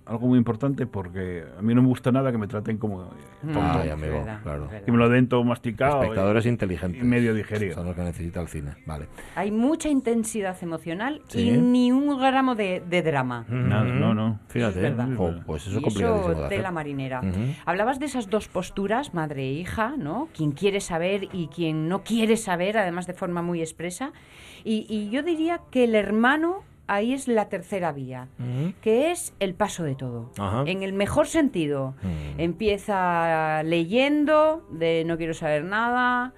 Algo 0.05 0.27
muy 0.27 0.37
importante 0.37 0.85
porque 0.85 1.43
a 1.57 1.61
mí 1.61 1.73
no 1.73 1.81
me 1.81 1.87
gusta 1.87 2.11
nada 2.11 2.31
que 2.31 2.37
me 2.37 2.47
traten 2.47 2.77
como 2.77 3.03
eh, 3.03 3.07
tonto. 3.41 3.59
Ay, 3.61 3.89
amigo, 3.89 4.13
verdad, 4.17 4.39
claro. 4.43 4.69
que 4.85 4.91
me 4.91 4.97
lo 4.97 5.07
den 5.07 5.29
todo 5.29 5.43
masticado. 5.45 5.99
y- 5.99 6.03
Espectadores 6.03 6.45
inteligentes. 6.45 7.01
y 7.01 7.05
medio 7.05 7.33
digerido. 7.33 7.75
Son 7.75 7.85
los 7.85 7.95
que 7.95 8.01
necesita 8.01 8.41
el 8.41 8.47
cine. 8.49 8.71
Vale. 8.85 9.07
Hay 9.35 9.51
mucha 9.51 9.87
intensidad 9.87 10.57
emocional 10.61 11.21
Sí. 11.29 11.49
y 11.49 11.57
ni 11.57 11.91
un 11.93 12.19
gramo 12.19 12.55
de, 12.55 12.83
de 12.87 13.01
drama. 13.01 13.45
Nada, 13.47 13.83
Ujú. 13.83 13.93
no, 13.93 14.13
no. 14.13 14.39
Fíjate, 14.49 14.87
Es 14.87 14.93
pues 15.45 15.67
eso 15.67 15.79
es 15.79 15.95
eso 15.95 16.35
de 16.35 16.49
tela 16.49 16.71
marinera. 16.71 17.21
Hablabas 17.65 17.99
de 17.99 18.05
esas 18.07 18.29
dos 18.29 18.49
posturas, 18.49 19.13
madre 19.13 19.43
e 19.43 19.51
hija, 19.53 19.93
¿no? 19.97 20.27
Quien 20.35 20.51
quiere 20.51 20.81
saber 20.81 21.29
y 21.31 21.47
quien 21.47 21.87
no 21.87 22.03
quiere 22.03 22.35
saber, 22.35 22.77
además 22.77 23.07
de 23.07 23.13
forma 23.13 23.41
muy 23.41 23.61
expresa. 23.61 24.11
Y, 24.65 24.85
y 24.89 25.09
yo 25.09 25.23
diría 25.23 25.61
que 25.71 25.85
el 25.85 25.95
hermano 25.95 26.63
ahí 26.95 27.13
es 27.13 27.27
la 27.27 27.49
tercera 27.49 27.91
vía, 27.91 28.27
Ujú. 28.39 28.73
que 28.81 29.11
es 29.11 29.33
el 29.39 29.53
paso 29.53 29.83
de 29.83 29.95
todo. 29.95 30.31
Ajá. 30.37 30.63
En 30.65 30.83
el 30.83 30.93
mejor 30.93 31.27
sentido. 31.27 31.95
Mm. 32.03 32.39
Empieza 32.39 33.63
leyendo, 33.63 34.65
de 34.71 35.03
no 35.05 35.17
quiero 35.17 35.33
saber 35.33 35.63
nada. 35.63 36.33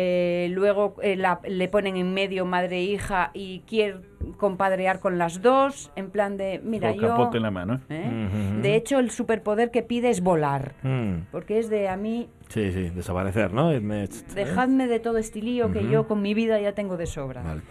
eh, 0.00 0.48
luego 0.52 0.94
eh, 1.02 1.16
la- 1.16 1.40
le 1.48 1.66
ponen 1.66 1.96
en 1.96 2.14
medio 2.14 2.44
madre 2.44 2.76
e 2.76 2.82
hija 2.84 3.30
y 3.34 3.60
quiere 3.60 3.96
compadrear 4.36 5.00
con 5.00 5.18
las 5.18 5.42
dos, 5.42 5.90
en 5.96 6.10
plan 6.10 6.36
de, 6.36 6.60
mira, 6.62 6.90
Con 6.92 7.00
yo... 7.00 7.08
capote 7.08 7.38
en 7.38 7.42
la 7.42 7.50
mano. 7.50 7.80
¿eh? 7.88 8.04
Ujú. 8.28 8.62
De 8.62 8.76
hecho, 8.76 9.00
el 9.00 9.10
superpoder 9.10 9.72
que 9.72 9.82
pide 9.82 10.10
es 10.10 10.20
volar. 10.20 10.74
Mm. 10.84 11.22
Porque 11.32 11.58
es 11.58 11.68
de 11.68 11.88
a 11.88 11.96
mí, 11.96 12.28
Sí, 12.48 12.70
sí, 12.70 12.90
desaparecer, 12.90 13.52
¿no? 13.52 13.70
Me- 13.80 14.06
dejadme 14.36 14.86
de 14.86 15.00
todo 15.00 15.18
este 15.18 15.40
lío 15.42 15.72
que 15.72 15.80
Ujú. 15.80 15.88
yo 15.88 16.06
con 16.06 16.22
mi 16.22 16.32
vida 16.32 16.60
ya 16.60 16.72
tengo 16.74 16.96
de 16.96 17.06
sobra. 17.06 17.42
Vale. 17.42 17.62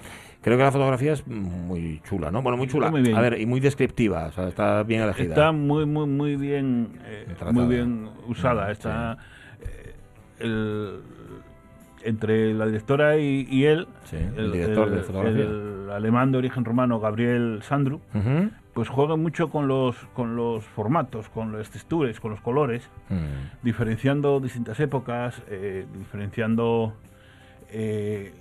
Creo 0.47 0.57
que 0.57 0.63
la 0.63 0.71
fotografía 0.71 1.11
es 1.11 1.27
muy 1.27 1.99
chula, 2.07 2.31
¿no? 2.31 2.41
Bueno, 2.41 2.55
muy 2.57 2.67
chula. 2.67 2.89
Muy. 2.89 3.11
A 3.11 3.19
ver, 3.19 3.37
y 3.41 3.45
muy 3.45 3.59
descriptiva, 3.59 4.27
o 4.27 4.31
sea, 4.31 4.47
está 4.47 4.81
bien 4.83 5.01
elegida. 5.01 5.33
Está 5.33 5.51
muy, 5.51 5.85
muy, 5.85 6.07
muy 6.07 6.37
bien, 6.37 6.87
eh, 7.03 7.25
muy 7.51 7.65
bien 7.65 8.07
usada. 8.29 8.67
Mm, 8.69 8.71
Está 8.71 9.17
eh, 9.59 9.93
el- 10.39 10.99
entre 12.05 12.53
la 12.53 12.65
directora 12.65 13.17
y, 13.17 13.45
y 13.51 13.65
él, 13.65 13.87
Sí, 14.05 14.15
el 14.37 14.53
director 14.53 14.89
de 14.89 15.01
fotografía. 15.01 15.43
el 15.43 15.89
alemán 15.91 16.31
de 16.31 16.37
origen 16.37 16.63
romano 16.63 17.01
Gabriel 17.01 17.59
Sandru, 17.63 17.99
pues 18.73 18.87
juega 18.87 19.17
mucho 19.17 19.49
con 19.49 19.67
los 19.67 19.97
con 20.13 20.37
los 20.37 20.63
formatos, 20.63 21.27
con 21.27 21.51
las 21.57 21.69
texturas, 21.71 22.21
con 22.21 22.31
los 22.31 22.39
colores, 22.39 22.89
Mm. 23.09 23.65
diferenciando 23.65 24.39
distintas 24.39 24.79
épocas, 24.79 25.41
eh, 25.49 25.85
diferenciando. 25.97 26.93
eh, 27.69 28.31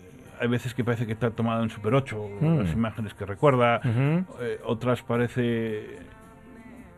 hay 0.40 0.48
veces 0.48 0.74
que 0.74 0.84
parece 0.84 1.06
que 1.06 1.12
está 1.12 1.30
tomado 1.30 1.62
en 1.62 1.70
Super 1.70 1.94
8, 1.94 2.28
Mm. 2.40 2.58
las 2.58 2.72
imágenes 2.72 3.14
que 3.14 3.24
recuerda, 3.26 3.80
eh, 3.84 4.60
otras 4.64 5.02
parece 5.02 5.98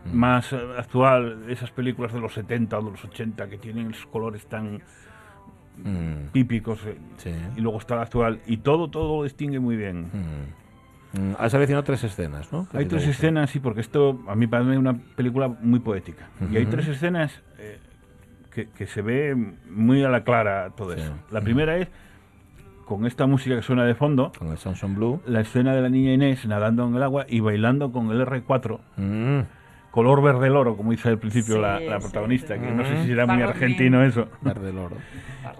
Mm. 0.04 0.16
más 0.16 0.52
actual, 0.52 1.44
esas 1.48 1.70
películas 1.70 2.12
de 2.12 2.20
los 2.20 2.32
70 2.32 2.78
o 2.78 2.82
de 2.82 2.90
los 2.92 3.04
80 3.04 3.48
que 3.48 3.58
tienen 3.58 3.88
los 3.88 4.06
colores 4.06 4.46
tan 4.46 4.80
Mm. 5.76 6.32
típicos, 6.32 6.84
eh, 6.86 6.96
Sí. 7.18 7.30
y 7.56 7.60
luego 7.60 7.78
está 7.78 7.94
la 7.96 8.02
actual, 8.02 8.40
y 8.46 8.56
todo, 8.58 8.88
todo 8.88 9.18
lo 9.18 9.22
distingue 9.24 9.60
muy 9.60 9.76
bien. 9.76 10.06
Mm. 10.12 11.20
Mm. 11.20 11.36
Has 11.38 11.52
seleccionado 11.52 11.84
tres 11.84 12.04
escenas, 12.04 12.52
¿no? 12.52 12.66
Hay 12.74 12.84
tres 12.86 13.06
escenas, 13.06 13.48
sí, 13.50 13.60
porque 13.60 13.80
esto 13.80 14.20
a 14.28 14.34
mí 14.34 14.46
parece 14.46 14.76
una 14.76 14.94
película 14.94 15.48
muy 15.48 15.78
poética. 15.80 16.28
Y 16.50 16.56
hay 16.56 16.66
tres 16.66 16.86
escenas 16.88 17.42
eh, 17.58 17.78
que, 18.52 18.68
que 18.70 18.86
se 18.86 19.02
ve 19.02 19.34
muy 19.70 20.02
a 20.04 20.08
la 20.10 20.22
clara 20.24 20.70
todo 20.76 20.92
Sí. 20.94 21.00
eso. 21.00 21.14
La 21.30 21.40
primera 21.40 21.76
es 21.78 21.88
con 22.88 23.04
esta 23.06 23.26
música 23.26 23.54
que 23.56 23.62
suena 23.62 23.84
de 23.84 23.94
fondo, 23.94 24.32
Con 24.38 24.48
el 24.48 24.56
Samsung 24.58 24.94
Blue. 24.96 25.20
la 25.26 25.40
escena 25.42 25.74
de 25.74 25.82
la 25.82 25.88
niña 25.90 26.12
Inés 26.14 26.46
nadando 26.46 26.86
en 26.88 26.94
el 26.96 27.02
agua 27.02 27.26
y 27.28 27.40
bailando 27.40 27.92
con 27.92 28.10
el 28.10 28.20
R4, 28.26 28.80
Mm, 28.96 29.40
color 29.90 30.22
verde 30.22 30.48
loro, 30.48 30.76
como 30.76 30.90
dice 30.92 31.08
al 31.10 31.18
principio 31.18 31.56
Sí, 31.56 31.60
la, 31.60 31.80
la 31.80 31.96
sí, 32.00 32.04
protagonista, 32.04 32.54
sí. 32.54 32.60
que 32.60 32.70
no 32.70 32.84
sé 32.84 32.94
Mm. 32.94 33.02
si 33.02 33.06
será 33.08 33.26
muy 33.26 33.42
argentino 33.42 34.02
eso. 34.02 34.26
verde 34.40 34.70
el 34.70 34.78
oro. 34.78 34.96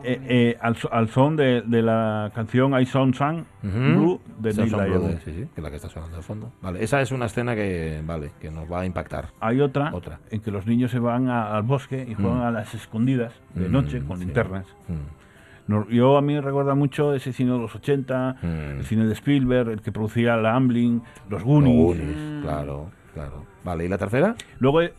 Eh, 0.04 0.20
eh, 0.28 0.56
al, 0.60 0.76
al 0.92 1.08
son 1.08 1.34
de, 1.36 1.62
de 1.62 1.82
la 1.82 2.30
canción 2.34 2.78
I 2.78 2.84
Sound 2.86 3.14
Sun 3.14 3.46
Ujú. 3.64 3.70
Blue 3.98 4.20
de 4.38 4.52
Neil 4.54 4.70
Blue 4.70 5.08
sí, 5.24 5.32
sí, 5.32 5.48
que 5.52 5.60
es 5.60 5.62
la 5.62 5.70
que 5.70 5.76
está 5.76 5.88
sonando 5.88 6.16
de 6.18 6.22
fondo. 6.22 6.52
Vale, 6.62 6.84
esa 6.84 7.00
es 7.00 7.10
una 7.10 7.26
escena 7.26 7.54
que, 7.56 8.00
vale, 8.06 8.30
que 8.40 8.50
nos 8.50 8.70
va 8.70 8.80
a 8.82 8.86
impactar. 8.86 9.28
Hay 9.40 9.60
otra, 9.60 9.90
Otra. 9.94 10.20
en 10.30 10.40
que 10.40 10.50
los 10.52 10.66
niños 10.66 10.90
se 10.92 10.98
van 11.00 11.28
a- 11.28 11.56
al 11.56 11.62
bosque 11.62 12.06
y 12.08 12.14
juegan 12.14 12.38
Mm. 12.38 12.42
a 12.42 12.50
las 12.52 12.74
escondidas 12.74 13.32
de 13.54 13.68
Mm, 13.68 13.72
noche 13.72 14.02
con 14.04 14.18
sí. 14.18 14.24
linternas. 14.26 14.66
Mm. 15.68 15.72
No- 15.72 15.88
yo 15.88 16.16
a 16.16 16.22
mí 16.22 16.35
me 16.35 16.40
recuerda 16.40 16.74
mucho 16.74 17.14
ese 17.14 17.33
cine 17.33 17.52
de 17.52 17.59
los 17.59 17.74
80, 17.76 18.37
Mm. 18.42 18.46
el 18.78 18.85
cine 18.85 19.07
de 19.07 19.12
Spielberg, 19.12 19.68
el 19.70 19.81
que 19.83 19.92
producía 19.92 20.37
la 20.37 20.57
Amblin, 20.57 21.02
los 21.31 21.31
Los 21.31 21.44
Goonies. 21.44 21.76
Goonies, 21.85 22.42
claro, 22.42 22.90
claro. 23.14 23.46
Vale, 23.64 23.85
¿y 23.85 23.88
la 23.88 23.98
tercera? 23.98 24.35
Luego 24.59 24.81
es, 24.81 24.92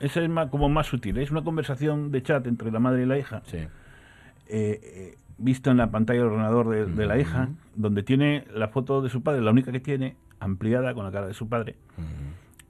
esa 0.00 0.20
es 0.22 0.28
más, 0.30 0.48
como 0.48 0.68
más 0.68 0.86
sutil, 0.86 1.18
es 1.18 1.30
una 1.30 1.42
conversación 1.42 2.10
de 2.12 2.22
chat 2.22 2.46
entre 2.46 2.70
la 2.70 2.78
madre 2.78 3.02
y 3.02 3.06
la 3.06 3.18
hija, 3.18 3.42
Sí. 3.46 3.56
eh, 3.56 3.68
eh, 4.48 5.16
vista 5.38 5.70
en 5.70 5.78
la 5.78 5.90
pantalla 5.90 6.20
del 6.20 6.28
ordenador 6.28 6.68
de, 6.68 6.86
de 6.86 7.06
la 7.06 7.18
hija, 7.18 7.48
donde 7.74 8.02
tiene 8.02 8.44
la 8.54 8.68
foto 8.68 9.00
de 9.02 9.08
su 9.08 9.22
padre, 9.22 9.40
la 9.40 9.50
única 9.50 9.72
que 9.72 9.80
tiene, 9.80 10.14
ampliada 10.38 10.94
con 10.94 11.04
la 11.04 11.10
cara 11.10 11.26
de 11.26 11.34
su 11.34 11.48
padre, 11.48 11.76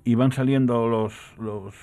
y 0.05 0.15
van 0.15 0.33
saliendo 0.33 0.89
los, 0.89 1.13
los, 1.39 1.75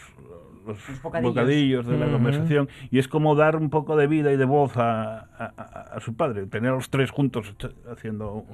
los 0.68 0.90
Los 0.90 1.02
bocadillos. 1.02 1.34
bocadillos 1.36 1.88
de 1.88 1.98
la 1.98 2.12
conversación, 2.12 2.70
y 2.92 3.00
es 3.00 3.08
como 3.08 3.36
dar 3.36 3.56
un 3.56 3.70
poco 3.70 3.96
de 3.96 4.08
vida 4.08 4.32
y 4.32 4.38
de 4.38 4.46
voz 4.46 4.78
a, 4.78 5.20
a- 5.20 5.54
a- 5.58 5.96
a 5.96 6.00
su 6.00 6.16
padre, 6.16 6.46
tener 6.48 6.72
a 6.72 6.76
los 6.76 6.90
tres 6.90 7.10
juntos 7.12 7.56
haciendo 7.92 8.46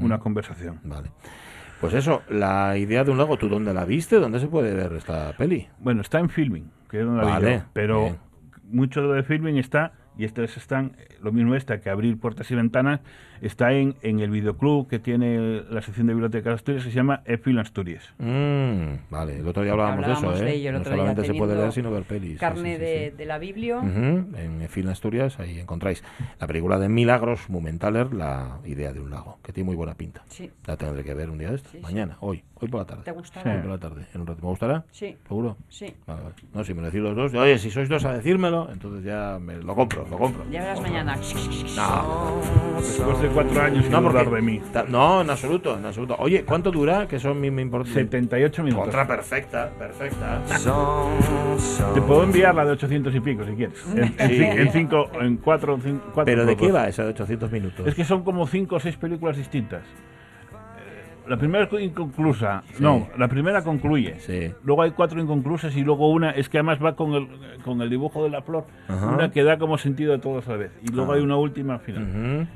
una 0.00 0.18
conversación. 0.18 0.80
Vale. 0.84 1.10
Pues 1.80 1.92
eso, 1.92 2.22
la 2.30 2.78
idea 2.78 3.04
de 3.04 3.10
un 3.10 3.18
lago, 3.18 3.36
¿tú 3.36 3.48
dónde 3.50 3.74
la 3.74 3.84
viste? 3.84 4.16
¿Dónde 4.18 4.40
se 4.40 4.46
puede 4.46 4.72
ver 4.72 4.92
esta 4.94 5.32
peli? 5.36 5.68
Bueno, 5.78 6.00
está 6.00 6.18
en 6.20 6.30
filming, 6.30 6.70
que 6.88 7.02
no 7.02 7.16
la 7.16 7.38
vi 7.38 7.44
yo, 7.58 7.62
pero 7.74 8.00
bien. 8.04 8.16
mucho 8.70 9.02
de 9.02 9.08
lo 9.08 9.12
de 9.12 9.22
filming 9.22 9.58
está, 9.58 9.92
y 10.16 10.24
estas 10.24 10.56
están, 10.56 10.92
eh, 10.98 11.18
lo 11.22 11.30
mismo 11.32 11.54
esta 11.54 11.78
que 11.82 11.90
abrir 11.90 12.18
puertas 12.18 12.50
y 12.50 12.54
ventanas, 12.54 13.00
está 13.40 13.72
en, 13.72 13.94
en 14.02 14.20
el 14.20 14.30
videoclub 14.30 14.88
que 14.88 14.98
tiene 14.98 15.62
la 15.70 15.82
sección 15.82 16.06
de 16.06 16.14
biblioteca 16.14 16.50
de 16.50 16.54
Asturias 16.56 16.84
que 16.84 16.90
se 16.90 16.96
llama 16.96 17.22
E-Film 17.24 17.58
Asturias. 17.58 18.12
Mm, 18.18 19.10
vale, 19.10 19.38
el 19.38 19.46
otro 19.48 19.62
día 19.62 19.72
hablábamos, 19.72 20.04
Hablábamos 20.04 20.32
de 20.32 20.36
eso, 20.36 20.44
de 20.44 20.50
¿eh? 20.50 20.54
ello 20.56 20.70
el 20.70 20.78
no 20.78 20.84
solamente 20.84 21.24
se 21.24 21.34
puede 21.34 21.54
ver, 21.56 21.72
sino 21.72 21.90
ver 21.90 22.02
pelis. 22.04 22.38
Carne 22.38 22.70
sí, 22.72 22.76
sí, 22.76 22.80
de, 22.80 23.10
sí. 23.10 23.16
de 23.16 23.26
la 23.26 23.38
Biblia. 23.38 23.80
En 23.82 24.66
Film 24.68 24.88
Asturias, 24.88 25.38
ahí 25.40 25.58
encontráis 25.58 26.02
la 26.40 26.46
película 26.46 26.78
de 26.78 26.88
Milagros 26.88 27.48
Mumentaler, 27.48 28.12
La 28.12 28.58
idea 28.64 28.92
de 28.92 29.00
un 29.00 29.10
lago, 29.10 29.38
que 29.42 29.52
tiene 29.52 29.66
muy 29.66 29.76
buena 29.76 29.94
pinta. 29.94 30.22
Sí. 30.28 30.50
La 30.66 30.76
tendré 30.76 31.04
que 31.04 31.14
ver 31.14 31.30
un 31.30 31.38
día 31.38 31.50
de 31.50 31.56
estos, 31.56 31.72
Sí, 31.72 31.78
sí. 31.78 31.82
mañana, 31.82 32.16
hoy, 32.20 32.42
hoy 32.54 32.68
por 32.68 32.80
la 32.80 32.86
tarde. 32.86 33.02
¿Te 33.04 33.12
gustará? 33.12 33.54
Hoy 33.54 33.60
por 33.60 33.70
la 33.70 33.78
tarde, 33.78 34.06
en 34.14 34.20
un 34.20 34.26
rato. 34.26 34.42
¿Me 34.42 34.48
gustará? 34.48 34.84
Sí. 34.90 35.16
¿Seguro? 35.26 35.56
Sí. 35.68 35.94
Vale, 36.06 36.22
vale. 36.22 36.34
No, 36.54 36.64
si 36.64 36.74
me 36.74 36.80
lo 36.80 36.86
decís 36.86 37.00
los 37.00 37.16
dos, 37.16 37.34
oye, 37.34 37.58
si 37.58 37.70
sois 37.70 37.88
dos 37.88 38.04
a 38.04 38.12
decírmelo, 38.14 38.68
entonces 38.72 39.04
ya 39.04 39.38
me 39.40 39.56
lo 39.56 39.74
compro, 39.74 40.06
lo 40.08 40.18
compro. 40.18 40.44
Ya 40.50 40.60
verás 40.60 40.80
mañana. 40.80 41.16
No, 41.76 42.40
Después 42.76 43.20
de 43.28 43.34
cuatro 43.34 43.60
años 43.60 43.82
sin 43.84 43.92
no, 43.92 44.00
dudar 44.02 44.24
porque- 44.24 44.36
de 44.36 44.42
mí. 44.42 44.60
ta- 44.72 44.84
no, 44.88 45.20
en 45.22 45.30
absoluto, 45.30 45.78
en 45.78 45.84
absoluto. 45.86 46.16
Oye, 46.18 46.44
¿cuánto 46.44 46.70
dura? 46.70 47.06
Que 47.08 47.18
son 47.18 47.40
mi, 47.40 47.50
mi 47.50 47.62
import- 47.64 47.86
78 47.86 48.62
minutos. 48.62 48.88
Otra 48.88 49.06
perfecta, 49.06 49.70
perfecta. 49.78 50.40
Te 51.94 52.00
puedo 52.02 52.24
enviar 52.24 52.54
la 52.54 52.64
de 52.64 52.72
800 52.72 53.14
y 53.14 53.20
pico 53.20 53.44
si 53.44 53.52
quieres. 53.52 53.84
En, 54.18 54.28
Sí. 54.30 54.42
en 54.44 54.72
cinco, 54.72 55.10
en 55.20 55.36
cuatro, 55.38 55.78
¿Pero 56.24 56.44
de 56.46 56.56
qué 56.56 56.70
va 56.72 56.88
esa 56.88 57.04
de 57.04 57.10
800 57.10 57.50
minutos? 57.50 57.86
Es 57.86 57.94
que 57.94 58.04
son 58.04 58.22
como 58.22 58.46
cinco 58.46 58.76
o 58.76 58.80
seis 58.80 58.96
películas 58.96 59.36
distintas. 59.36 59.82
Eh, 59.82 61.28
La 61.28 61.36
primera 61.36 61.64
es 61.64 61.80
inconclusa. 61.82 62.62
No, 62.78 63.08
la 63.18 63.28
primera 63.28 63.62
concluye. 63.62 64.18
Sí. 64.20 64.52
Luego 64.64 64.82
hay 64.82 64.92
cuatro 64.92 65.20
inconclusas 65.20 65.74
y 65.76 65.82
luego 65.82 66.10
una 66.10 66.30
es 66.30 66.48
que 66.48 66.58
además 66.58 66.78
va 66.82 66.94
con 66.94 67.14
el, 67.14 67.28
con 67.64 67.80
el 67.82 67.90
dibujo 67.90 68.22
de 68.24 68.30
la 68.30 68.42
flor. 68.42 68.64
Ajá. 68.88 69.06
Una 69.08 69.30
que 69.30 69.42
da 69.42 69.58
como 69.58 69.78
sentido 69.78 70.12
de 70.12 70.18
todos 70.18 70.46
a 70.48 70.52
la 70.52 70.56
vez. 70.58 70.70
Y 70.82 70.92
luego 70.92 71.12
Ah. 71.12 71.16
hay 71.16 71.22
una 71.22 71.36
última 71.36 71.74
al 71.74 71.80
final. 71.80 72.48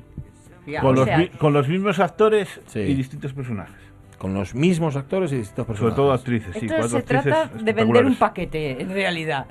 Ya, 0.67 0.81
Con, 0.81 0.95
los, 0.95 1.05
sea, 1.07 1.19
mi- 1.19 1.29
con 1.29 1.53
los 1.53 1.69
mismos 1.69 1.99
actores 1.99 2.61
Sí. 2.67 2.81
y 2.81 2.95
distintos 2.95 3.33
personajes. 3.33 3.77
Con 4.19 4.35
los 4.35 4.55
mismos 4.55 4.97
actores 4.97 5.33
y 5.33 5.37
distintos 5.37 5.65
Sobre 5.67 5.79
personajes. 5.79 5.97
todo 5.97 6.13
actrices. 6.13 6.57
sí, 6.61 6.67
cuatro 6.69 6.89
se 6.89 6.97
actrices 6.99 7.25
trata 7.25 7.51
de 7.65 7.73
vender 7.73 8.05
un 8.05 8.17
paquete, 8.17 8.83
en 8.83 8.91
realidad. 8.91 9.47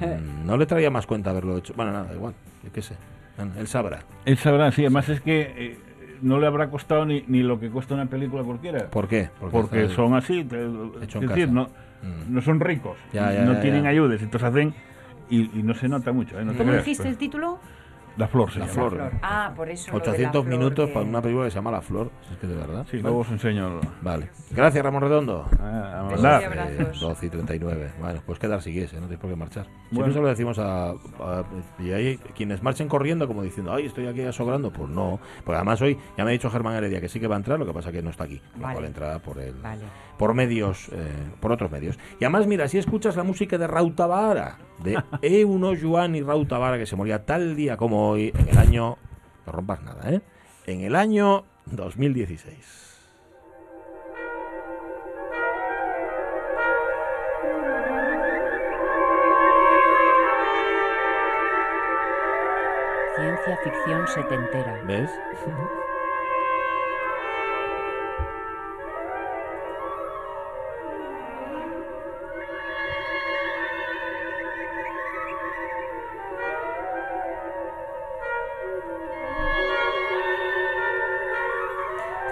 Mm, 0.00 0.46
No 0.46 0.56
le 0.56 0.66
traía 0.66 0.90
más 0.90 1.06
cuenta 1.06 1.30
haberlo 1.30 1.56
hecho. 1.58 1.74
Bueno, 1.76 1.92
nada, 1.92 2.14
igual. 2.14 2.34
Yo 2.62 2.72
qué 2.72 2.82
sé. 2.82 2.94
Bueno, 3.36 3.52
él 3.58 3.66
sabrá. 3.66 4.00
Él 4.24 4.36
sabrá, 4.36 4.70
sí. 4.70 4.82
Además 4.82 5.08
es 5.08 5.20
que 5.20 5.40
eh, 5.56 5.78
no 6.22 6.38
le 6.38 6.46
habrá 6.46 6.70
costado 6.70 7.04
ni, 7.04 7.24
ni 7.26 7.42
lo 7.42 7.58
que 7.58 7.68
cuesta 7.70 7.94
una 7.94 8.06
película 8.06 8.44
cualquiera. 8.44 8.88
¿Por 8.90 9.08
qué? 9.08 9.30
porque 9.40 9.82
está- 9.84 9.94
son 9.96 10.14
así, 10.14 10.44
te- 10.44 10.56
Hecho 11.02 11.18
es 11.18 11.22
en 11.24 11.28
decir, 11.28 11.44
casa. 11.46 11.52
no, 11.52 11.62
Mm. 12.02 12.34
no 12.34 12.40
son 12.42 12.60
ricos, 12.60 12.96
Ya, 13.12 13.32
ya, 13.32 13.44
no 13.44 13.54
ya, 13.54 13.60
tienen 13.60 13.84
ya. 13.84 13.90
ayudas, 13.90 14.22
entonces 14.22 14.48
hacen 14.48 14.74
y, 15.30 15.58
y 15.58 15.62
no 15.62 15.74
se 15.74 15.88
nota 15.88 16.12
mucho. 16.12 16.38
¿eh? 16.38 16.44
No 16.44 16.52
¿Cómo 16.54 16.72
dijiste 16.72 17.08
el 17.08 17.16
título? 17.16 17.58
La 18.16 18.28
flor 18.28 18.50
se 18.52 18.58
La 18.58 18.66
llama. 18.66 18.74
flor. 18.74 18.90
Flor. 18.92 19.12
Ah, 19.22 19.52
por 19.56 19.68
eso. 19.70 19.90
lo 19.92 19.98
de 19.98 20.04
la 20.06 20.12
800 20.12 20.44
flor 20.44 20.58
minutos 20.58 20.86
que- 20.88 20.92
para 20.94 21.06
una 21.06 21.22
película 21.22 21.44
que 21.46 21.50
se 21.50 21.54
llama 21.56 21.70
La 21.70 21.80
Flor. 21.80 22.10
Si 22.26 22.34
es 22.34 22.38
que 22.40 22.46
de 22.46 22.54
verdad. 22.56 22.84
Sí, 22.90 22.96
Vale. 22.98 23.02
luego 23.02 23.18
os 23.20 23.30
enseño. 23.30 23.80
Vale. 24.02 24.30
Gracias, 24.50 24.84
Ramón 24.84 25.02
Redondo. 25.02 25.46
Ah, 25.60 26.06
abrazos. 26.10 27.00
12 27.00 27.26
y 27.26 27.30
39. 27.30 27.90
Bueno, 28.00 28.20
pues 28.26 28.38
quedar 28.38 28.60
siguiese, 28.62 28.96
no 28.96 29.02
tienes 29.02 29.18
por 29.18 29.30
qué 29.30 29.36
marchar. 29.36 29.64
Siempre 29.64 29.98
Bueno. 29.98 30.12
se 30.14 30.20
lo 30.20 30.28
decimos 30.28 30.58
a, 30.58 30.90
a- 30.90 31.44
Y 31.78 31.90
hay 31.92 32.16
quienes 32.34 32.62
marchen 32.62 32.88
corriendo 32.88 33.26
como 33.26 33.42
diciendo, 33.42 33.72
ay, 33.72 33.86
estoy 33.86 34.06
aquí 34.06 34.22
asobrando. 34.22 34.70
Pues 34.72 34.88
no. 34.90 35.18
Porque 35.44 35.56
además 35.56 35.80
hoy 35.80 35.96
ya 36.16 36.24
me 36.24 36.30
ha 36.30 36.32
dicho 36.32 36.50
Germán 36.50 36.74
Heredia 36.76 37.00
que 37.00 37.08
sí 37.08 37.18
que 37.20 37.26
va 37.26 37.36
a 37.36 37.38
entrar, 37.38 37.58
lo 37.58 37.66
que 37.66 37.72
pasa 37.72 37.90
que 37.92 38.02
no 38.02 38.10
está 38.10 38.24
aquí. 38.24 38.40
Lo 38.56 38.62
Vale. 38.62 38.74
cual 38.74 38.84
entra 38.86 39.18
por 39.20 39.38
el, 39.38 39.54
Vale. 39.54 39.82
por 40.18 40.34
medios, 40.34 40.88
eh, 40.92 41.12
por 41.40 41.50
otros 41.52 41.70
medios. 41.70 41.98
Y 42.20 42.24
además, 42.24 42.46
mira, 42.46 42.68
si 42.68 42.78
escuchas 42.78 43.16
la 43.16 43.22
música 43.22 43.56
de 43.58 43.66
Rauta 43.66 44.06
Vara, 44.06 44.58
de 44.82 45.02
Euno 45.22 45.72
Joan 45.80 46.14
y 46.14 46.22
Rauta 46.22 46.58
Vara, 46.58 46.78
que 46.78 46.86
se 46.86 46.96
moría 46.96 47.24
tal 47.24 47.56
día 47.56 47.76
como 47.76 48.10
hoy, 48.10 48.32
en 48.36 48.48
el 48.48 48.58
año. 48.58 48.98
No 49.46 49.52
rompas 49.52 49.82
nada, 49.82 50.10
¿eh? 50.10 50.20
En 50.66 50.82
el 50.82 50.94
año 50.94 51.44
2016. 51.66 52.92
Ciencia 63.16 63.58
ficción 63.62 64.08
setentera. 64.08 64.82
¿Ves? 64.86 65.10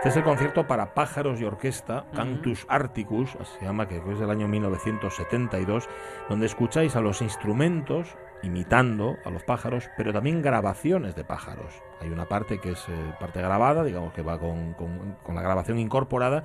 Este 0.01 0.09
es 0.09 0.17
el 0.17 0.23
concierto 0.25 0.67
para 0.67 0.95
pájaros 0.95 1.41
y 1.41 1.45
orquesta, 1.45 2.07
Cantus 2.15 2.65
Articus, 2.71 3.37
se 3.59 3.65
llama, 3.67 3.87
que 3.87 3.99
es 3.99 4.19
del 4.19 4.31
año 4.31 4.49
1972, 4.49 5.89
donde 6.31 6.47
escucháis 6.47 6.97
a 6.97 7.03
los 7.03 7.21
instrumentos 7.21 8.17
imitando 8.43 9.17
a 9.27 9.31
los 9.31 9.43
pájaros, 9.43 9.91
pero 9.99 10.11
también 10.15 10.41
grabaciones 10.41 11.15
de 11.15 11.25
pájaros. 11.25 11.83
Hay 12.01 12.09
una 12.09 12.25
parte 12.25 12.59
que 12.61 12.73
es 12.73 12.89
eh, 12.89 12.93
parte 13.21 13.43
grabada, 13.43 13.85
digamos 13.85 14.15
que 14.15 14.23
va 14.23 14.39
con, 14.39 14.73
con- 14.73 15.17
con 15.23 15.35
la 15.35 15.43
grabación 15.43 15.79
incorporada, 15.79 16.45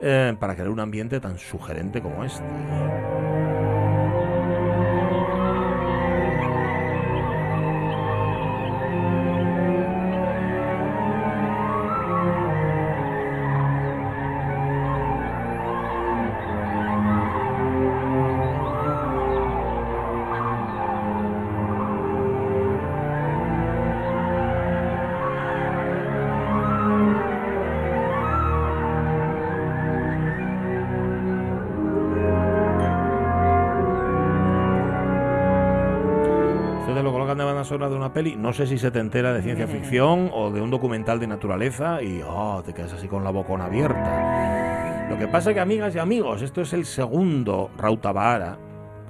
eh, 0.00 0.36
para 0.38 0.54
crear 0.54 0.68
un 0.70 0.78
ambiente 0.78 1.18
tan 1.18 1.36
sugerente 1.38 2.00
como 2.00 2.22
este. 2.22 2.44
Banda 37.64 37.68
sonora 37.68 37.90
de 37.90 37.96
una 37.96 38.12
peli, 38.12 38.36
no 38.36 38.52
sé 38.52 38.66
si 38.66 38.78
se 38.78 38.90
te 38.90 38.98
entera 38.98 39.32
de 39.32 39.42
ciencia 39.42 39.66
ficción 39.68 40.30
o 40.32 40.50
de 40.50 40.60
un 40.60 40.70
documental 40.70 41.18
de 41.18 41.26
naturaleza 41.26 42.02
y 42.02 42.22
oh, 42.26 42.62
te 42.64 42.72
quedas 42.74 42.92
así 42.92 43.08
con 43.08 43.24
la 43.24 43.30
bocona 43.30 43.66
abierta. 43.66 45.08
Lo 45.08 45.18
que 45.18 45.28
pasa 45.28 45.50
es 45.50 45.54
que, 45.54 45.60
amigas 45.60 45.94
y 45.94 45.98
amigos, 45.98 46.42
esto 46.42 46.60
es 46.62 46.72
el 46.72 46.86
segundo 46.86 47.70
Rautavara, 47.76 48.58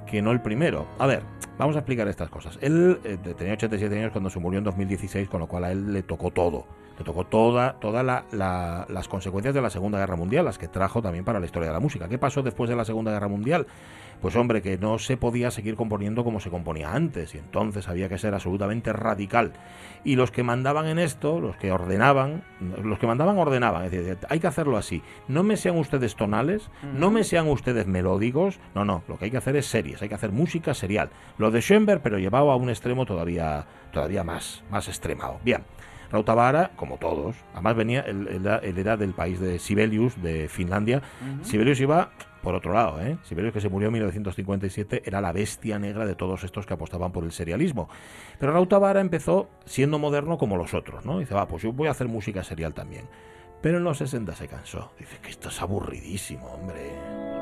que 0.05 0.21
no 0.21 0.31
el 0.31 0.41
primero. 0.41 0.87
A 0.99 1.07
ver, 1.07 1.23
vamos 1.57 1.75
a 1.75 1.79
explicar 1.79 2.07
estas 2.07 2.29
cosas. 2.29 2.57
Él 2.61 2.99
eh, 3.03 3.17
tenía 3.37 3.53
87 3.53 3.97
años 3.97 4.11
cuando 4.11 4.29
se 4.29 4.39
murió 4.39 4.57
en 4.59 4.63
2016, 4.65 5.29
con 5.29 5.39
lo 5.41 5.47
cual 5.47 5.63
a 5.65 5.71
él 5.71 5.93
le 5.93 6.03
tocó 6.03 6.31
todo. 6.31 6.65
le 6.97 7.03
tocó 7.03 7.25
toda, 7.25 7.73
toda 7.81 8.03
la- 8.03 8.23
la- 8.31 8.85
las 8.87 9.09
consecuencias 9.09 9.53
de 9.53 9.61
la 9.61 9.69
Segunda 9.69 9.99
Guerra 9.99 10.15
Mundial, 10.15 10.45
las 10.45 10.57
que 10.57 10.69
trajo 10.69 11.01
también 11.01 11.25
para 11.25 11.41
la 11.41 11.45
historia 11.45 11.67
de 11.67 11.73
la 11.73 11.81
música. 11.81 12.07
¿Qué 12.07 12.17
pasó 12.17 12.41
después 12.41 12.69
de 12.69 12.77
la 12.77 12.85
Segunda 12.85 13.11
Guerra 13.11 13.27
Mundial? 13.27 13.67
Pues 14.21 14.33
hombre, 14.37 14.61
que 14.61 14.77
no 14.77 14.97
se 14.97 15.17
podía 15.17 15.51
seguir 15.51 15.75
componiendo 15.75 16.23
como 16.23 16.39
se 16.39 16.49
componía 16.49 16.93
antes, 16.95 17.35
y 17.35 17.37
entonces 17.37 17.89
había 17.89 18.07
que 18.07 18.17
ser 18.17 18.33
absolutamente 18.33 18.93
radical. 18.93 19.51
Y 20.05 20.15
los 20.15 20.31
que 20.31 20.41
mandaban 20.43 20.85
en 20.87 20.97
esto, 20.97 21.41
los 21.41 21.57
que 21.57 21.69
ordenaban, 21.69 22.43
los 22.81 22.97
que 22.97 23.07
mandaban 23.07 23.37
ordenaban, 23.37 23.83
es 23.83 23.91
decir, 23.91 24.17
hay 24.29 24.39
que 24.39 24.47
hacerlo 24.47 24.77
así. 24.77 25.01
No 25.27 25.43
me 25.43 25.57
sean 25.57 25.77
ustedes 25.77 26.15
tonales, 26.15 26.69
no 26.97 27.11
me 27.11 27.25
sean 27.25 27.49
ustedes 27.49 27.87
melódicos, 27.87 28.57
no, 28.73 28.85
no, 28.85 29.03
lo 29.09 29.17
que 29.17 29.25
hay 29.25 29.31
que 29.31 29.37
hacer 29.37 29.57
es 29.57 29.65
series, 29.65 30.01
hay 30.01 30.07
que 30.07 30.15
hacer 30.15 30.31
música 30.31 30.73
serial. 30.73 31.09
Lo 31.37 31.44
de 31.51 31.61
Schoenberg, 31.61 32.01
pero 32.01 32.17
llevado 32.17 32.51
a 32.51 32.55
un 32.55 32.69
extremo 32.69 33.05
todavía, 33.05 33.65
todavía 33.91 34.23
más, 34.23 34.63
más 34.69 34.87
extremado. 34.87 35.39
Bien. 35.43 35.63
Rautavaara, 36.11 36.71
como 36.75 36.97
todos, 36.97 37.35
además 37.53 37.75
venía, 37.75 38.01
él, 38.01 38.27
él 38.61 38.77
era 38.77 38.95
del 38.95 39.13
país 39.13 39.39
de 39.39 39.57
Sibelius, 39.57 40.21
de 40.21 40.47
Finlandia. 40.47 41.01
Sibelius 41.41 41.79
iba 41.81 42.11
por 42.45 42.53
otro 42.53 42.73
lado, 42.73 43.01
¿eh? 43.01 43.17
Sibelius, 43.23 43.53
que 43.53 43.59
se 43.59 43.69
murió 43.69 43.87
en 43.87 43.93
1957, 43.93 45.01
era 45.03 45.19
la 45.19 45.31
bestia 45.31 45.79
negra 45.79 46.05
de 46.05 46.13
todos 46.13 46.43
estos 46.43 46.67
que 46.67 46.75
apostaban 46.75 47.11
por 47.11 47.23
el 47.23 47.31
serialismo. 47.31 47.89
Pero 48.39 48.53
Rautavaara 48.53 49.01
empezó 49.01 49.49
siendo 49.65 49.97
moderno 49.97 50.37
como 50.37 50.55
los 50.55 50.75
otros, 50.75 51.03
¿no? 51.05 51.17
Dice, 51.17 51.33
va, 51.33 51.47
pues 51.47 51.63
yo 51.63 51.73
voy 51.73 51.87
a 51.87 51.91
hacer 51.91 52.07
música 52.07 52.43
serial 52.43 52.75
también. 52.75 53.09
Pero 53.63 53.79
en 53.79 53.83
los 53.83 53.97
60 53.97 54.35
se 54.35 54.47
cansó. 54.47 54.91
Dice 54.99 55.17
que 55.23 55.31
esto 55.31 55.49
es 55.49 55.59
aburridísimo, 55.59 56.45
hombre. 56.45 57.34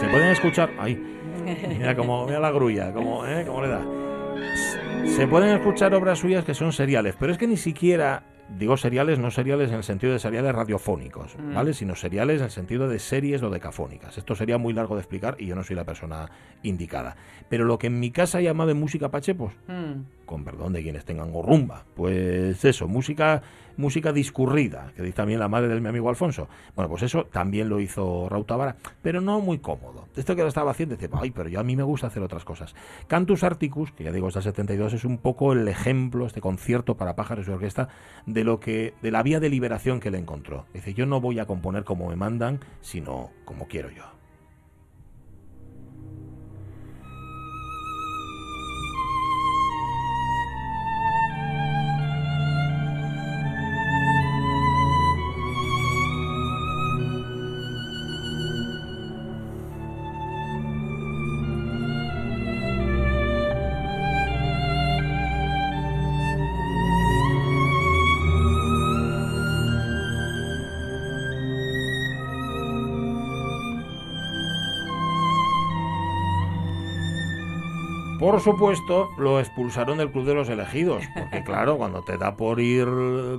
Se 0.00 0.08
pueden 0.08 0.28
escuchar. 0.30 0.70
Ay, 0.78 0.98
mira 1.78 1.94
como 1.96 2.24
mira 2.26 2.40
la 2.40 2.50
grulla, 2.50 2.92
como, 2.92 3.26
¿eh? 3.26 3.44
¿Cómo 3.46 3.62
le 3.62 3.68
da? 3.68 3.84
Se 5.06 5.26
pueden 5.26 5.50
escuchar 5.56 5.94
obras 5.94 6.18
suyas 6.18 6.44
que 6.44 6.54
son 6.54 6.72
seriales, 6.72 7.14
pero 7.18 7.32
es 7.32 7.38
que 7.38 7.46
ni 7.46 7.56
siquiera 7.56 8.22
digo 8.58 8.76
seriales, 8.76 9.18
no 9.20 9.30
seriales 9.30 9.70
en 9.70 9.76
el 9.76 9.84
sentido 9.84 10.12
de 10.12 10.18
seriales 10.18 10.52
radiofónicos, 10.52 11.36
¿vale? 11.54 11.72
Sino 11.72 11.94
seriales 11.94 12.38
en 12.38 12.46
el 12.46 12.50
sentido 12.50 12.88
de 12.88 12.98
series 12.98 13.42
o 13.44 13.50
decafónicas. 13.50 14.18
Esto 14.18 14.34
sería 14.34 14.58
muy 14.58 14.72
largo 14.72 14.96
de 14.96 15.02
explicar 15.02 15.36
y 15.38 15.46
yo 15.46 15.54
no 15.54 15.62
soy 15.62 15.76
la 15.76 15.84
persona 15.84 16.28
indicada. 16.64 17.16
Pero 17.48 17.64
lo 17.64 17.78
que 17.78 17.86
en 17.86 18.00
mi 18.00 18.10
casa 18.10 18.40
llamaba 18.40 18.74
música 18.74 19.08
pachepos, 19.10 19.52
Mm. 19.68 20.24
con 20.26 20.44
perdón 20.44 20.72
de 20.72 20.82
quienes 20.82 21.04
tengan 21.04 21.30
gorrumba. 21.32 21.84
Pues 21.94 22.64
eso, 22.64 22.88
música, 22.88 23.42
música 23.80 24.12
discurrida, 24.12 24.92
que 24.94 25.02
dice 25.02 25.16
también 25.16 25.40
la 25.40 25.48
madre 25.48 25.74
de 25.74 25.80
mi 25.80 25.88
amigo 25.88 26.08
Alfonso. 26.08 26.48
Bueno, 26.76 26.88
pues 26.88 27.02
eso 27.02 27.24
también 27.24 27.68
lo 27.68 27.80
hizo 27.80 28.28
Rautavara, 28.28 28.76
pero 29.02 29.20
no 29.20 29.40
muy 29.40 29.58
cómodo. 29.58 30.06
Esto 30.16 30.36
que 30.36 30.42
lo 30.42 30.48
estaba 30.48 30.70
haciendo, 30.70 30.96
dice, 30.96 31.10
ay, 31.12 31.30
pero 31.30 31.48
yo 31.48 31.60
a 31.60 31.64
mí 31.64 31.76
me 31.76 31.82
gusta 31.82 32.06
hacer 32.06 32.22
otras 32.22 32.44
cosas. 32.44 32.74
Cantus 33.08 33.42
Articus, 33.42 33.92
que 33.92 34.04
ya 34.04 34.12
digo, 34.12 34.28
es 34.28 34.34
del 34.34 34.42
72, 34.42 34.92
es 34.92 35.04
un 35.04 35.18
poco 35.18 35.52
el 35.52 35.66
ejemplo, 35.66 36.26
este 36.26 36.40
concierto 36.40 36.96
para 36.96 37.16
pájaros 37.16 37.48
y 37.48 37.50
orquesta, 37.50 37.88
de 38.26 38.44
lo 38.44 38.60
que, 38.60 38.94
de 39.02 39.10
la 39.10 39.22
vía 39.22 39.40
de 39.40 39.48
liberación 39.48 40.00
que 40.00 40.10
le 40.10 40.18
encontró. 40.18 40.66
Dice, 40.72 40.94
yo 40.94 41.06
no 41.06 41.20
voy 41.20 41.38
a 41.38 41.46
componer 41.46 41.84
como 41.84 42.08
me 42.08 42.16
mandan, 42.16 42.60
sino 42.80 43.30
como 43.44 43.66
quiero 43.66 43.90
yo. 43.90 44.19
Por 78.42 78.54
supuesto, 78.54 79.10
lo 79.18 79.38
expulsaron 79.38 79.98
del 79.98 80.10
Club 80.10 80.24
de 80.24 80.32
los 80.32 80.48
Elegidos, 80.48 81.04
porque 81.14 81.44
claro, 81.44 81.76
cuando 81.76 82.02
te 82.02 82.16
da 82.16 82.38
por 82.38 82.58
ir 82.58 82.88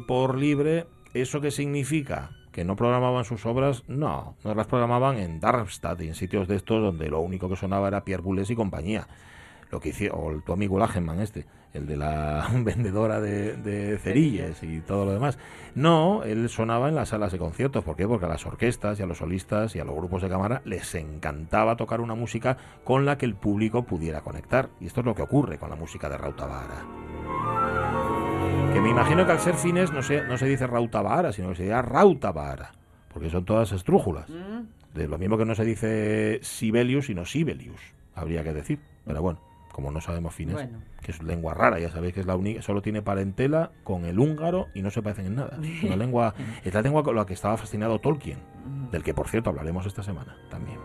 por 0.07 0.37
libre, 0.37 0.85
¿eso 1.15 1.41
qué 1.41 1.49
significa? 1.49 2.29
¿Que 2.51 2.63
no 2.63 2.75
programaban 2.75 3.25
sus 3.25 3.47
obras? 3.47 3.83
No, 3.87 4.35
no 4.43 4.53
las 4.53 4.67
programaban 4.67 5.17
en 5.17 5.39
Darmstadt 5.39 6.01
y 6.01 6.09
en 6.09 6.13
sitios 6.13 6.47
de 6.47 6.55
estos 6.55 6.83
donde 6.83 7.09
lo 7.09 7.19
único 7.19 7.49
que 7.49 7.55
sonaba 7.55 7.87
era 7.87 8.05
Pierre 8.05 8.21
Boulez 8.21 8.51
y 8.51 8.55
compañía. 8.55 9.07
Lo 9.71 9.79
que 9.79 9.89
hicieron, 9.89 10.19
o 10.21 10.29
el- 10.31 10.43
tu 10.43 10.51
amigo 10.53 10.77
Lagenman 10.77 11.19
este, 11.21 11.45
el 11.73 11.87
de 11.87 11.95
la 11.95 12.47
vendedora 12.53 13.21
de, 13.21 13.55
de 13.55 13.97
cerillas 13.99 14.61
y 14.63 14.81
todo 14.81 15.05
lo 15.05 15.13
demás. 15.13 15.37
No, 15.75 16.23
él 16.23 16.49
sonaba 16.49 16.89
en 16.89 16.95
las 16.95 17.09
salas 17.09 17.31
de 17.31 17.37
conciertos. 17.37 17.83
¿Por 17.83 17.95
qué? 17.95 18.05
Porque 18.07 18.25
a 18.25 18.29
las 18.29 18.45
orquestas 18.45 18.99
y 18.99 19.03
a 19.03 19.05
los 19.05 19.19
solistas 19.19 19.73
y 19.75 19.79
a 19.79 19.85
los 19.85 19.95
grupos 19.95 20.21
de 20.21 20.29
cámara 20.29 20.61
les 20.65 20.93
encantaba 20.95 21.77
tocar 21.77 22.01
una 22.01 22.15
música 22.15 22.57
con 22.83 23.05
la 23.05 23.17
que 23.17 23.25
el 23.25 23.35
público 23.35 23.83
pudiera 23.83 24.19
conectar. 24.21 24.69
Y 24.81 24.87
esto 24.87 24.99
es 24.99 25.05
lo 25.05 25.15
que 25.15 25.21
ocurre 25.21 25.57
con 25.57 25.69
la 25.69 25.77
música 25.77 26.09
de 26.09 26.17
Rautavaara. 26.17 26.85
Que 28.73 28.79
me 28.81 28.89
imagino 28.89 29.25
que 29.25 29.31
al 29.33 29.39
ser 29.39 29.55
fines 29.55 29.91
no 29.91 30.01
se, 30.01 30.21
no 30.23 30.37
se 30.37 30.45
dice 30.47 30.65
Rautavaara, 30.67 31.31
sino 31.33 31.49
que 31.49 31.55
se 31.55 31.63
dice 31.63 31.81
Rautavaara, 31.81 32.71
porque 33.13 33.29
son 33.29 33.43
todas 33.45 33.71
estrújulas. 33.71 34.27
De 34.93 35.07
lo 35.07 35.17
mismo 35.17 35.37
que 35.37 35.45
no 35.45 35.55
se 35.55 35.63
dice 35.65 36.39
Sibelius, 36.41 37.05
sino 37.07 37.25
Sibelius, 37.25 37.81
habría 38.15 38.43
que 38.43 38.53
decir. 38.53 38.79
Pero 39.05 39.21
bueno, 39.21 39.39
como 39.71 39.91
no 39.91 40.01
sabemos 40.01 40.33
fines, 40.33 40.55
Bueno. 40.55 40.79
que 41.01 41.11
es 41.11 41.21
lengua 41.23 41.53
rara, 41.53 41.79
ya 41.79 41.89
sabéis 41.89 42.13
que 42.13 42.19
es 42.19 42.25
la 42.25 42.35
única, 42.35 42.61
solo 42.61 42.81
tiene 42.81 43.01
parentela 43.01 43.71
con 43.83 44.05
el 44.05 44.19
húngaro 44.19 44.67
y 44.73 44.81
no 44.81 44.91
se 44.91 45.01
parecen 45.01 45.27
en 45.27 45.35
nada. 45.35 45.59
Es 45.63 45.83
una 45.83 45.95
lengua, 45.95 46.33
es 46.63 46.73
la 46.73 46.81
lengua 46.81 47.03
con 47.03 47.15
la 47.15 47.25
que 47.25 47.33
estaba 47.33 47.57
fascinado 47.57 47.99
Tolkien, 47.99 48.39
del 48.91 49.03
que 49.03 49.13
por 49.13 49.27
cierto 49.27 49.49
hablaremos 49.49 49.85
esta 49.85 50.03
semana 50.03 50.35
también. 50.49 50.79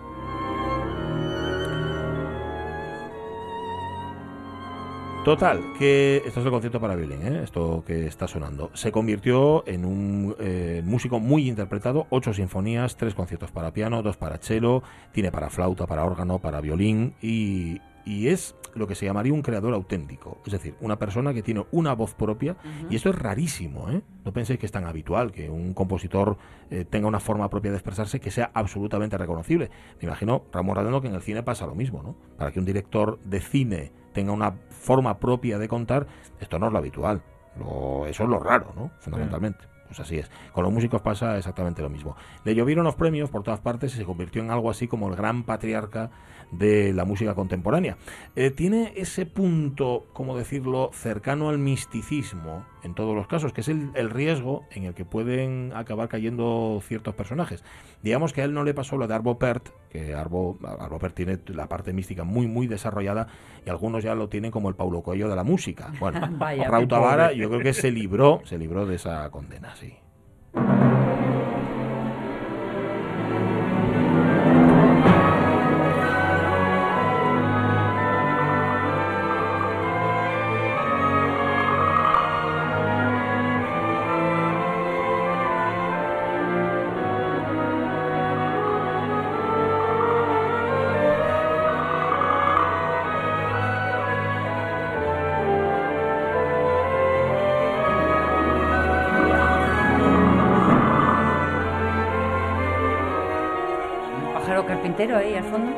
Total, 5.26 5.60
que 5.76 6.22
esto 6.24 6.38
es 6.38 6.46
el 6.46 6.52
concierto 6.52 6.80
para 6.80 6.94
violín, 6.94 7.20
¿eh? 7.26 7.40
esto 7.42 7.82
que 7.84 8.06
está 8.06 8.28
sonando. 8.28 8.70
Se 8.74 8.92
convirtió 8.92 9.66
en 9.66 9.84
un 9.84 10.36
eh, 10.38 10.82
músico 10.84 11.18
muy 11.18 11.48
interpretado, 11.48 12.06
ocho 12.10 12.32
sinfonías, 12.32 12.96
tres 12.96 13.16
conciertos 13.16 13.50
para 13.50 13.72
piano, 13.72 14.04
dos 14.04 14.16
para 14.16 14.38
cello, 14.38 14.84
tiene 15.10 15.32
para 15.32 15.50
flauta, 15.50 15.88
para 15.88 16.04
órgano, 16.04 16.38
para 16.38 16.60
violín 16.60 17.16
y, 17.20 17.80
y 18.06 18.28
es 18.28 18.54
lo 18.74 18.86
que 18.86 18.94
se 18.94 19.04
llamaría 19.04 19.32
un 19.34 19.42
creador 19.42 19.74
auténtico, 19.74 20.38
es 20.46 20.52
decir, 20.52 20.74
una 20.80 20.98
persona 20.98 21.34
que 21.34 21.42
tiene 21.42 21.66
una 21.72 21.92
voz 21.94 22.14
propia 22.14 22.56
y 22.88 22.96
esto 22.96 23.10
es 23.10 23.16
rarísimo, 23.16 23.90
¿eh? 23.90 24.00
No 24.24 24.32
penséis 24.32 24.58
que 24.58 24.66
es 24.66 24.72
tan 24.72 24.84
habitual 24.84 25.32
que 25.32 25.50
un 25.50 25.74
compositor 25.74 26.36
eh, 26.70 26.84
tenga 26.88 27.08
una 27.08 27.20
forma 27.20 27.50
propia 27.50 27.70
de 27.72 27.78
expresarse 27.78 28.20
que 28.20 28.30
sea 28.30 28.50
absolutamente 28.54 29.18
reconocible. 29.18 29.70
Me 30.00 30.06
imagino, 30.06 30.44
Ramón 30.52 30.76
Radeno, 30.76 31.00
que 31.00 31.08
en 31.08 31.14
el 31.14 31.22
cine 31.22 31.42
pasa 31.42 31.66
lo 31.66 31.74
mismo, 31.74 32.02
¿no? 32.02 32.14
Para 32.38 32.52
que 32.52 32.58
un 32.60 32.64
director 32.64 33.18
de 33.24 33.40
cine 33.40 33.92
tenga 34.12 34.32
una 34.32 34.52
forma 34.70 35.18
propia 35.18 35.58
de 35.58 35.68
contar, 35.68 36.06
esto 36.40 36.58
no 36.58 36.66
es 36.68 36.72
lo 36.72 36.78
habitual. 36.78 37.22
Lo- 37.58 38.06
eso 38.06 38.22
es 38.24 38.28
lo 38.28 38.38
raro, 38.38 38.72
¿no? 38.76 38.90
Fundamentalmente. 39.00 39.64
Pues 39.86 40.00
así 40.00 40.16
es. 40.16 40.30
Con 40.52 40.64
los 40.64 40.72
músicos 40.72 41.00
pasa 41.02 41.36
exactamente 41.36 41.82
lo 41.82 41.90
mismo. 41.90 42.16
Le 42.44 42.54
llovieron 42.54 42.84
los 42.84 42.94
premios 42.94 43.30
por 43.30 43.42
todas 43.42 43.60
partes 43.60 43.94
y 43.94 43.98
se 43.98 44.04
convirtió 44.04 44.42
en 44.42 44.50
algo 44.50 44.70
así 44.70 44.88
como 44.88 45.08
el 45.08 45.16
gran 45.16 45.44
patriarca 45.44 46.10
de 46.50 46.92
la 46.92 47.04
música 47.04 47.34
contemporánea. 47.34 47.96
Eh, 48.34 48.50
tiene 48.50 48.92
ese 48.96 49.26
punto, 49.26 50.06
como 50.12 50.36
decirlo, 50.36 50.90
cercano 50.92 51.48
al 51.48 51.58
misticismo 51.58 52.64
en 52.86 52.94
todos 52.94 53.14
los 53.14 53.26
casos, 53.26 53.52
que 53.52 53.60
es 53.60 53.68
el, 53.68 53.90
el 53.94 54.08
riesgo 54.10 54.64
en 54.70 54.84
el 54.84 54.94
que 54.94 55.04
pueden 55.04 55.72
acabar 55.74 56.08
cayendo 56.08 56.80
ciertos 56.82 57.14
personajes. 57.14 57.62
Digamos 58.02 58.32
que 58.32 58.40
a 58.40 58.44
él 58.44 58.54
no 58.54 58.64
le 58.64 58.72
pasó 58.72 58.96
lo 58.96 59.06
de 59.06 59.14
Arvo 59.14 59.38
Pärt, 59.38 59.68
que 59.90 60.14
Arvo, 60.14 60.56
Arvo 60.78 60.98
Pärt 60.98 61.14
tiene 61.14 61.38
la 61.48 61.68
parte 61.68 61.92
mística 61.92 62.24
muy, 62.24 62.46
muy 62.46 62.66
desarrollada 62.66 63.26
y 63.66 63.70
algunos 63.70 64.04
ya 64.04 64.14
lo 64.14 64.28
tienen 64.28 64.50
como 64.50 64.68
el 64.68 64.76
Paulo 64.76 65.02
Coelho 65.02 65.28
de 65.28 65.36
la 65.36 65.44
música. 65.44 65.92
Bueno, 66.00 66.26
Vaya, 66.38 66.68
Rautavara 66.68 67.32
yo 67.32 67.48
creo 67.48 67.60
que 67.60 67.74
se 67.74 67.90
libró, 67.90 68.40
se 68.44 68.56
libró 68.56 68.86
de 68.86 68.94
esa 68.94 69.28
condena, 69.30 69.74
sí. 69.76 69.94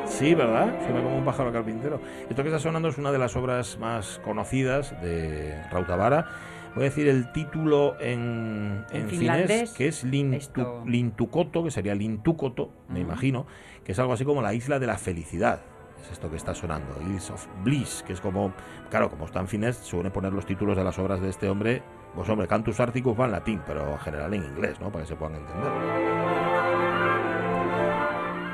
Sí, 0.08 0.34
¿verdad? 0.34 0.74
Suena 0.84 1.02
como 1.02 1.18
un 1.18 1.24
pájaro 1.24 1.52
carpintero. 1.52 2.00
Esto 2.28 2.42
que 2.42 2.48
está 2.48 2.58
sonando 2.58 2.88
es 2.88 2.98
una 2.98 3.12
de 3.12 3.18
las 3.18 3.36
obras 3.36 3.78
más 3.78 4.20
conocidas 4.24 5.00
de 5.02 5.62
Rautavara. 5.70 6.26
Voy 6.74 6.82
a 6.82 6.90
decir 6.90 7.08
el 7.08 7.32
título 7.32 7.96
en, 8.00 8.84
En 8.90 9.02
en 9.02 9.08
finés, 9.08 9.72
que 9.72 9.88
es 9.88 10.04
Lintu, 10.04 10.84
Lintukoto, 10.86 11.64
que 11.64 11.70
sería 11.70 11.94
Lintukoto, 11.94 12.70
me 12.88 13.00
imagino, 13.00 13.46
que 13.84 13.92
es 13.92 13.98
algo 13.98 14.12
así 14.12 14.24
como 14.24 14.42
la 14.42 14.54
isla 14.54 14.78
de 14.78 14.86
la 14.86 14.98
felicidad. 14.98 15.60
Es 16.00 16.12
esto 16.12 16.30
que 16.30 16.36
está 16.36 16.54
sonando, 16.54 16.94
Isles 17.02 17.30
of 17.30 17.46
Bliss, 17.64 18.04
que 18.06 18.12
es 18.12 18.20
como, 18.20 18.52
claro, 18.90 19.10
como 19.10 19.24
está 19.24 19.40
en 19.40 19.48
finés, 19.48 19.76
suelen 19.76 20.12
poner 20.12 20.32
los 20.32 20.46
títulos 20.46 20.76
de 20.76 20.84
las 20.84 20.98
obras 20.98 21.20
de 21.20 21.30
este 21.30 21.48
hombre, 21.48 21.82
pues 22.14 22.28
hombre, 22.28 22.46
Cantus 22.46 22.78
Articus 22.78 23.18
va 23.18 23.24
en 23.24 23.32
latín, 23.32 23.60
pero 23.66 23.92
en 23.92 23.98
general 23.98 24.32
en 24.34 24.44
inglés, 24.44 24.80
¿no? 24.80 24.90
Para 24.90 25.04
que 25.04 25.08
se 25.08 25.16
puedan 25.16 25.36
entender. 25.36 26.47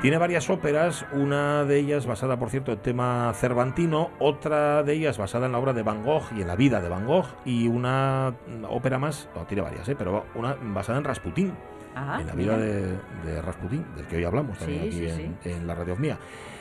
Tiene 0.05 0.19
varias 0.19 0.51
óperas, 0.51 1.03
una 1.13 1.65
de 1.65 1.79
ellas 1.79 2.05
basada, 2.05 2.37
por 2.37 2.51
cierto, 2.51 2.71
en 2.71 2.77
tema 2.77 3.33
cervantino, 3.33 4.11
otra 4.19 4.83
de 4.83 4.93
ellas 4.93 5.17
basada 5.17 5.47
en 5.47 5.53
la 5.53 5.57
obra 5.57 5.73
de 5.73 5.81
Van 5.81 6.03
Gogh 6.03 6.25
y 6.37 6.41
en 6.41 6.47
la 6.47 6.55
vida 6.55 6.79
de 6.79 6.89
Van 6.89 7.07
Gogh, 7.07 7.25
y 7.43 7.67
una 7.67 8.35
ópera 8.69 8.99
más, 8.99 9.27
no, 9.33 9.47
tiene 9.47 9.63
varias, 9.63 9.89
¿eh? 9.89 9.95
pero 9.97 10.27
una 10.35 10.57
basada 10.61 10.99
en 10.99 11.05
Rasputín, 11.05 11.53
Ah, 11.95 12.17
en 12.19 12.27
la 12.27 12.33
vida 12.33 12.57
de, 12.57 12.97
de 13.25 13.41
Rasputín, 13.41 13.85
del 13.95 14.05
que 14.05 14.17
hoy 14.17 14.25
hablamos 14.25 14.59
también 14.59 14.81
Sí, 14.81 14.87
aquí 14.87 14.97
sí, 14.97 15.05
en, 15.05 15.37
sí. 15.41 15.49
en 15.49 15.65
la 15.65 15.75
radio 15.75 15.95
mía. 15.95 16.19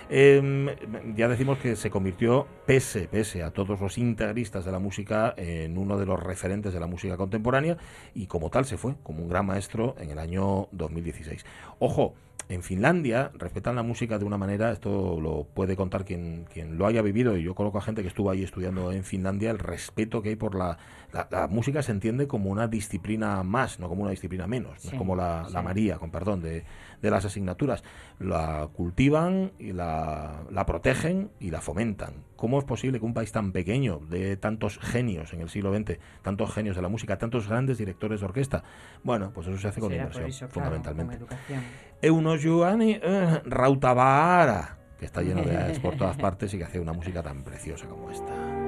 Eh, 0.09 0.77
ya 1.17 1.29
decimos 1.29 1.59
que 1.59 1.77
se 1.77 1.91
convirtió, 1.91 2.47
pese, 2.67 3.09
pese 3.09 3.43
a 3.43 3.51
todos 3.51 3.81
los 3.81 3.99
integristas 3.99 4.65
de 4.65 4.71
la 4.71 4.79
música, 4.79 5.35
en 5.37 5.77
uno 5.77 5.99
de 5.99 6.07
los 6.07 6.23
referentes 6.23 6.73
de 6.73 6.79
la 6.79 6.87
música 6.87 7.17
contemporánea 7.17 7.77
y 8.15 8.27
como 8.27 8.51
tal 8.51 8.65
se 8.65 8.77
fue, 8.77 8.95
como 9.03 9.23
un 9.23 9.29
gran 9.29 9.47
maestro 9.47 9.97
en 9.99 10.11
el 10.11 10.19
año 10.19 10.69
2016. 10.73 11.45
Ojo, 11.79 12.15
en 12.49 12.63
Finlandia 12.63 13.31
respetan 13.35 13.75
la 13.75 13.83
música 13.83 14.19
de 14.19 14.25
una 14.25 14.37
manera, 14.37 14.71
esto 14.71 15.19
lo 15.19 15.45
puede 15.45 15.77
contar 15.77 16.05
quien, 16.05 16.45
quien 16.53 16.77
lo 16.77 16.87
haya 16.87 17.01
vivido, 17.01 17.37
y 17.37 17.43
yo 17.43 17.55
coloco 17.55 17.79
a 17.79 17.83
gente 17.83 18.03
que 18.03 18.09
estuvo 18.09 18.31
ahí 18.31 18.43
estudiando 18.43 18.93
en 18.93 19.05
Finlandia, 19.05 19.51
el 19.51 19.59
respeto 19.59 20.21
que 20.21 20.31
hay 20.31 20.37
por 20.37 20.55
la, 20.55 20.77
la, 21.13 21.27
la 21.31 21.47
música 21.47 21.83
se 21.83 21.93
entiende 21.93 22.27
como 22.29 22.51
una 22.51 22.69
disciplina 22.69 23.43
más, 23.43 23.81
no 23.81 23.89
como 23.89 24.03
una 24.03 24.11
disciplina 24.11 24.47
menos, 24.47 24.85
no 24.85 24.91
es 24.91 24.97
como 24.97 25.17
la, 25.17 25.49
la. 25.51 25.63
María, 25.63 25.97
con 25.97 26.11
perdón, 26.11 26.43
de, 26.43 26.65
de 27.01 27.11
las 27.11 27.25
asignaturas. 27.25 27.83
La 28.19 28.69
cultivan 28.75 29.53
y 29.59 29.73
la, 29.73 30.43
la 30.51 30.67
protegen 30.67 31.31
y 31.41 31.51
la 31.51 31.63
fomentan. 31.63 32.25
¿Cómo 32.45 32.59
es 32.59 32.67
posible 32.67 32.99
que 32.99 33.07
un 33.07 33.15
país 33.15 33.33
tan 33.33 33.53
pequeño, 33.53 34.01
de 34.01 34.37
tantos 34.37 34.79
genios 34.79 35.33
en 35.33 35.41
el 35.41 35.49
siglo 35.49 35.75
XX, 35.75 35.99
tantos 36.21 36.53
genios 36.53 36.77
de 36.77 36.83
la 36.83 36.91
música, 36.91 37.17
tantos 37.17 37.49
grandes 37.49 37.79
directores 37.79 38.21
de 38.21 38.27
orquesta? 38.27 38.63
Bueno, 39.03 39.31
pues 39.33 39.47
eso 39.47 39.57
se 39.57 39.69
hace 39.69 39.81
con 39.81 39.91
inversión, 39.91 40.27
eso, 40.27 40.47
claro, 40.49 40.53
fundamentalmente. 40.53 41.25
con 41.25 41.33
educación. 41.33 41.63
Euno 42.03 42.37
Giovanni 42.37 43.01
eh, 43.03 43.41
Rautavaara, 43.47 44.77
que 44.99 45.07
está 45.07 45.23
lleno 45.23 45.41
de 45.41 45.81
por 45.83 45.97
todas 45.97 46.19
partes 46.19 46.53
y 46.53 46.59
que 46.59 46.65
hace 46.65 46.79
una 46.79 46.93
música 46.93 47.23
tan 47.23 47.43
preciosa 47.43 47.87
como 47.87 48.11
esta. 48.11 48.64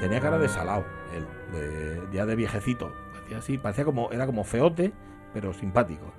Tenía 0.00 0.20
cara 0.20 0.38
de 0.38 0.48
salao, 0.48 0.84
él, 1.14 1.26
de- 1.52 2.16
ya 2.16 2.26
de 2.26 2.34
viejecito. 2.36 2.92
Parecía 3.12 3.38
así, 3.38 3.58
parecía 3.58 3.84
como, 3.84 4.10
era 4.10 4.26
como 4.26 4.42
feote, 4.44 4.92
pero 5.32 5.52
simpático. 5.52 6.12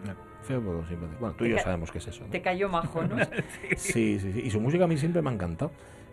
Feo 0.44 0.62
pero 0.62 0.88
simpático. 0.88 1.20
Bueno, 1.20 1.36
tú 1.36 1.46
y 1.46 1.50
yo 1.50 1.58
sabemos 1.60 1.91
qué 1.91 1.98
es 1.98 2.08
eso. 2.08 2.24
¿no? 2.24 2.30
Te 2.32 2.41
cayó 2.41 2.70
majo, 2.70 3.04
¿no? 3.04 3.17
Sí, 3.76 4.20
sí, 4.20 4.32
sí. 4.34 4.41
Y 4.46 4.50
su 4.52 4.60
música 4.62 4.86
a 4.86 4.88
mí 4.88 4.98
siempre 4.98 5.22
me 5.22 5.30
ha 5.30 5.34
encantado. 5.34 5.72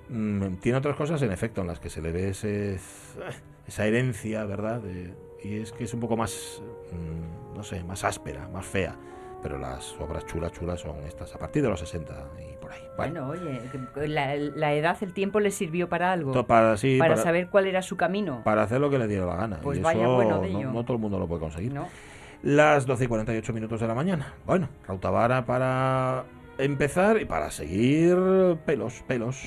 Mm, 0.09 0.54
tiene 0.57 0.78
otras 0.78 0.96
cosas, 0.96 1.20
en 1.22 1.31
efecto, 1.33 1.61
en 1.61 1.66
las 1.66 1.81
que 1.81 1.90
se 1.90 2.00
le 2.02 2.12
ve 2.12 2.31
ese, 2.31 2.78
esa 3.66 3.87
herencia, 3.87 4.44
¿verdad? 4.44 4.81
De- 4.81 5.14
y 5.44 5.59
es 5.61 5.70
que 5.72 5.85
es 5.85 5.94
un 5.94 6.00
poco 6.00 6.16
más, 6.16 6.61
mm, 6.92 7.54
no 7.57 7.62
sé, 7.62 7.85
más 7.85 8.02
áspera, 8.04 8.48
más 8.48 8.66
fea. 8.66 8.96
Pero 9.42 9.57
las 9.59 9.94
obras 10.01 10.27
chulas, 10.27 10.53
chulas 10.53 10.81
son 10.81 10.96
estas, 11.07 11.35
a 11.35 11.38
partir 11.38 11.62
de 11.62 11.68
los 11.68 11.79
60 11.81 12.12
y 12.40 12.57
por 12.57 12.72
ahí. 12.72 12.81
Bueno, 12.96 13.27
Bueno, 13.29 13.51
oye, 13.51 14.09
la, 14.09 14.35
la 14.35 14.72
edad, 14.74 14.96
el 15.01 15.12
tiempo 15.12 15.38
le 15.38 15.51
sirvió 15.53 15.88
para 15.88 16.11
algo. 16.12 16.33
to- 16.33 16.46
para, 16.46 16.77
sí, 16.77 16.96
para, 16.98 17.12
para, 17.14 17.22
saber 17.22 17.48
cuál 17.48 17.66
era 17.66 17.81
su 17.83 17.96
camino. 17.96 18.42
para 18.44 18.62
hacer 18.64 18.81
lo 18.81 18.90
que 18.90 18.98
le 18.98 19.07
diera 19.07 19.27
la 19.27 19.37
gana. 19.37 19.61
Pues 19.62 19.79
y 19.79 19.83
vaya 19.83 20.03
eso 20.03 20.14
bueno 20.16 20.40
de 20.40 20.51
no, 20.51 20.59
ello. 20.59 20.72
no 20.72 20.83
todo 20.85 20.94
el 20.96 21.01
mundo 21.01 21.18
lo 21.20 21.29
puede 21.29 21.40
conseguir. 21.40 21.72
¿no? 21.72 21.87
Las 22.42 22.85
12 22.87 23.05
y 23.05 23.07
48 23.07 23.53
minutos 23.53 23.81
de 23.81 23.87
la 23.87 23.94
mañana. 23.94 24.35
Bueno, 24.44 24.68
Rautavara 24.87 25.44
para 25.46 26.24
empezar 26.59 27.20
y 27.20 27.24
para 27.24 27.51
seguir 27.53 28.16
pelos, 28.66 29.03
pelos. 29.07 29.44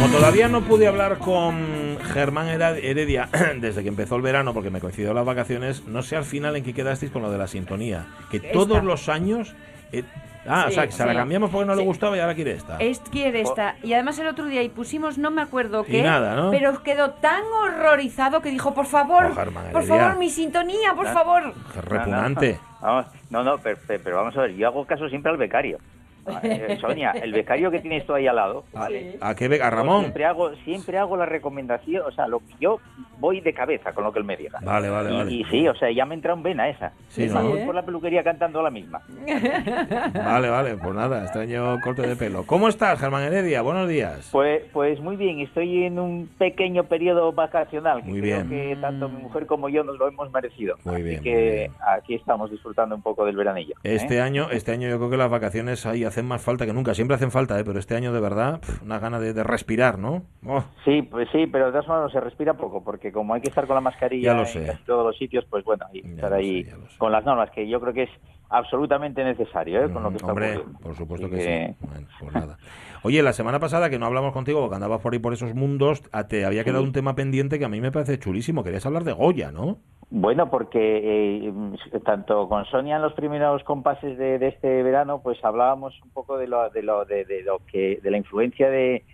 Como 0.00 0.14
todavía 0.16 0.48
no 0.48 0.62
pude 0.62 0.86
hablar 0.86 1.18
con 1.18 1.98
Germán 2.14 2.48
Heredia 2.48 3.28
desde 3.60 3.82
que 3.82 3.88
empezó 3.88 4.16
el 4.16 4.22
verano, 4.22 4.54
porque 4.54 4.70
me 4.70 4.80
coincidió 4.80 5.12
las 5.12 5.26
vacaciones, 5.26 5.86
no 5.86 6.02
sé 6.02 6.16
al 6.16 6.24
final 6.24 6.56
en 6.56 6.64
qué 6.64 6.72
quedasteis 6.72 7.12
con 7.12 7.20
lo 7.20 7.30
de 7.30 7.36
la 7.36 7.46
sintonía. 7.46 8.06
Que 8.30 8.40
todos 8.40 8.82
los 8.82 9.10
años... 9.10 9.54
eh, 9.92 10.02
ah, 10.46 10.64
o 10.66 10.68
Sí, 10.70 10.74
sea, 10.76 10.86
que 10.86 10.92
se 10.92 11.04
la 11.04 11.12
sí. 11.12 11.18
cambiamos 11.18 11.50
porque 11.50 11.66
no 11.66 11.74
le 11.74 11.82
Sí. 11.82 11.86
gustaba 11.86 12.16
y 12.16 12.20
ahora 12.20 12.34
quiere 12.34 12.52
esta. 12.52 12.78
Es 12.78 13.00
quiere 13.00 13.42
esta. 13.42 13.76
Y 13.82 13.92
además 13.92 14.18
el 14.18 14.28
otro 14.28 14.46
día 14.46 14.62
y 14.62 14.70
pusimos, 14.70 15.18
no 15.18 15.30
me 15.30 15.42
acuerdo 15.42 15.84
Y 15.86 15.90
qué, 15.92 16.02
nada, 16.02 16.34
¿no? 16.34 16.50
pero 16.50 16.82
quedó 16.82 17.10
tan 17.10 17.42
horrorizado 17.62 18.40
que 18.40 18.50
dijo, 18.50 18.72
por 18.72 18.86
favor, 18.86 19.26
Oh, 19.32 19.70
por 19.72 19.84
favor, 19.84 20.16
mi 20.18 20.30
sintonía, 20.30 20.94
por 20.94 21.08
favor. 21.08 21.52
Repugnante. 21.84 22.58
No, 22.80 23.02
no, 23.02 23.06
no, 23.28 23.44
no, 23.44 23.58
pero, 23.58 23.78
pero 23.86 24.16
vamos 24.16 24.34
a 24.38 24.42
ver, 24.42 24.54
yo 24.56 24.66
hago 24.66 24.86
caso 24.86 25.10
siempre 25.10 25.30
al 25.30 25.36
becario. 25.36 25.78
Eh, 26.42 26.78
Sonia, 26.80 27.10
el 27.12 27.32
becario 27.32 27.70
que 27.70 27.80
tienes 27.80 28.06
tú 28.06 28.14
ahí 28.14 28.26
al 28.26 28.36
lado, 28.36 28.64
¿vale? 28.72 29.16
¿A 29.20 29.34
qué 29.34 29.48
ve- 29.48 29.60
a 29.62 29.70
Yo 29.70 29.76
Ramón? 29.76 30.00
Siempre 30.02 30.24
hago, 30.24 30.54
siempre 30.64 30.98
hago 30.98 31.16
la 31.16 31.26
recomendación, 31.26 32.02
o 32.06 32.10
sea, 32.12 32.26
lo 32.28 32.40
que 32.40 32.54
yo 32.60 32.78
voy 33.18 33.40
de 33.40 33.52
cabeza 33.52 33.92
con 33.92 34.04
lo 34.04 34.12
que 34.12 34.18
él 34.18 34.24
me 34.24 34.36
diga. 34.36 34.58
Vale, 34.62 34.88
vale, 34.88 35.10
y, 35.12 35.16
vale. 35.16 35.32
y 35.32 35.44
sí, 35.44 35.68
o 35.68 35.74
sea, 35.74 35.90
ya 35.90 36.04
me 36.06 36.14
entra 36.14 36.32
en 36.32 36.42
vena 36.42 36.68
esa. 36.68 36.92
Sí, 37.08 37.26
¿no? 37.26 37.42
voy 37.42 37.64
por 37.64 37.74
la 37.74 37.82
peluquería 37.82 38.22
cantando 38.22 38.62
la 38.62 38.70
misma. 38.70 39.00
Vale, 40.14 40.48
vale, 40.48 40.76
pues 40.76 40.94
nada, 40.94 41.22
extraño 41.24 41.78
corte 41.82 42.02
de 42.06 42.16
pelo. 42.16 42.44
¿Cómo 42.46 42.68
estás, 42.68 42.98
Germán 42.98 43.22
Heredia? 43.24 43.62
Buenos 43.62 43.88
días. 43.88 44.28
Pues, 44.32 44.62
pues 44.72 45.00
muy 45.00 45.16
bien, 45.16 45.40
estoy 45.40 45.84
en 45.84 45.98
un 45.98 46.28
pequeño 46.38 46.84
periodo 46.84 47.32
vacacional 47.32 48.02
que 48.02 48.10
Muy 48.10 48.20
creo 48.20 48.44
bien. 48.44 48.48
que 48.48 48.76
tanto 48.80 49.08
mi 49.08 49.22
mujer 49.22 49.46
como 49.46 49.68
yo 49.68 49.82
nos 49.84 49.98
lo 49.98 50.08
hemos 50.08 50.30
merecido. 50.32 50.76
Muy 50.84 50.94
Así 50.96 51.02
bien, 51.04 51.16
muy 51.16 51.24
que 51.30 51.50
bien. 51.52 51.72
aquí 51.96 52.14
estamos 52.14 52.50
disfrutando 52.50 52.94
un 52.94 53.02
poco 53.02 53.24
del 53.24 53.36
veranillo. 53.36 53.74
¿eh? 53.82 53.94
Este 53.96 54.20
año, 54.20 54.48
este 54.50 54.72
año 54.72 54.88
yo 54.88 54.98
creo 54.98 55.10
que 55.10 55.16
las 55.16 55.30
vacaciones 55.30 55.84
ahí 55.86 56.04
hacen 56.10 56.26
más 56.26 56.42
falta 56.42 56.66
que 56.66 56.72
nunca. 56.72 56.94
Siempre 56.94 57.14
hacen 57.16 57.30
falta, 57.30 57.58
¿eh? 57.58 57.64
pero 57.64 57.78
este 57.78 57.96
año 57.96 58.12
de 58.12 58.20
verdad, 58.20 58.60
pf, 58.60 58.84
una 58.84 58.98
gana 58.98 59.18
de, 59.18 59.32
de 59.32 59.42
respirar, 59.42 59.98
¿no? 59.98 60.22
Oh, 60.46 60.62
Sí, 60.84 61.02
pues 61.02 61.28
sí, 61.32 61.46
pero 61.46 61.66
de 61.66 61.72
todas 61.72 61.88
maneras 61.88 62.12
se 62.12 62.20
respira 62.20 62.54
poco, 62.54 62.84
porque 62.84 63.10
como 63.12 63.34
hay 63.34 63.40
que 63.40 63.48
estar 63.48 63.66
con 63.66 63.74
la 63.74 63.80
mascarilla 63.80 64.32
en 64.32 64.38
casi 64.66 64.84
todos 64.84 65.06
los 65.06 65.16
sitios, 65.18 65.44
pues 65.48 65.64
bueno, 65.64 65.86
hay 65.92 66.02
que 66.02 66.08
Ya 66.08 66.14
estar 66.14 66.32
ahí 66.34 66.64
sé. 66.64 66.74
con 66.98 67.10
las 67.12 67.24
normas, 67.24 67.50
que 67.50 67.68
yo 67.68 67.80
creo 67.80 67.94
que 67.94 68.02
es 68.04 68.10
absolutamente 68.50 69.24
necesario, 69.24 69.84
¿eh? 69.84 69.90
con 69.92 70.02
lo 70.02 70.10
que 70.10 70.14
mm, 70.14 70.16
está 70.16 70.32
hombre, 70.32 70.48
ocurriendo. 70.56 70.78
por 70.80 70.94
supuesto 70.96 71.26
Así 71.26 71.36
que, 71.36 71.74
sí. 71.80 71.86
Bueno, 71.86 72.06
pues 72.18 72.32
nada. 72.34 72.58
Oye, 73.02 73.22
la 73.22 73.32
semana 73.32 73.58
pasada 73.60 73.88
que 73.88 73.98
no 73.98 74.06
hablamos 74.06 74.32
contigo 74.32 74.60
porque 74.60 74.74
andabas 74.74 75.00
por 75.00 75.12
ahí 75.12 75.18
por 75.18 75.32
esos 75.32 75.54
mundos, 75.54 76.02
a- 76.12 76.28
te 76.28 76.44
había 76.44 76.64
quedado 76.64 76.82
un 76.82 76.92
tema 76.92 77.14
pendiente 77.14 77.58
que 77.58 77.64
a 77.64 77.68
mí 77.68 77.80
me 77.80 77.92
parece 77.92 78.18
chulísimo. 78.18 78.62
Querías 78.62 78.84
hablar 78.86 79.04
de 79.04 79.12
Goya, 79.12 79.50
¿no? 79.52 79.78
Bueno, 80.10 80.50
porque 80.50 81.46
eh, 81.48 81.52
tanto 82.04 82.48
con 82.48 82.64
Sonia 82.66 82.96
en 82.96 83.02
los 83.02 83.12
primeros 83.14 83.62
compases 83.62 84.18
de, 84.18 84.38
de 84.40 84.48
este 84.48 84.82
verano, 84.82 85.22
pues 85.22 85.38
hablábamos 85.44 85.94
un 86.02 86.10
poco 86.10 86.36
de 86.36 86.48
lo, 86.48 86.68
de 86.70 86.82
lo, 86.82 87.04
de, 87.04 87.24
de 87.24 87.42
lo 87.44 87.60
que, 87.70 88.00
de 88.02 88.10
la 88.10 88.16
influencia 88.18 88.68
de 88.68 89.04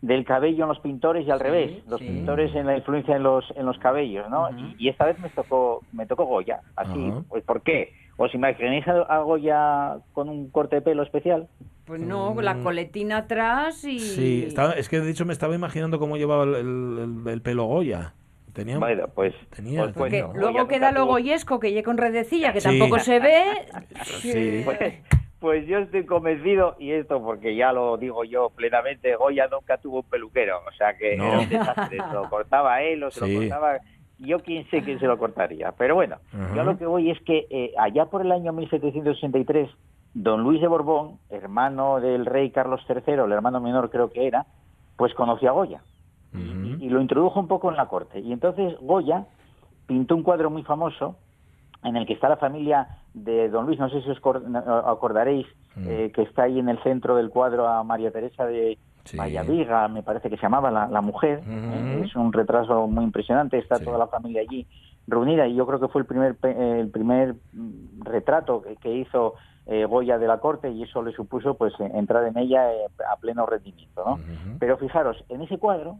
del 0.00 0.24
cabello 0.24 0.64
en 0.64 0.68
los 0.68 0.80
pintores 0.80 1.24
y 1.26 1.30
al 1.30 1.38
Sí, 1.38 1.44
revés, 1.44 1.86
los 1.86 2.00
sí. 2.00 2.06
pintores 2.06 2.52
en 2.56 2.66
la 2.66 2.76
influencia 2.76 3.14
en 3.14 3.22
los 3.22 3.44
en 3.56 3.64
los 3.66 3.78
cabellos, 3.78 4.28
¿no? 4.30 4.48
y, 4.58 4.74
y 4.76 4.88
esta 4.88 5.04
vez 5.04 5.16
me 5.20 5.28
tocó 5.30 5.84
me 5.92 6.06
tocó 6.06 6.24
Goya, 6.24 6.60
así, 6.74 7.12
pues 7.28 7.44
¿por 7.44 7.62
qué? 7.62 7.92
¿Os 8.16 8.34
imagináis 8.34 8.86
a 8.88 9.02
a 9.02 9.18
Goya 9.20 9.96
con 10.12 10.28
un 10.28 10.50
corte 10.50 10.76
de 10.76 10.82
pelo 10.82 11.02
especial? 11.02 11.48
Pues 11.84 12.00
no, 12.00 12.34
la 12.40 12.56
coletina 12.62 13.18
atrás 13.18 13.82
y... 13.84 13.96
Mm. 13.96 13.98
Sí, 13.98 14.44
estaba- 14.46 14.72
es 14.74 14.88
que 14.88 15.00
de 15.00 15.10
hecho 15.10 15.24
me 15.26 15.32
estaba 15.32 15.54
imaginando 15.54 15.98
cómo 15.98 16.16
llevaba 16.16 16.44
el, 16.44 16.54
el- 16.54 17.28
el 17.28 17.42
pelo 17.42 17.64
Goya. 17.64 18.14
Tenía, 18.52 18.78
Bueno, 18.78 19.08
pues, 19.14 19.34
tenía, 19.56 19.82
pues, 19.84 19.94
pues 19.94 20.10
tenía- 20.12 20.28
luego 20.34 20.68
queda 20.68 20.92
tuvo- 20.92 21.06
goyesco 21.06 21.58
que 21.58 21.72
lle 21.72 21.82
con 21.82 21.96
redecilla, 21.96 22.52
que 22.52 22.60
Sí. 22.60 22.68
tampoco 22.68 22.98
se 23.00 23.18
ve. 23.18 23.44
Sí. 24.04 24.62
Pues, 24.64 24.78
pues 25.40 25.66
yo 25.66 25.78
estoy 25.78 26.04
convencido, 26.06 26.76
y 26.78 26.92
esto 26.92 27.20
porque 27.22 27.56
ya 27.56 27.72
lo 27.72 27.96
digo 27.96 28.24
yo 28.24 28.50
plenamente, 28.50 29.16
Goya 29.16 29.48
nunca 29.50 29.78
tuvo 29.78 30.00
un 30.00 30.04
peluquero, 30.08 30.58
o 30.68 30.72
sea 30.72 30.96
que 30.96 31.16
No. 31.16 31.26
era 31.28 31.38
un 31.40 31.48
desastre, 31.48 31.96
se 31.98 32.12
lo 32.14 32.28
cortaba 32.30 32.82
él 32.82 33.02
o 33.02 33.10
se 33.10 33.24
Sí. 33.24 33.32
lo 33.34 33.40
cortaba, 33.40 33.78
yo 34.22 34.40
quién 34.40 34.68
sé 34.70 34.82
quién 34.82 34.98
se 34.98 35.06
lo 35.06 35.18
cortaría, 35.18 35.72
pero 35.72 35.94
bueno, 35.94 36.16
yo 36.54 36.64
lo 36.64 36.76
que 36.78 36.86
voy 36.86 37.10
es 37.10 37.20
que 37.22 37.46
eh, 37.50 37.72
allá 37.78 38.06
por 38.06 38.22
el 38.22 38.32
año 38.32 38.52
1763, 38.52 39.68
don 40.14 40.42
Luis 40.42 40.60
de 40.60 40.68
Borbón, 40.68 41.18
hermano 41.30 42.00
del 42.00 42.26
rey 42.26 42.50
Carlos 42.50 42.80
III, 42.88 43.14
el 43.24 43.32
hermano 43.32 43.60
menor 43.60 43.90
creo 43.90 44.10
que 44.10 44.26
era, 44.26 44.46
pues 44.96 45.14
conoció 45.14 45.50
a 45.50 45.52
Goya. 45.52 45.82
Y 46.80 46.88
lo 46.88 47.00
introdujo 47.00 47.38
un 47.40 47.46
poco 47.48 47.70
en 47.70 47.76
la 47.76 47.86
corte. 47.86 48.20
Y 48.20 48.32
entonces 48.32 48.74
Goya 48.80 49.26
pintó 49.86 50.14
un 50.14 50.22
cuadro 50.22 50.48
muy 50.50 50.62
famoso 50.62 51.16
en 51.84 51.96
el 51.96 52.06
que 52.06 52.14
está 52.14 52.28
la 52.28 52.36
familia 52.38 52.88
de 53.12 53.48
don 53.50 53.66
Luis, 53.66 53.78
no 53.78 53.90
sé 53.90 54.00
si 54.02 54.10
os 54.10 54.18
acordaréis, 54.86 55.46
Mm. 55.74 55.84
eh, 55.88 56.12
que 56.14 56.22
está 56.22 56.42
ahí 56.44 56.58
en 56.58 56.68
el 56.68 56.78
centro 56.82 57.16
del 57.16 57.30
cuadro 57.30 57.66
a 57.66 57.82
María 57.82 58.10
Teresa 58.10 58.44
de 58.44 58.76
Sí. 59.04 59.18
Me 59.18 60.02
parece 60.02 60.30
que 60.30 60.36
se 60.36 60.42
llamaba 60.42 60.70
la, 60.70 60.86
la 60.88 61.00
mujer. 61.00 61.42
eh, 61.46 62.02
es 62.04 62.14
un 62.16 62.32
retraso 62.32 62.86
muy 62.86 63.04
impresionante, 63.04 63.58
está 63.58 63.76
Sí. 63.78 63.84
toda 63.84 63.98
la 63.98 64.06
familia 64.06 64.42
allí 64.42 64.66
reunida 65.06 65.46
y 65.48 65.54
yo 65.56 65.66
creo 65.66 65.80
que 65.80 65.88
fue 65.88 66.00
el 66.02 66.06
primer, 66.06 66.36
eh, 66.44 66.78
el 66.80 66.88
primer 66.90 67.34
mm, 67.52 68.02
retrato 68.04 68.62
que, 68.62 68.76
que 68.76 68.92
hizo 68.94 69.34
eh, 69.66 69.84
Goya 69.84 70.18
de 70.18 70.26
la 70.28 70.38
corte 70.38 70.70
y 70.70 70.82
eso 70.84 71.02
le 71.02 71.12
supuso 71.12 71.54
pues 71.54 71.72
entrar 71.80 72.24
en 72.26 72.36
ella 72.38 72.72
eh, 72.72 72.86
a 73.12 73.16
pleno 73.16 73.44
rendimiento. 73.46 74.04
¿no? 74.06 74.18
Pero 74.58 74.76
fijaros, 74.78 75.24
en 75.28 75.42
ese 75.42 75.58
cuadro, 75.58 75.98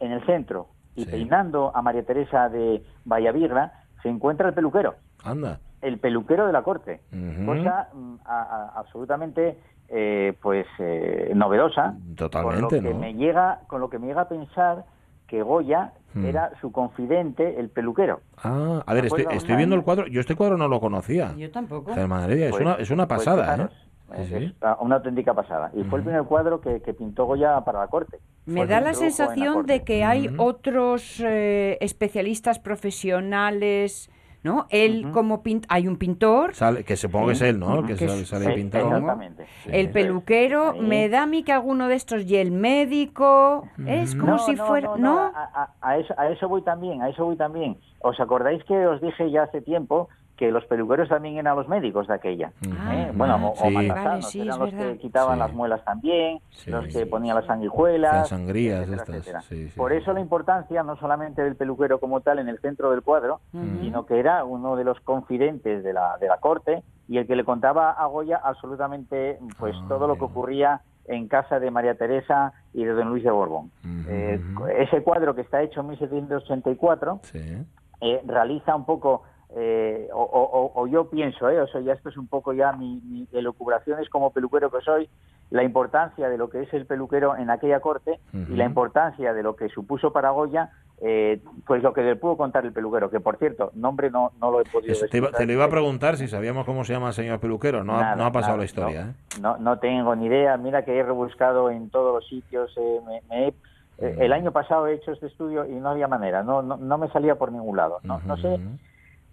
en 0.00 0.12
el 0.12 0.24
centro, 0.26 0.68
y 0.96 1.04
Sí. 1.04 1.10
peinando 1.10 1.72
a 1.74 1.82
María 1.82 2.04
Teresa 2.04 2.48
de 2.48 2.84
Vallavigra, 3.04 3.72
se 4.02 4.08
encuentra 4.08 4.48
el 4.48 4.54
peluquero, 4.54 4.94
Anda. 5.24 5.58
el 5.80 5.98
peluquero 5.98 6.46
de 6.46 6.52
la 6.52 6.62
corte. 6.62 7.00
Ujú. 7.12 7.46
Cosa 7.46 7.88
mm, 7.92 8.14
a- 8.24 8.42
a- 8.42 8.72
absolutamente 8.80 9.58
eh, 9.96 10.34
pues 10.42 10.66
eh, 10.80 11.30
novedosa. 11.36 11.94
Totalmente, 12.16 12.60
con 12.62 12.84
lo 12.84 12.88
que 12.90 12.94
¿no? 12.94 12.98
me 13.00 13.14
llega, 13.14 13.60
con 13.68 13.80
lo 13.80 13.88
que 13.88 13.98
me 14.00 14.08
llega 14.08 14.22
a 14.22 14.28
pensar 14.28 14.84
que 15.28 15.42
Goya 15.42 15.92
Hmm. 16.14 16.26
era 16.26 16.52
su 16.60 16.70
confidente, 16.70 17.58
el 17.58 17.70
peluquero. 17.70 18.20
Ah, 18.36 18.82
a 18.86 18.94
ver, 18.94 19.02
¿De 19.02 19.08
estoy, 19.08 19.26
estoy 19.36 19.56
viendo 19.56 19.74
el 19.74 19.82
cuadro. 19.82 20.06
Yo 20.06 20.20
este 20.20 20.36
cuadro 20.36 20.56
no 20.56 20.68
lo 20.68 20.78
conocía. 20.78 21.34
Yo 21.36 21.50
tampoco. 21.50 21.92
Germán 21.92 22.22
Heredia, 22.24 22.44
es, 22.46 22.50
Pues- 22.52 22.62
una, 22.62 22.74
es 22.74 22.90
una 22.90 23.08
pues 23.08 23.18
pasada, 23.24 23.42
fijaros, 23.42 23.72
¿eh? 23.72 23.76
es- 24.22 24.28
Sí, 24.28 24.34
sí. 24.38 24.44
es 24.44 24.54
una 24.80 24.94
auténtica 24.96 25.34
pasada. 25.34 25.72
Y 25.74 25.82
fue 25.82 25.98
el 25.98 26.04
primer 26.04 26.22
cuadro 26.22 26.60
que, 26.60 26.80
que 26.82 26.94
pintó 26.94 27.24
Goya 27.24 27.60
para 27.64 27.80
la 27.80 27.88
corte. 27.88 28.18
Me 28.46 28.60
Fue 28.60 28.66
da 28.68 28.80
la 28.80 28.90
que 28.90 28.94
sensación 28.96 29.66
de 29.66 29.82
que 29.82 30.04
hay 30.04 30.30
otros 30.38 31.18
eh, 31.18 31.78
especialistas 31.80 32.60
profesionales, 32.60 34.08
¿no? 34.44 34.66
Él 34.68 35.06
Ujú. 35.06 35.12
como 35.14 35.42
pint 35.42 35.64
hay 35.70 35.88
un 35.88 35.96
pintor, 35.96 36.54
Sale, 36.54 36.84
que 36.84 36.96
supongo 36.96 37.28
que 37.28 37.32
es 37.32 37.40
él, 37.42 37.58
¿no? 37.58 37.80
El 37.80 37.86
que 37.86 37.96
Que 37.96 38.06
sale, 38.08 38.24
sale 38.26 38.44
Sí, 38.46 38.52
pintado. 38.52 38.88
Exactamente. 38.88 39.46
Sí. 39.64 39.70
el 39.72 39.90
peluquero, 39.90 40.72
Ahí. 40.72 40.80
me 40.82 41.08
da 41.08 41.22
a 41.22 41.26
mí 41.26 41.42
que 41.42 41.52
alguno 41.52 41.88
de 41.88 41.94
estos 41.94 42.24
y 42.30 42.36
el 42.36 42.50
médico, 42.50 43.66
es 43.86 44.14
como 44.14 44.32
No, 44.32 44.38
si 44.38 44.52
no, 44.54 44.66
fuera, 44.66 44.88
no, 44.88 44.96
¿no? 44.98 45.14
no, 45.14 45.20
A, 45.34 45.50
a- 45.54 45.70
a 45.80 45.98
eso, 45.98 46.14
a 46.18 46.28
eso 46.28 46.48
voy 46.48 46.62
también, 46.62 47.00
a 47.02 47.08
eso 47.08 47.24
voy 47.24 47.36
también. 47.36 47.78
¿Os 48.00 48.20
acordáis 48.20 48.62
que 48.64 48.86
os 48.86 49.00
dije 49.00 49.30
ya 49.30 49.44
hace 49.44 49.62
tiempo 49.62 50.08
que 50.36 50.50
los 50.50 50.64
peluqueros 50.66 51.08
también 51.08 51.36
eran 51.38 51.54
los 51.56 51.68
médicos 51.68 52.08
de 52.08 52.14
aquella? 52.14 52.52
Ah, 52.80 52.94
¿eh? 52.94 53.12
Bueno, 53.14 53.36
o, 53.36 53.52
o 53.52 53.56
Sí. 53.56 53.70
matasanos, 53.70 54.04
Vale, 54.04 54.22
sí, 54.22 54.40
eran 54.40 54.58
los 54.58 54.72
verdad. 54.72 54.92
que 54.92 54.98
quitaban 54.98 55.34
Sí. 55.34 55.38
las 55.40 55.52
muelas 55.52 55.84
también, 55.84 56.38
Sí, 56.50 56.70
los 56.70 56.84
que 56.86 57.00
sí, 57.00 57.04
ponían 57.04 57.36
las 57.36 57.46
sanguijuelas, 57.46 58.12
Hacían 58.12 58.40
sangrías 58.40 58.80
etcétera, 58.82 59.02
estas, 59.02 59.16
etcétera. 59.16 59.40
sí, 59.42 59.68
sí, 59.70 59.78
Por 59.78 59.92
eso 59.92 60.12
la 60.12 60.20
importancia 60.20 60.82
no 60.82 60.96
solamente 60.96 61.42
del 61.42 61.54
peluquero 61.56 62.00
como 62.00 62.20
tal 62.20 62.38
en 62.40 62.48
el 62.48 62.58
centro 62.58 62.90
del 62.90 63.02
cuadro, 63.02 63.40
sino 63.52 64.06
que 64.06 64.18
era 64.18 64.44
uno 64.44 64.74
de 64.76 64.84
los 64.84 64.98
confidentes 65.00 65.84
de 65.84 65.92
la, 65.92 66.16
de 66.18 66.26
la 66.28 66.38
corte 66.38 66.82
y 67.06 67.18
el 67.18 67.26
que 67.26 67.36
le 67.36 67.44
contaba 67.44 67.92
a 67.92 68.06
Goya 68.06 68.40
absolutamente 68.42 69.38
pues 69.58 69.76
Ah, 69.78 69.84
todo 69.88 70.06
lo 70.08 70.16
que 70.16 70.24
ocurría 70.24 70.80
en 71.06 71.28
casa 71.28 71.60
de 71.60 71.70
María 71.70 71.94
Teresa 71.96 72.54
y 72.72 72.84
de 72.84 72.92
Don 72.92 73.10
Luis 73.10 73.22
de 73.22 73.30
Borbón. 73.30 73.70
Eh, 74.08 74.40
ese 74.78 75.02
cuadro 75.02 75.34
que 75.34 75.42
está 75.42 75.60
hecho 75.62 75.80
en 75.80 75.88
1784 75.88 77.20
Sí. 77.22 77.64
eh, 78.00 78.22
realiza 78.26 78.74
un 78.74 78.84
poco, 78.86 79.22
eh, 79.56 80.08
o, 80.12 80.22
o- 80.22 80.72
o 80.82 80.86
yo 80.86 81.08
pienso, 81.08 81.48
eh, 81.48 81.60
o 81.60 81.66
sea, 81.68 81.80
ya 81.80 81.92
esto 81.92 82.08
es 82.08 82.16
un 82.16 82.26
poco 82.26 82.52
ya 82.52 82.72
mi, 82.72 83.00
mi 83.04 83.26
elucubraciones 83.32 84.08
como 84.08 84.30
peluquero 84.30 84.70
que 84.70 84.80
soy, 84.80 85.08
la 85.50 85.62
importancia 85.62 86.28
de 86.28 86.38
lo 86.38 86.48
que 86.50 86.62
es 86.62 86.72
el 86.74 86.86
peluquero 86.86 87.36
en 87.36 87.50
aquella 87.50 87.80
corte 87.80 88.18
y 88.32 88.56
la 88.56 88.64
importancia 88.64 89.32
de 89.32 89.42
lo 89.42 89.54
que 89.54 89.68
supuso 89.68 90.12
para 90.12 90.30
Goya, 90.30 90.70
eh, 91.00 91.40
pues 91.66 91.82
lo 91.82 91.92
que 91.92 92.02
le 92.02 92.16
pudo 92.16 92.36
contar 92.36 92.64
el 92.64 92.72
peluquero, 92.72 93.10
que 93.10 93.20
por 93.20 93.36
cierto, 93.36 93.70
nombre 93.74 94.10
no, 94.10 94.32
no 94.40 94.50
lo 94.50 94.60
he 94.60 94.64
podido 94.64 94.92
Eso 94.94 95.06
te, 95.06 95.20
lo 95.46 95.52
iba 95.52 95.64
a 95.64 95.68
preguntar 95.70 96.16
si 96.16 96.26
sabíamos 96.28 96.64
cómo 96.64 96.82
se 96.84 96.92
llama 96.94 97.08
el 97.08 97.14
señor 97.14 97.38
peluquero. 97.40 97.84
No, 97.84 97.98
ha, 97.98 98.16
no 98.16 98.24
ha 98.24 98.32
pasado 98.32 98.52
nada, 98.54 98.58
la 98.58 98.64
historia, 98.64 99.04
no. 99.04 99.10
¿eh? 99.10 99.14
No, 99.40 99.56
no 99.58 99.78
tengo 99.78 100.14
ni 100.16 100.26
idea. 100.26 100.56
Mira 100.56 100.84
que 100.84 100.96
he 100.98 101.02
rebuscado 101.02 101.70
en 101.70 101.90
todos 101.90 102.14
los 102.14 102.28
sitios. 102.28 102.72
eh, 102.76 103.00
me- 103.06 103.22
me 103.28 103.48
he- 103.48 103.54
eh, 103.98 104.16
el 104.20 104.32
año 104.32 104.50
pasado 104.50 104.86
he 104.86 104.94
hecho 104.94 105.12
este 105.12 105.26
estudio 105.26 105.66
y 105.66 105.74
no 105.74 105.90
había 105.90 106.08
manera. 106.08 106.42
No, 106.42 106.62
no, 106.62 106.76
no 106.76 106.98
me 106.98 107.08
salía 107.10 107.34
por 107.36 107.52
ningún 107.52 107.76
lado. 107.76 107.98
No, 108.02 108.20
no 108.26 108.36
sé. 108.36 108.48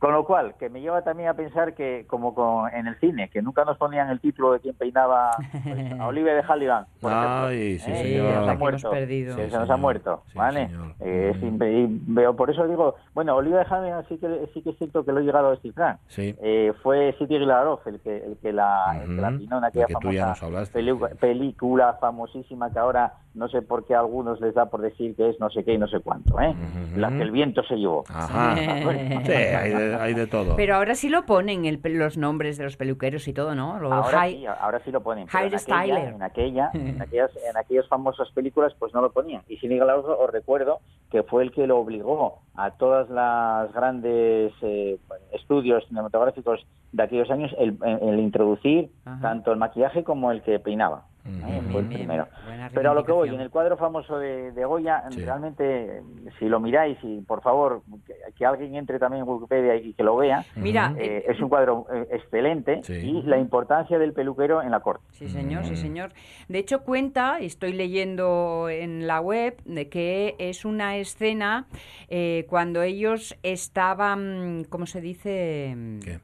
Con 0.01 0.13
lo 0.13 0.25
cual, 0.25 0.55
que 0.57 0.67
me 0.67 0.81
lleva 0.81 1.03
también 1.03 1.29
a 1.29 1.35
pensar 1.35 1.75
que, 1.75 2.05
como 2.07 2.33
con- 2.33 2.73
en 2.73 2.87
el 2.87 2.95
cine, 2.99 3.29
que 3.29 3.39
nunca 3.43 3.63
nos 3.65 3.77
ponían 3.77 4.09
el 4.09 4.19
título 4.19 4.51
de 4.53 4.59
quien 4.59 4.73
peinaba 4.73 5.29
pues, 5.63 5.91
a 6.01 6.07
Olivia 6.07 6.33
de 6.33 6.41
Halligan. 6.41 6.87
por 6.99 7.11
ejemplo, 7.11 7.45
Ay, 7.45 7.77
sí, 7.77 7.91
¿eh? 7.91 7.95
señor. 7.95 8.27
Se 8.33 8.39
nos 8.39 8.47
ha 8.49 8.53
muerto. 8.55 8.89
perdido. 8.89 9.35
que 9.35 9.45
Sí, 9.45 9.51
se 9.51 9.57
nos 9.59 9.69
ha 9.69 9.77
muerto, 9.77 10.23
Sí, 10.31 10.37
¿vale? 10.39 10.69
Eh, 11.01 11.33
Mm. 11.39 12.15
veo, 12.15 12.35
por 12.35 12.49
eso 12.49 12.67
digo, 12.67 12.95
bueno, 13.13 13.35
Olivia 13.35 13.59
de 13.59 13.65
Halligan 13.65 14.03
sí 14.09 14.17
que, 14.17 14.49
sí 14.55 14.63
que 14.63 14.71
es 14.71 14.77
cierto 14.79 15.05
que 15.05 15.11
lo 15.11 15.19
he 15.19 15.23
llegado 15.23 15.49
a 15.49 15.51
descifrar. 15.51 15.99
Sí. 16.07 16.35
Eh, 16.41 16.73
fue 16.81 17.13
City 17.19 17.37
Gilarov 17.37 17.81
el 17.85 17.99
que, 18.01 18.17
el 18.25 18.37
que 18.41 18.51
la, 18.53 19.01
el 19.03 19.15
que 19.15 19.21
la 19.21 19.27
Ujú, 19.29 19.37
peinó 19.37 19.57
en 19.59 19.63
aquella 19.65 19.87
famosa 19.87 20.25
nos 20.29 20.43
hablaste, 20.43 20.79
pelu- 20.81 21.09
sí. 21.09 21.15
película 21.19 21.93
famosísima 22.01 22.73
que 22.73 22.79
ahora 22.79 23.13
no 23.35 23.47
sé 23.49 23.61
por 23.61 23.85
qué 23.85 23.93
a 23.95 23.99
algunos 23.99 24.41
les 24.41 24.53
da 24.55 24.65
por 24.65 24.81
decir 24.81 25.15
que 25.15 25.29
es 25.29 25.39
no 25.39 25.49
sé 25.51 25.63
qué 25.63 25.73
y 25.73 25.77
no 25.77 25.87
sé 25.87 25.99
cuánto, 26.01 26.39
¿eh? 26.41 26.49
Ujú. 26.49 26.99
La 26.99 27.09
que 27.09 27.21
el 27.21 27.31
viento 27.31 27.61
se 27.63 27.75
llevó. 27.75 28.03
Ajá. 28.09 28.55
Sí, 29.25 29.31
hay 29.31 29.71
de, 29.91 30.03
hay 30.03 30.13
de 30.13 30.27
todo. 30.27 30.55
Pero 30.55 30.75
ahora 30.75 30.95
sí 30.95 31.09
lo 31.09 31.25
ponen 31.25 31.65
el 31.65 31.79
los 31.83 32.17
nombres 32.17 32.57
de 32.57 32.63
los 32.63 32.77
peluqueros 32.77 33.27
y 33.27 33.33
todo, 33.33 33.55
¿no? 33.55 33.79
Lo 33.79 33.91
Ahora 33.93 34.19
high- 34.21 34.37
sí, 34.37 34.45
ahora 34.45 34.79
sí 34.83 34.91
lo 34.91 35.01
ponen. 35.01 35.27
pero 35.31 35.45
en 35.47 35.53
aquella, 35.55 36.09
en 36.09 36.23
aquella, 36.23 36.69
en 36.73 37.01
aquellas, 37.01 37.31
en 37.49 37.57
aquellas 37.57 37.87
famosas 37.87 38.29
películas, 38.31 38.73
pues 38.79 38.93
no 38.93 39.01
lo 39.01 39.11
ponían. 39.11 39.41
Y 39.47 39.57
sin 39.57 39.77
Galardo 39.77 40.17
os 40.19 40.29
recuerdo 40.31 40.79
que 41.11 41.23
fue 41.23 41.43
el 41.43 41.51
que 41.51 41.67
lo 41.67 41.77
obligó 41.79 42.39
a 42.55 42.71
todas 42.71 43.09
las 43.09 43.71
grandes 43.73 44.53
eh, 44.61 44.97
estudios 45.33 45.85
cinematográficos 45.87 46.65
de 46.91 47.03
aquellos 47.03 47.29
años 47.31 47.53
el, 47.57 47.77
el 48.01 48.19
introducir 48.19 48.89
Ajá. 49.05 49.19
tanto 49.21 49.51
el 49.51 49.57
maquillaje 49.57 50.03
como 50.03 50.31
el 50.31 50.41
que 50.41 50.59
peinaba. 50.59 51.05
¿eh? 51.25 51.61
Fue 51.71 51.81
el 51.81 51.87
primero. 51.87 52.27
Pero 52.73 52.91
a 52.91 52.93
lo 52.93 53.03
que 53.03 53.11
voy, 53.11 53.29
en 53.29 53.39
el 53.41 53.49
cuadro 53.49 53.77
famoso 53.77 54.17
de, 54.19 54.51
de 54.51 54.65
Goya, 54.65 55.03
Sí. 55.11 55.21
realmente, 55.23 55.97
eh, 55.97 56.01
si 56.39 56.45
lo 56.45 56.59
miráis 56.59 56.97
y 57.03 57.21
por 57.21 57.41
favor, 57.41 57.81
que, 58.05 58.13
que 58.37 58.45
alguien 58.45 58.75
entre 58.75 58.99
también 58.99 59.23
en 59.23 59.29
Wikipedia 59.29 59.75
y 59.75 59.93
que 59.93 60.03
lo 60.03 60.15
vea, 60.17 60.45
Mira, 60.55 60.93
eh, 60.97 61.25
es 61.27 61.39
un 61.41 61.49
cuadro 61.49 61.85
eh, 61.93 62.07
excelente 62.11 62.81
Sí. 62.83 62.93
y 62.93 63.21
la 63.23 63.37
importancia 63.37 63.97
del 63.97 64.13
peluquero 64.13 64.61
en 64.61 64.71
la 64.71 64.79
corte. 64.81 65.03
Sí, 65.11 65.27
señor, 65.27 65.65
sí, 65.65 65.73
Mm. 65.73 65.77
señor. 65.77 66.11
De 66.47 66.59
hecho, 66.59 66.81
cuenta, 66.83 67.39
y 67.41 67.45
estoy 67.45 67.73
leyendo 67.73 68.67
en 68.69 69.07
la 69.07 69.21
web, 69.21 69.57
de 69.65 69.89
que 69.89 70.35
es 70.39 70.65
una 70.65 70.97
escena 70.97 71.65
eh, 72.09 72.45
cuando 72.49 72.81
ellos 72.81 73.35
estaban, 73.43 74.65
¿cómo 74.69 74.85
se 74.85 75.01
dice? 75.01 75.75
¿Qué? 76.03 76.19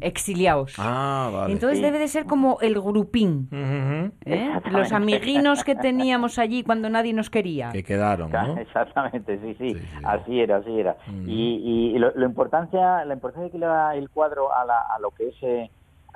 Exiliados. 0.00 0.74
Ah, 0.78 1.30
vale. 1.32 1.52
Entonces 1.52 1.78
Sí. 1.78 1.84
debe 1.84 1.98
de 1.98 2.08
ser 2.08 2.26
como 2.26 2.58
el 2.60 2.74
grupín. 2.80 3.48
¿eh? 4.26 4.50
Los 4.70 4.92
amiguinos 4.92 5.64
que 5.64 5.74
teníamos 5.80 6.38
allí 6.38 6.62
cuando 6.62 6.88
nadie 6.90 7.12
nos 7.12 7.30
quería. 7.30 7.70
Que 7.72 7.82
quedaron, 7.82 8.30
¿no? 8.30 8.56
Exactamente, 8.58 9.38
sí, 9.40 9.54
sí, 9.58 9.74
Sí, 9.74 9.80
sí. 9.80 9.98
así 10.04 10.40
era, 10.40 10.56
así 10.56 10.78
era. 10.78 10.96
Mm. 11.06 11.28
Y, 11.28 11.92
y 11.94 11.98
lo, 11.98 12.12
lo 12.14 12.26
importancia, 12.26 13.04
la 13.04 13.14
importancia 13.14 13.50
que 13.50 13.58
le 13.58 13.66
da 13.66 13.94
el 13.94 14.08
cuadro 14.10 14.54
a, 14.54 14.64
la- 14.64 14.80
a 14.94 14.98
lo 15.00 15.10
que 15.10 15.28
es, 15.28 15.34
eh, 15.42 15.70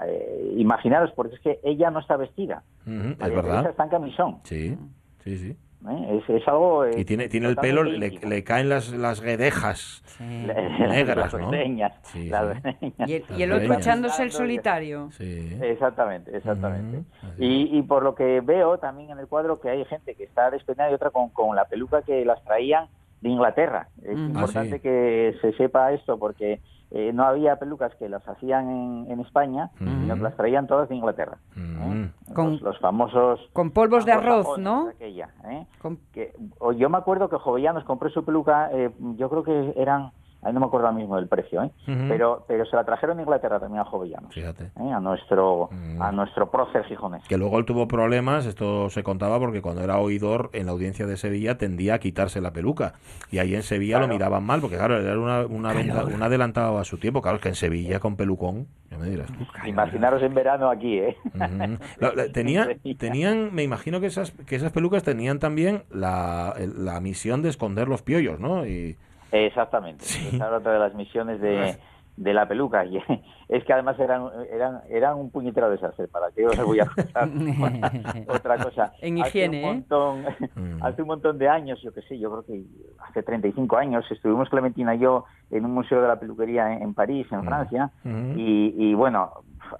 eh, 0.05 0.55
imaginaros, 0.57 1.13
porque 1.13 1.37
es 1.37 1.41
que 1.41 1.61
ella 1.63 1.91
no 1.91 2.01
está 2.01 2.17
vestida, 2.17 2.63
Es 2.87 3.19
Teresa 3.19 3.43
verdad. 3.43 3.71
está 3.71 3.85
en 3.85 3.91
camisón, 3.91 4.39
Sí, 4.45 4.77
sí, 5.23 5.37
sí. 5.39 5.57
¿Eh? 5.89 6.21
es, 6.23 6.31
es 6.43 6.49
algo... 6.49 6.85
eh, 6.85 6.91
Y 6.99 7.05
tiene, 7.05 7.29
tiene 7.29 7.49
el 7.49 7.57
pelo, 7.57 7.83
le, 7.85 8.11
le 8.11 8.45
caen 8.45 8.69
las, 8.69 8.91
las 8.93 9.21
guedejas. 9.21 10.03
Sí. 10.19 10.23
negras, 10.25 11.17
las 11.33 11.35
¿no? 11.35 11.51
greñas, 11.51 11.93
Sí, 12.03 12.29
las 12.29 12.55
sí. 12.57 12.61
greñas. 12.81 13.09
Y 13.09 13.13
el, 13.15 13.25
y 13.37 13.43
el 13.43 13.53
otro 13.53 13.75
echándose 13.75 14.23
el 14.23 14.33
solitario. 14.33 15.09
Sí. 15.13 15.59
Exactamente, 15.63 16.37
exactamente. 16.37 17.03
Y, 17.39 17.77
y 17.79 17.83
por 17.83 18.03
lo 18.03 18.15
que 18.15 18.41
veo 18.41 18.79
también 18.79 19.11
en 19.11 19.19
el 19.19 19.27
cuadro 19.27 19.61
que 19.61 19.71
hay 19.71 19.85
gente 19.87 20.15
que 20.15 20.25
está 20.25 20.51
despeinada 20.51 20.91
y 20.91 20.95
otra 20.95 21.11
con, 21.11 21.31
con 21.31 21.55
la 21.57 21.65
peluca 21.67 22.03
que 22.03 22.25
las 22.25 22.43
traían 22.45 22.87
de 23.21 23.29
Inglaterra. 23.31 23.89
Es 24.03 24.17
Mm. 24.17 24.27
importante 24.27 24.75
Ah, 24.75 24.77
sí. 24.77 24.81
que 24.83 25.35
se 25.41 25.53
sepa 25.55 25.93
esto 25.93 26.19
porque 26.19 26.61
eh, 26.91 27.13
no 27.13 27.25
había 27.25 27.57
pelucas 27.57 27.95
que 27.97 28.09
las 28.09 28.27
hacían 28.29 28.69
en, 28.71 29.07
en 29.11 29.21
España, 29.21 29.71
sino 29.79 29.91
Ujú. 30.07 30.15
que 30.17 30.23
las 30.23 30.37
traían 30.37 30.67
todas 30.67 30.89
de 30.89 30.95
Inglaterra. 30.97 31.39
¿eh? 31.57 32.11
Con- 32.35 32.53
Los, 32.53 32.63
los 32.63 32.79
famosos... 32.79 33.41
Con 33.53 33.71
polvos 33.71 34.05
de 34.05 34.13
arroz, 34.13 34.59
¿no? 34.59 34.89
aquella, 34.89 35.31
¿eh? 35.49 35.67
Con- 35.83 35.99
que, 36.13 36.33
o 36.61 36.73
yo 36.73 36.89
me 36.91 36.99
acuerdo 36.99 37.29
que 37.29 37.37
Jovellanos 37.37 37.85
compró 37.85 38.09
su 38.11 38.25
peluca, 38.25 38.71
eh, 38.73 38.91
yo 39.17 39.29
creo 39.29 39.43
que 39.43 39.73
eran, 39.77 40.13
ahí 40.45 40.53
no 40.53 40.61
me 40.61 40.67
acuerdo 40.67 40.87
ahora 40.87 40.99
mismo 40.99 41.17
del 41.17 41.27
precio, 41.29 41.63
¿eh? 41.63 41.71
Pero, 42.09 42.45
pero 42.47 42.65
se 42.67 42.77
la 42.77 42.85
trajeron 42.85 43.17
de 43.17 43.23
Inglaterra 43.25 43.59
también 43.61 43.81
a 43.81 43.85
Jovellanos, 43.85 44.33
Fíjate. 44.35 44.65
¿eh? 44.65 44.93
a 44.93 45.01
nuestro 45.01 45.69
Mm. 45.73 46.03
a 46.03 46.13
nuestro 46.13 46.51
prócer 46.51 46.85
gijonés. 46.85 47.23
Que 47.29 47.37
luego 47.39 47.59
él 47.59 47.65
tuvo 47.65 47.89
problemas, 47.89 48.47
esto 48.47 48.91
se 48.91 49.03
contaba 49.03 49.39
porque 49.39 49.63
cuando 49.63 49.83
era 49.83 49.99
oidor 49.99 50.51
en 50.53 50.67
la 50.67 50.73
audiencia 50.73 51.07
de 51.07 51.17
Sevilla 51.17 51.57
tendía 51.59 51.95
a 51.95 51.99
quitarse 51.99 52.41
la 52.41 52.53
peluca. 52.53 52.95
Y 53.31 53.39
ahí 53.39 53.55
en 53.55 53.63
Sevilla 53.63 53.99
lo 53.99 54.09
miraban 54.09 54.45
mal, 54.45 54.61
porque 54.61 54.77
claro, 54.77 54.99
era 54.99 55.19
una, 55.19 55.47
una 55.47 55.73
un 56.05 56.23
adelantado 56.23 56.79
a 56.79 56.85
su 56.85 56.99
tiempo. 56.99 57.23
Claro, 57.23 57.37
es 57.37 57.43
que 57.43 57.49
en 57.49 57.55
Sevilla 57.55 57.99
con 58.01 58.17
pelucón, 58.17 58.67
ya 58.91 58.99
me 58.99 59.09
dirás. 59.09 59.27
tú. 59.29 59.45
Imaginaros 59.67 60.23
en 60.23 60.35
verano 60.35 60.69
aquí, 60.71 60.99
¿eh? 60.99 61.17
Tenía- 62.33 62.69
tenían, 62.99 63.55
me 63.55 63.63
imagino 63.63 64.01
que 64.01 64.07
esas, 64.07 64.31
que 64.33 64.57
esas 64.57 64.73
pelucas 64.73 65.03
tenían 65.03 65.39
también 65.39 65.83
la, 65.91 66.55
la 66.77 67.01
misión 67.01 67.43
de 67.43 67.49
esconder 67.49 67.89
los 67.89 68.03
piollos, 68.03 68.41
¿no? 68.41 68.67
Y 68.67 68.97
Exactamente. 69.35 70.05
Sí. 70.05 70.29
Esa 70.37 70.47
era 70.49 70.57
otra 70.59 70.73
de 70.73 70.79
las 70.79 70.95
misiones 70.95 71.41
de, 71.41 71.77
de 72.17 72.35
la 72.35 72.47
peluca. 72.47 72.85
Y 73.47 73.57
es 73.57 73.63
que 73.65 73.73
además 73.75 73.99
eran, 74.01 74.29
eran, 74.51 74.81
eran 74.89 75.19
un 75.19 75.31
puñetero 75.31 75.69
desastre, 75.69 76.09
para 76.09 76.31
que 76.31 76.47
os 76.47 76.57
voy 76.65 76.81
a 76.81 76.87
contar 76.87 77.29
otra 78.29 78.57
cosa. 78.59 78.93
En 79.03 79.19
hace 79.21 79.29
higiene, 79.29 79.59
un 79.63 79.65
¿eh? 79.65 79.73
montón, 79.75 80.25
hace 80.81 81.03
un 81.03 81.09
montón 81.09 81.39
de 81.39 81.49
años, 81.49 81.81
yo 81.83 81.93
qué 81.93 82.01
sé, 82.03 82.19
yo 82.19 82.31
creo 82.31 82.45
que 82.47 82.63
hace 83.07 83.23
35 83.23 83.77
años, 83.77 84.11
estuvimos 84.11 84.49
Clementina 84.49 84.95
y 84.95 85.01
yo 85.01 85.27
en 85.51 85.65
un 85.67 85.73
museo 85.75 86.01
de 86.01 86.09
la 86.09 86.19
peluquería 86.19 86.73
en, 86.73 86.83
en 86.83 86.95
París, 86.95 87.27
en 87.31 87.45
Francia, 87.45 87.91
y, 88.35 88.75
y 88.79 88.95
bueno, 88.95 89.31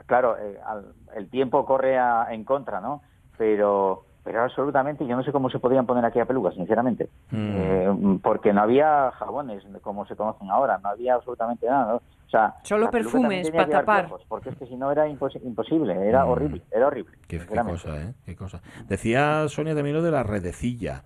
claro, 0.07 0.37
eh, 0.39 0.59
al- 0.67 0.93
el 1.17 1.31
tiempo 1.31 1.65
corre 1.65 1.99
a- 1.99 2.27
en 2.31 2.45
contra, 2.45 2.81
¿no? 2.83 3.01
Pero 3.39 4.05
pero 4.25 4.43
absolutamente, 4.43 5.07
yo 5.07 5.15
no 5.17 5.23
sé 5.23 5.31
cómo 5.31 5.51
se 5.51 5.59
podían 5.59 5.85
poner 5.87 6.05
aquella 6.05 6.25
peluca, 6.25 6.51
sinceramente, 6.53 7.09
Eh, 7.31 8.19
porque 8.23 8.53
no 8.53 8.63
había 8.63 9.11
jabones 9.13 9.63
como 9.83 10.07
se 10.07 10.17
conocen 10.17 10.51
ahora, 10.51 10.79
no 10.83 10.89
había 10.89 11.15
absolutamente 11.15 11.67
nada, 11.67 11.93
¿no? 11.93 11.97
O 11.97 12.31
sea, 12.31 12.55
Solo 12.63 12.91
perfumes 12.91 13.51
para 13.53 13.69
tapar. 13.69 14.07
piojos, 14.07 14.25
porque 14.27 14.49
es 14.49 14.57
que 14.57 14.67
si 14.67 14.75
no 14.77 14.91
era 14.91 15.07
impos- 15.07 15.39
imposible, 15.45 16.09
era 16.09 16.25
horrible, 16.27 16.63
era 16.73 16.87
horrible. 16.89 17.17
Qué, 17.29 17.39
cosa, 17.47 18.01
¿eh? 18.01 18.15
Qué 18.25 18.35
cosa. 18.35 18.61
Decía 18.89 19.47
Sonia 19.49 19.75
también 19.75 19.95
lo 19.95 20.03
de 20.03 20.11
la 20.11 20.23
redecilla. 20.25 21.03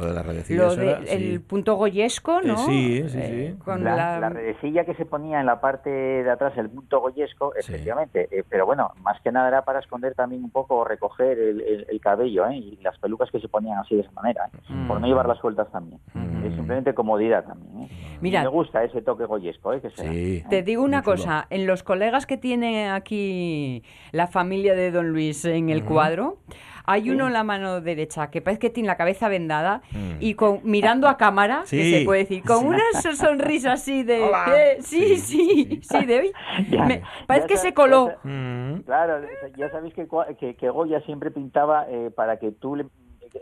Lo 0.00 0.06
de 0.06 0.14
la 0.14 0.22
redecilla. 0.22 0.62
Lo 0.62 0.76
de, 0.76 0.90
era- 0.90 0.98
el 1.00 1.32
sí. 1.32 1.38
punto 1.40 1.74
goyesco, 1.76 2.40
¿no? 2.42 2.54
Eh, 2.54 2.66
sí, 2.66 3.08
sí, 3.08 3.18
Eh, 3.20 3.54
sí. 3.56 3.62
Con 3.64 3.84
la, 3.84 3.94
la... 3.96 4.20
la 4.20 4.28
redecilla 4.30 4.84
que 4.84 4.94
se 4.94 5.04
ponía 5.04 5.40
en 5.40 5.46
la 5.46 5.60
parte 5.60 5.90
de 5.90 6.30
atrás, 6.30 6.52
el 6.56 6.70
punto 6.70 7.00
goyesco, 7.00 7.54
efectivamente, 7.54 8.28
eh, 8.30 8.44
pero 8.48 8.66
bueno, 8.66 8.92
más 9.02 9.20
que 9.20 9.30
nada 9.32 9.48
era 9.48 9.62
para 9.64 9.80
esconder 9.80 10.14
también 10.14 10.42
un 10.44 10.50
poco 10.50 10.76
o 10.76 10.84
recoger 10.84 11.38
el, 11.38 11.60
el- 11.60 11.86
el 11.88 12.00
cabello 12.00 12.46
¿eh? 12.48 12.56
y 12.56 12.76
las 12.82 12.98
pelucas 12.98 13.30
que 13.30 13.40
se 13.40 13.48
ponían 13.48 13.78
así 13.78 13.94
de 13.94 14.02
esa 14.02 14.12
manera, 14.12 14.46
¿eh? 14.52 14.58
Mm. 14.68 14.88
por 14.88 15.00
no 15.00 15.06
llevarlas 15.06 15.38
sueltas 15.38 15.70
también. 15.70 16.00
Es 16.44 16.54
simplemente 16.54 16.94
comodidad 16.94 17.44
también. 17.44 17.82
¿eh? 17.82 17.88
Mira- 18.22 18.42
me 18.42 18.48
gusta 18.48 18.82
ese 18.82 19.02
toque 19.02 19.24
goyesco, 19.26 19.74
¿eh? 19.74 19.80
que. 19.82 20.44
Te 20.48 20.62
digo 20.62 20.82
una 20.82 21.02
cosa, 21.02 21.46
en 21.50 21.66
los 21.66 21.82
colegas 21.82 22.26
que 22.26 22.36
tiene 22.38 22.88
aquí 22.90 23.82
la 24.12 24.26
familia 24.26 24.74
de 24.74 24.90
Don 24.90 25.08
Luis 25.10 25.44
en 25.44 25.68
el 25.68 25.84
cuadro, 25.84 26.38
hay 26.86 27.10
uno 27.10 27.26
en 27.26 27.34
la 27.34 27.44
mano 27.44 27.80
derecha 27.80 28.30
que 28.30 28.40
parece 28.40 28.58
que 28.60 28.70
tiene 28.70 28.86
la 28.88 28.96
cabeza 28.96 29.28
vendada 29.28 29.82
Mm. 29.92 30.16
y 30.20 30.34
con 30.34 30.60
mirando 30.64 31.08
a 31.08 31.16
cámara, 31.16 31.60
que 31.68 31.82
Sí. 31.82 31.98
se 31.98 32.04
puede 32.04 32.20
decir, 32.20 32.42
con 32.44 32.60
Sí. 32.60 32.66
una 32.66 32.82
so- 33.02 33.14
sonrisa 33.16 33.72
así 33.72 34.02
de... 34.02 34.22
Hola. 34.28 34.44
eh, 34.56 34.76
sí, 34.80 35.16
sí, 35.16 35.80
sí, 35.82 36.06
de 36.06 36.18
hoy. 36.20 36.32
Ya- 36.70 36.84
Me- 36.86 37.02
parece 37.26 37.48
ya 37.48 37.54
que 37.54 37.56
se 37.56 37.74
coló. 37.74 38.08
ya 38.08 38.14
sa- 38.14 38.82
Claro, 38.84 39.26
ya 39.56 39.70
sabéis 39.70 39.94
que, 39.94 40.06
cua- 40.08 40.36
que, 40.36 40.54
que 40.54 40.68
Goya 40.70 41.00
siempre 41.02 41.30
pintaba 41.30 41.86
eh, 41.88 42.10
para 42.14 42.38
que 42.38 42.52
tú, 42.52 42.76
le- 42.76 42.86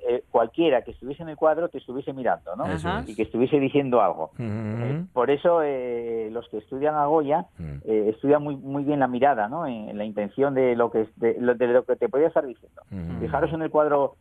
eh, 0.09 0.25
cualquiera 0.31 0.83
que 0.83 0.91
estuviese 0.91 1.23
en 1.23 1.29
el 1.31 1.37
cuadro, 1.37 1.69
te 1.69 1.79
estuviese 1.79 2.13
mirando, 2.13 2.55
¿no? 2.57 2.67
Es. 2.67 2.85
Y 3.09 3.15
que 3.15 3.23
estuviese 3.23 3.59
diciendo 3.59 4.01
algo. 4.01 4.31
Eh, 4.39 5.05
por 5.13 5.31
eso 5.31 5.61
eh, 5.63 6.29
los 6.33 6.49
que 6.49 6.59
estudian 6.59 6.95
a 6.95 7.07
Goya 7.07 7.47
eh, 7.85 8.11
estudian 8.15 8.43
muy 8.43 8.57
muy 8.57 8.85
bien 8.85 9.01
la 9.01 9.09
mirada, 9.09 9.49
¿no? 9.49 9.67
En, 9.67 9.89
en 9.89 9.99
la 9.99 10.05
intención 10.05 10.55
de 10.55 10.77
lo 10.77 10.91
que 10.91 11.07
de 11.17 11.37
lo, 11.41 11.55
de 11.55 11.67
lo 11.69 11.85
que 11.85 11.97
te 11.97 12.09
podía 12.09 12.29
estar 12.29 12.45
diciendo. 12.47 12.83
Fijaros 13.21 13.53
en 13.53 13.63
el 13.63 13.71
cuadro 13.71 14.17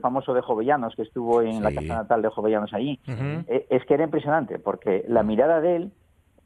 famoso 0.00 0.32
de 0.34 0.42
Jovellanos 0.42 0.94
que 0.94 1.02
estuvo 1.02 1.42
en 1.42 1.62
la 1.62 1.72
casa 1.72 1.94
natal 1.96 2.22
de 2.22 2.28
Jovellanos 2.28 2.72
allí. 2.74 3.00
Es 3.68 3.84
que 3.86 3.94
era 3.94 4.04
impresionante 4.04 4.58
porque 4.58 5.04
la 5.08 5.22
mirada 5.22 5.60
de 5.60 5.76
él 5.76 5.92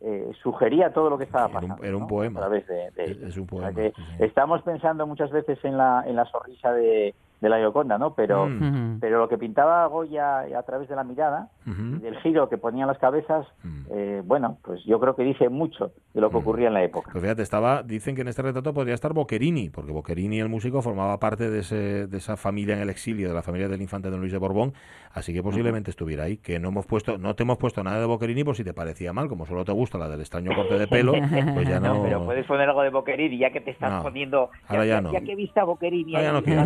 eh, 0.02 0.30
sugería 0.42 0.94
todo 0.94 1.10
lo 1.10 1.18
que 1.18 1.24
estaba 1.24 1.48
pasando. 1.48 1.84
Era 1.84 1.94
un 1.94 2.04
¿no? 2.04 2.08
poema. 2.08 2.40
A 2.40 2.44
través 2.44 2.66
de, 2.66 2.90
de- 2.92 3.28
Es 3.28 3.36
un 3.36 3.42
o 3.42 3.46
sea 3.60 3.70
poema. 3.70 3.72
que 3.74 3.90
sí, 3.94 4.02
sí. 4.16 4.24
estamos 4.24 4.62
pensando 4.62 5.06
muchas 5.06 5.30
veces 5.30 5.58
en 5.62 5.76
la, 5.76 6.02
en 6.06 6.16
la 6.16 6.24
sonrisa 6.24 6.72
de, 6.72 7.14
de 7.40 7.48
la 7.48 7.58
Gioconda, 7.58 7.96
¿no? 7.98 8.14
Pero, 8.14 8.46
Mm. 8.46 8.98
pero 9.00 9.18
lo 9.18 9.28
que 9.28 9.38
pintaba 9.38 9.86
Goya 9.86 10.40
a 10.58 10.62
través 10.62 10.88
de 10.88 10.96
la 10.96 11.04
mirada 11.04 11.48
y 11.70 11.98
del 12.00 12.16
giro 12.20 12.48
que 12.48 12.58
ponían 12.58 12.88
las 12.88 12.98
cabezas, 12.98 13.46
Mm. 13.62 13.82
eh, 13.90 14.22
bueno, 14.24 14.58
pues 14.62 14.80
yo 14.84 14.98
creo 15.00 15.14
que 15.14 15.22
dice 15.22 15.48
mucho 15.48 15.92
de 16.14 16.20
lo 16.20 16.30
que 16.30 16.36
ocurría 16.38 16.68
en 16.68 16.74
la 16.74 16.82
época. 16.84 17.10
Pues 17.12 17.22
fíjate, 17.22 17.42
estaba, 17.42 17.82
dicen 17.82 18.14
que 18.14 18.22
en 18.22 18.28
este 18.28 18.42
retrato 18.42 18.72
podría 18.74 18.94
estar 18.94 19.12
Boccherini, 19.12 19.70
porque 19.70 19.92
Boccherini, 19.92 20.40
el 20.40 20.48
músico, 20.48 20.82
formaba 20.82 21.18
parte 21.18 21.50
de, 21.50 21.60
ese, 21.60 22.06
de 22.06 22.16
esa 22.18 22.36
familia 22.36 22.74
en 22.76 22.82
el 22.82 22.90
exilio, 22.90 23.28
de 23.28 23.34
la 23.34 23.42
familia 23.42 23.68
del 23.68 23.80
infante 23.82 24.10
Don 24.10 24.20
Luis 24.20 24.32
de 24.32 24.38
Borbón, 24.38 24.72
así 25.12 25.32
que 25.32 25.42
posiblemente 25.42 25.90
estuviera 25.90 26.24
ahí. 26.24 26.38
Que 26.38 26.58
no 26.58 26.68
hemos 26.68 26.86
puesto, 26.86 27.18
no 27.18 27.34
te 27.34 27.42
hemos 27.44 27.58
puesto 27.58 27.82
nada 27.84 28.00
de 28.00 28.06
Boccherini 28.06 28.42
por 28.44 28.56
si 28.56 28.64
te 28.64 28.72
parecía 28.74 29.12
mal, 29.12 29.28
como 29.28 29.46
solo 29.46 29.64
te 29.64 29.72
gusta 29.72 29.98
la 29.98 30.08
del 30.08 30.20
extraño 30.20 30.54
corte 30.54 30.78
de 30.78 30.88
pelo, 30.88 31.12
pues 31.54 31.68
ya 31.68 31.78
no. 31.80 32.02
pero 32.02 32.24
puedes 32.24 32.46
poner 32.46 32.68
algo 32.68 32.82
de 32.82 32.90
Boccherini, 32.90 33.38
ya 33.38 33.50
que 33.50 33.60
te 33.60 33.70
estás 33.72 33.90
No, 33.92 34.02
poniendo... 34.02 34.50
ahora 34.68 34.86
ya 34.86 35.00
no. 35.00 35.12
Ya 35.12 35.20
que 35.20 35.34
viste 35.36 35.60
a 35.60 35.64
Boccherini, 35.64 36.14
Ahora 36.16 36.26
ya 36.28 36.32
no 36.32 36.42
quiero. 36.42 36.62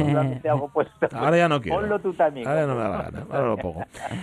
Ahora 1.13 1.37
ya 1.37 1.49
no 1.49 1.61
quiero. 1.61 1.79
Ponlo 1.81 1.99
tú 1.99 2.13
también. 2.15 2.47
Ahora 2.47 2.67
no 2.67 2.75
me 2.75 2.81
da 2.83 2.89
la 2.89 3.03
gana, 3.03 3.27
ahora 3.31 3.49
lo 3.49 3.57
pongo. 3.57 3.83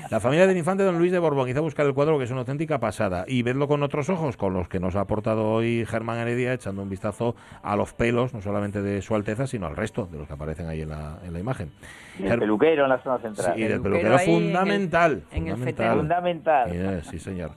La 0.09 0.19
familia 0.19 0.47
del 0.47 0.57
infante 0.57 0.70
Don 0.77 0.97
Luis 0.97 1.11
de 1.11 1.19
Borbón 1.19 1.49
hizo 1.49 1.61
buscar 1.61 1.85
el 1.85 1.93
cuadro 1.93 2.17
que 2.17 2.23
es 2.25 2.31
una 2.31 2.41
auténtica 2.41 2.79
pasada 2.79 3.25
y 3.27 3.43
verlo 3.43 3.67
con 3.67 3.83
otros 3.83 4.09
ojos, 4.09 4.37
con 4.37 4.53
los 4.53 4.67
que 4.67 4.79
nos 4.79 4.95
ha 4.95 5.01
aportado 5.01 5.49
hoy 5.49 5.85
Germán 5.87 6.17
Heredia, 6.19 6.53
echando 6.53 6.81
un 6.81 6.89
vistazo 6.89 7.35
a 7.63 7.75
los 7.75 7.93
pelos, 7.93 8.33
no 8.33 8.41
solamente 8.41 8.81
de 8.81 9.01
su 9.01 9.15
Alteza, 9.15 9.47
sino 9.47 9.67
al 9.67 9.75
resto 9.75 10.07
de 10.11 10.17
los 10.17 10.27
que 10.27 10.33
aparecen 10.33 10.67
ahí 10.67 10.81
en 10.81 10.89
la, 10.89 11.19
en 11.25 11.33
la 11.33 11.39
imagen. 11.39 11.71
Y 12.19 12.25
el 12.27 12.39
peluquero 12.39 12.83
en 12.83 12.89
la 12.89 12.99
zona 13.03 13.19
central. 13.19 13.53
Sí, 13.55 13.61
y 13.61 13.67
del 13.67 13.81
Peluquero 13.81 14.09
peluquero 14.09 14.17
ahí 14.17 14.27
en 14.27 14.33
el- 14.35 14.43
fundamental. 14.51 15.23
en 15.31 15.47
el 15.47 15.53
fundamental. 15.55 15.97
Fundamental. 15.97 17.03
Sí, 17.09 17.19
señor. 17.19 17.51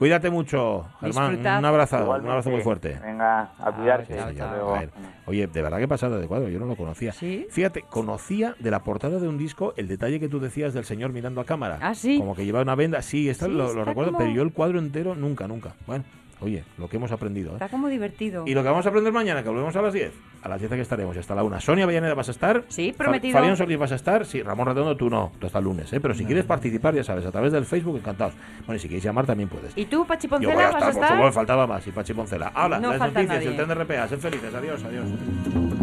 Cuídate 0.00 0.30
mucho, 0.30 0.86
Germán. 0.98 1.28
Disfrutad. 1.32 1.58
Un 1.58 1.64
abrazo, 1.66 2.10
un 2.10 2.26
abrazo 2.26 2.48
muy 2.50 2.62
fuerte. 2.62 2.98
Venga, 3.04 3.52
a 3.58 3.70
cuidarse. 3.70 4.14
Sí, 4.14 4.18
Hasta 4.18 4.50
luego. 4.54 4.74
A 4.74 4.80
ver, 4.80 4.90
Oye, 5.26 5.46
de 5.46 5.60
verdad 5.62 5.76
que 5.78 5.86
pasada 5.86 6.16
de 6.18 6.26
cuadro, 6.26 6.48
yo 6.48 6.58
no 6.58 6.64
lo 6.64 6.74
conocía. 6.74 7.12
Fíjate, 7.12 7.82
conocía 7.82 8.56
de 8.58 8.70
la 8.70 8.82
portada 8.82 9.18
de 9.20 9.28
un 9.28 9.36
disco 9.36 9.74
el 9.76 9.88
detalle 9.88 10.18
que 10.18 10.30
tú 10.30 10.40
decías 10.40 10.72
del 10.72 10.86
señor 10.86 11.12
mirando 11.12 11.42
a 11.42 11.44
cámara. 11.44 11.78
Ah, 11.82 11.94
sí. 11.94 12.16
Como 12.18 12.34
que 12.34 12.46
lleva 12.46 12.62
una 12.62 12.74
venda. 12.76 13.02
Sí, 13.02 13.28
esto 13.28 13.44
Sí, 13.44 13.50
lo, 13.52 13.58
lo 13.64 13.68
está 13.68 13.84
recuerdo, 13.84 14.12
como- 14.12 14.24
pero 14.24 14.34
yo 14.34 14.40
el 14.42 14.54
cuadro 14.54 14.78
entero 14.78 15.14
nunca, 15.14 15.46
nunca. 15.46 15.74
Bueno, 15.86 16.04
oye, 16.40 16.64
lo 16.78 16.88
que 16.88 16.96
hemos 16.96 17.12
aprendido. 17.12 17.50
¿eh? 17.50 17.54
Está 17.54 17.68
como 17.68 17.88
divertido. 17.88 18.44
Y 18.46 18.54
lo 18.54 18.62
que 18.62 18.68
vamos 18.68 18.84
a 18.86 18.88
aprender 18.88 19.12
mañana, 19.12 19.42
que 19.42 19.48
volvemos 19.48 19.74
a 19.76 19.82
las 19.82 19.92
10. 19.92 20.12
A 20.42 20.48
las 20.48 20.58
10 20.60 20.72
que 20.72 20.80
estaremos, 20.80 21.16
hasta 21.16 21.34
la 21.34 21.42
1. 21.42 21.60
Sonia 21.60 21.86
Villaneda 21.86 22.14
vas 22.14 22.28
a 22.28 22.30
estar. 22.32 22.64
Sí, 22.68 22.94
prometido. 22.96 23.32
Fabián 23.38 23.56
Solís 23.56 23.78
vas 23.78 23.92
a 23.92 23.96
estar. 23.96 24.24
Sí, 24.24 24.42
Ramón 24.42 24.66
Redondo 24.66 24.96
tú 24.96 25.10
no, 25.10 25.32
tú 25.38 25.46
hasta 25.46 25.58
el 25.58 25.64
lunes. 25.64 25.92
¿eh? 25.92 26.00
Pero 26.00 26.14
si 26.14 26.24
quieres 26.24 26.44
participar, 26.44 26.94
ya 26.94 27.04
sabes, 27.04 27.26
a 27.26 27.30
través 27.30 27.52
del 27.52 27.64
Facebook, 27.66 27.96
encantados. 27.98 28.34
Bueno, 28.66 28.76
y 28.76 28.78
si 28.78 28.88
queréis 28.88 29.04
llamar 29.04 29.26
también 29.26 29.48
puedes. 29.48 29.76
¿Y 29.76 29.84
tú, 29.86 30.06
Pachi 30.06 30.28
Yo 30.28 30.36
voy 30.36 30.46
Poncela, 30.46 30.68
a 30.68 30.72
vas 30.72 30.74
a 30.74 30.78
estar, 30.78 30.92
por 30.94 31.02
estar? 31.02 31.08
supuesto, 31.16 31.32
faltaba 31.34 31.66
más. 31.66 31.86
Y 31.86 31.90
Pachi 31.90 32.14
Poncela. 32.14 32.52
Habla, 32.54 32.80
No 32.80 32.90
las 32.90 33.00
noticias, 33.00 33.28
nadie. 33.28 33.48
el 33.48 33.56
tren 33.56 33.68
de 33.68 33.74
RPA. 33.74 34.08
Sed 34.08 34.18
felices. 34.18 34.54
Adiós, 34.54 34.82
adiós. 34.84 35.79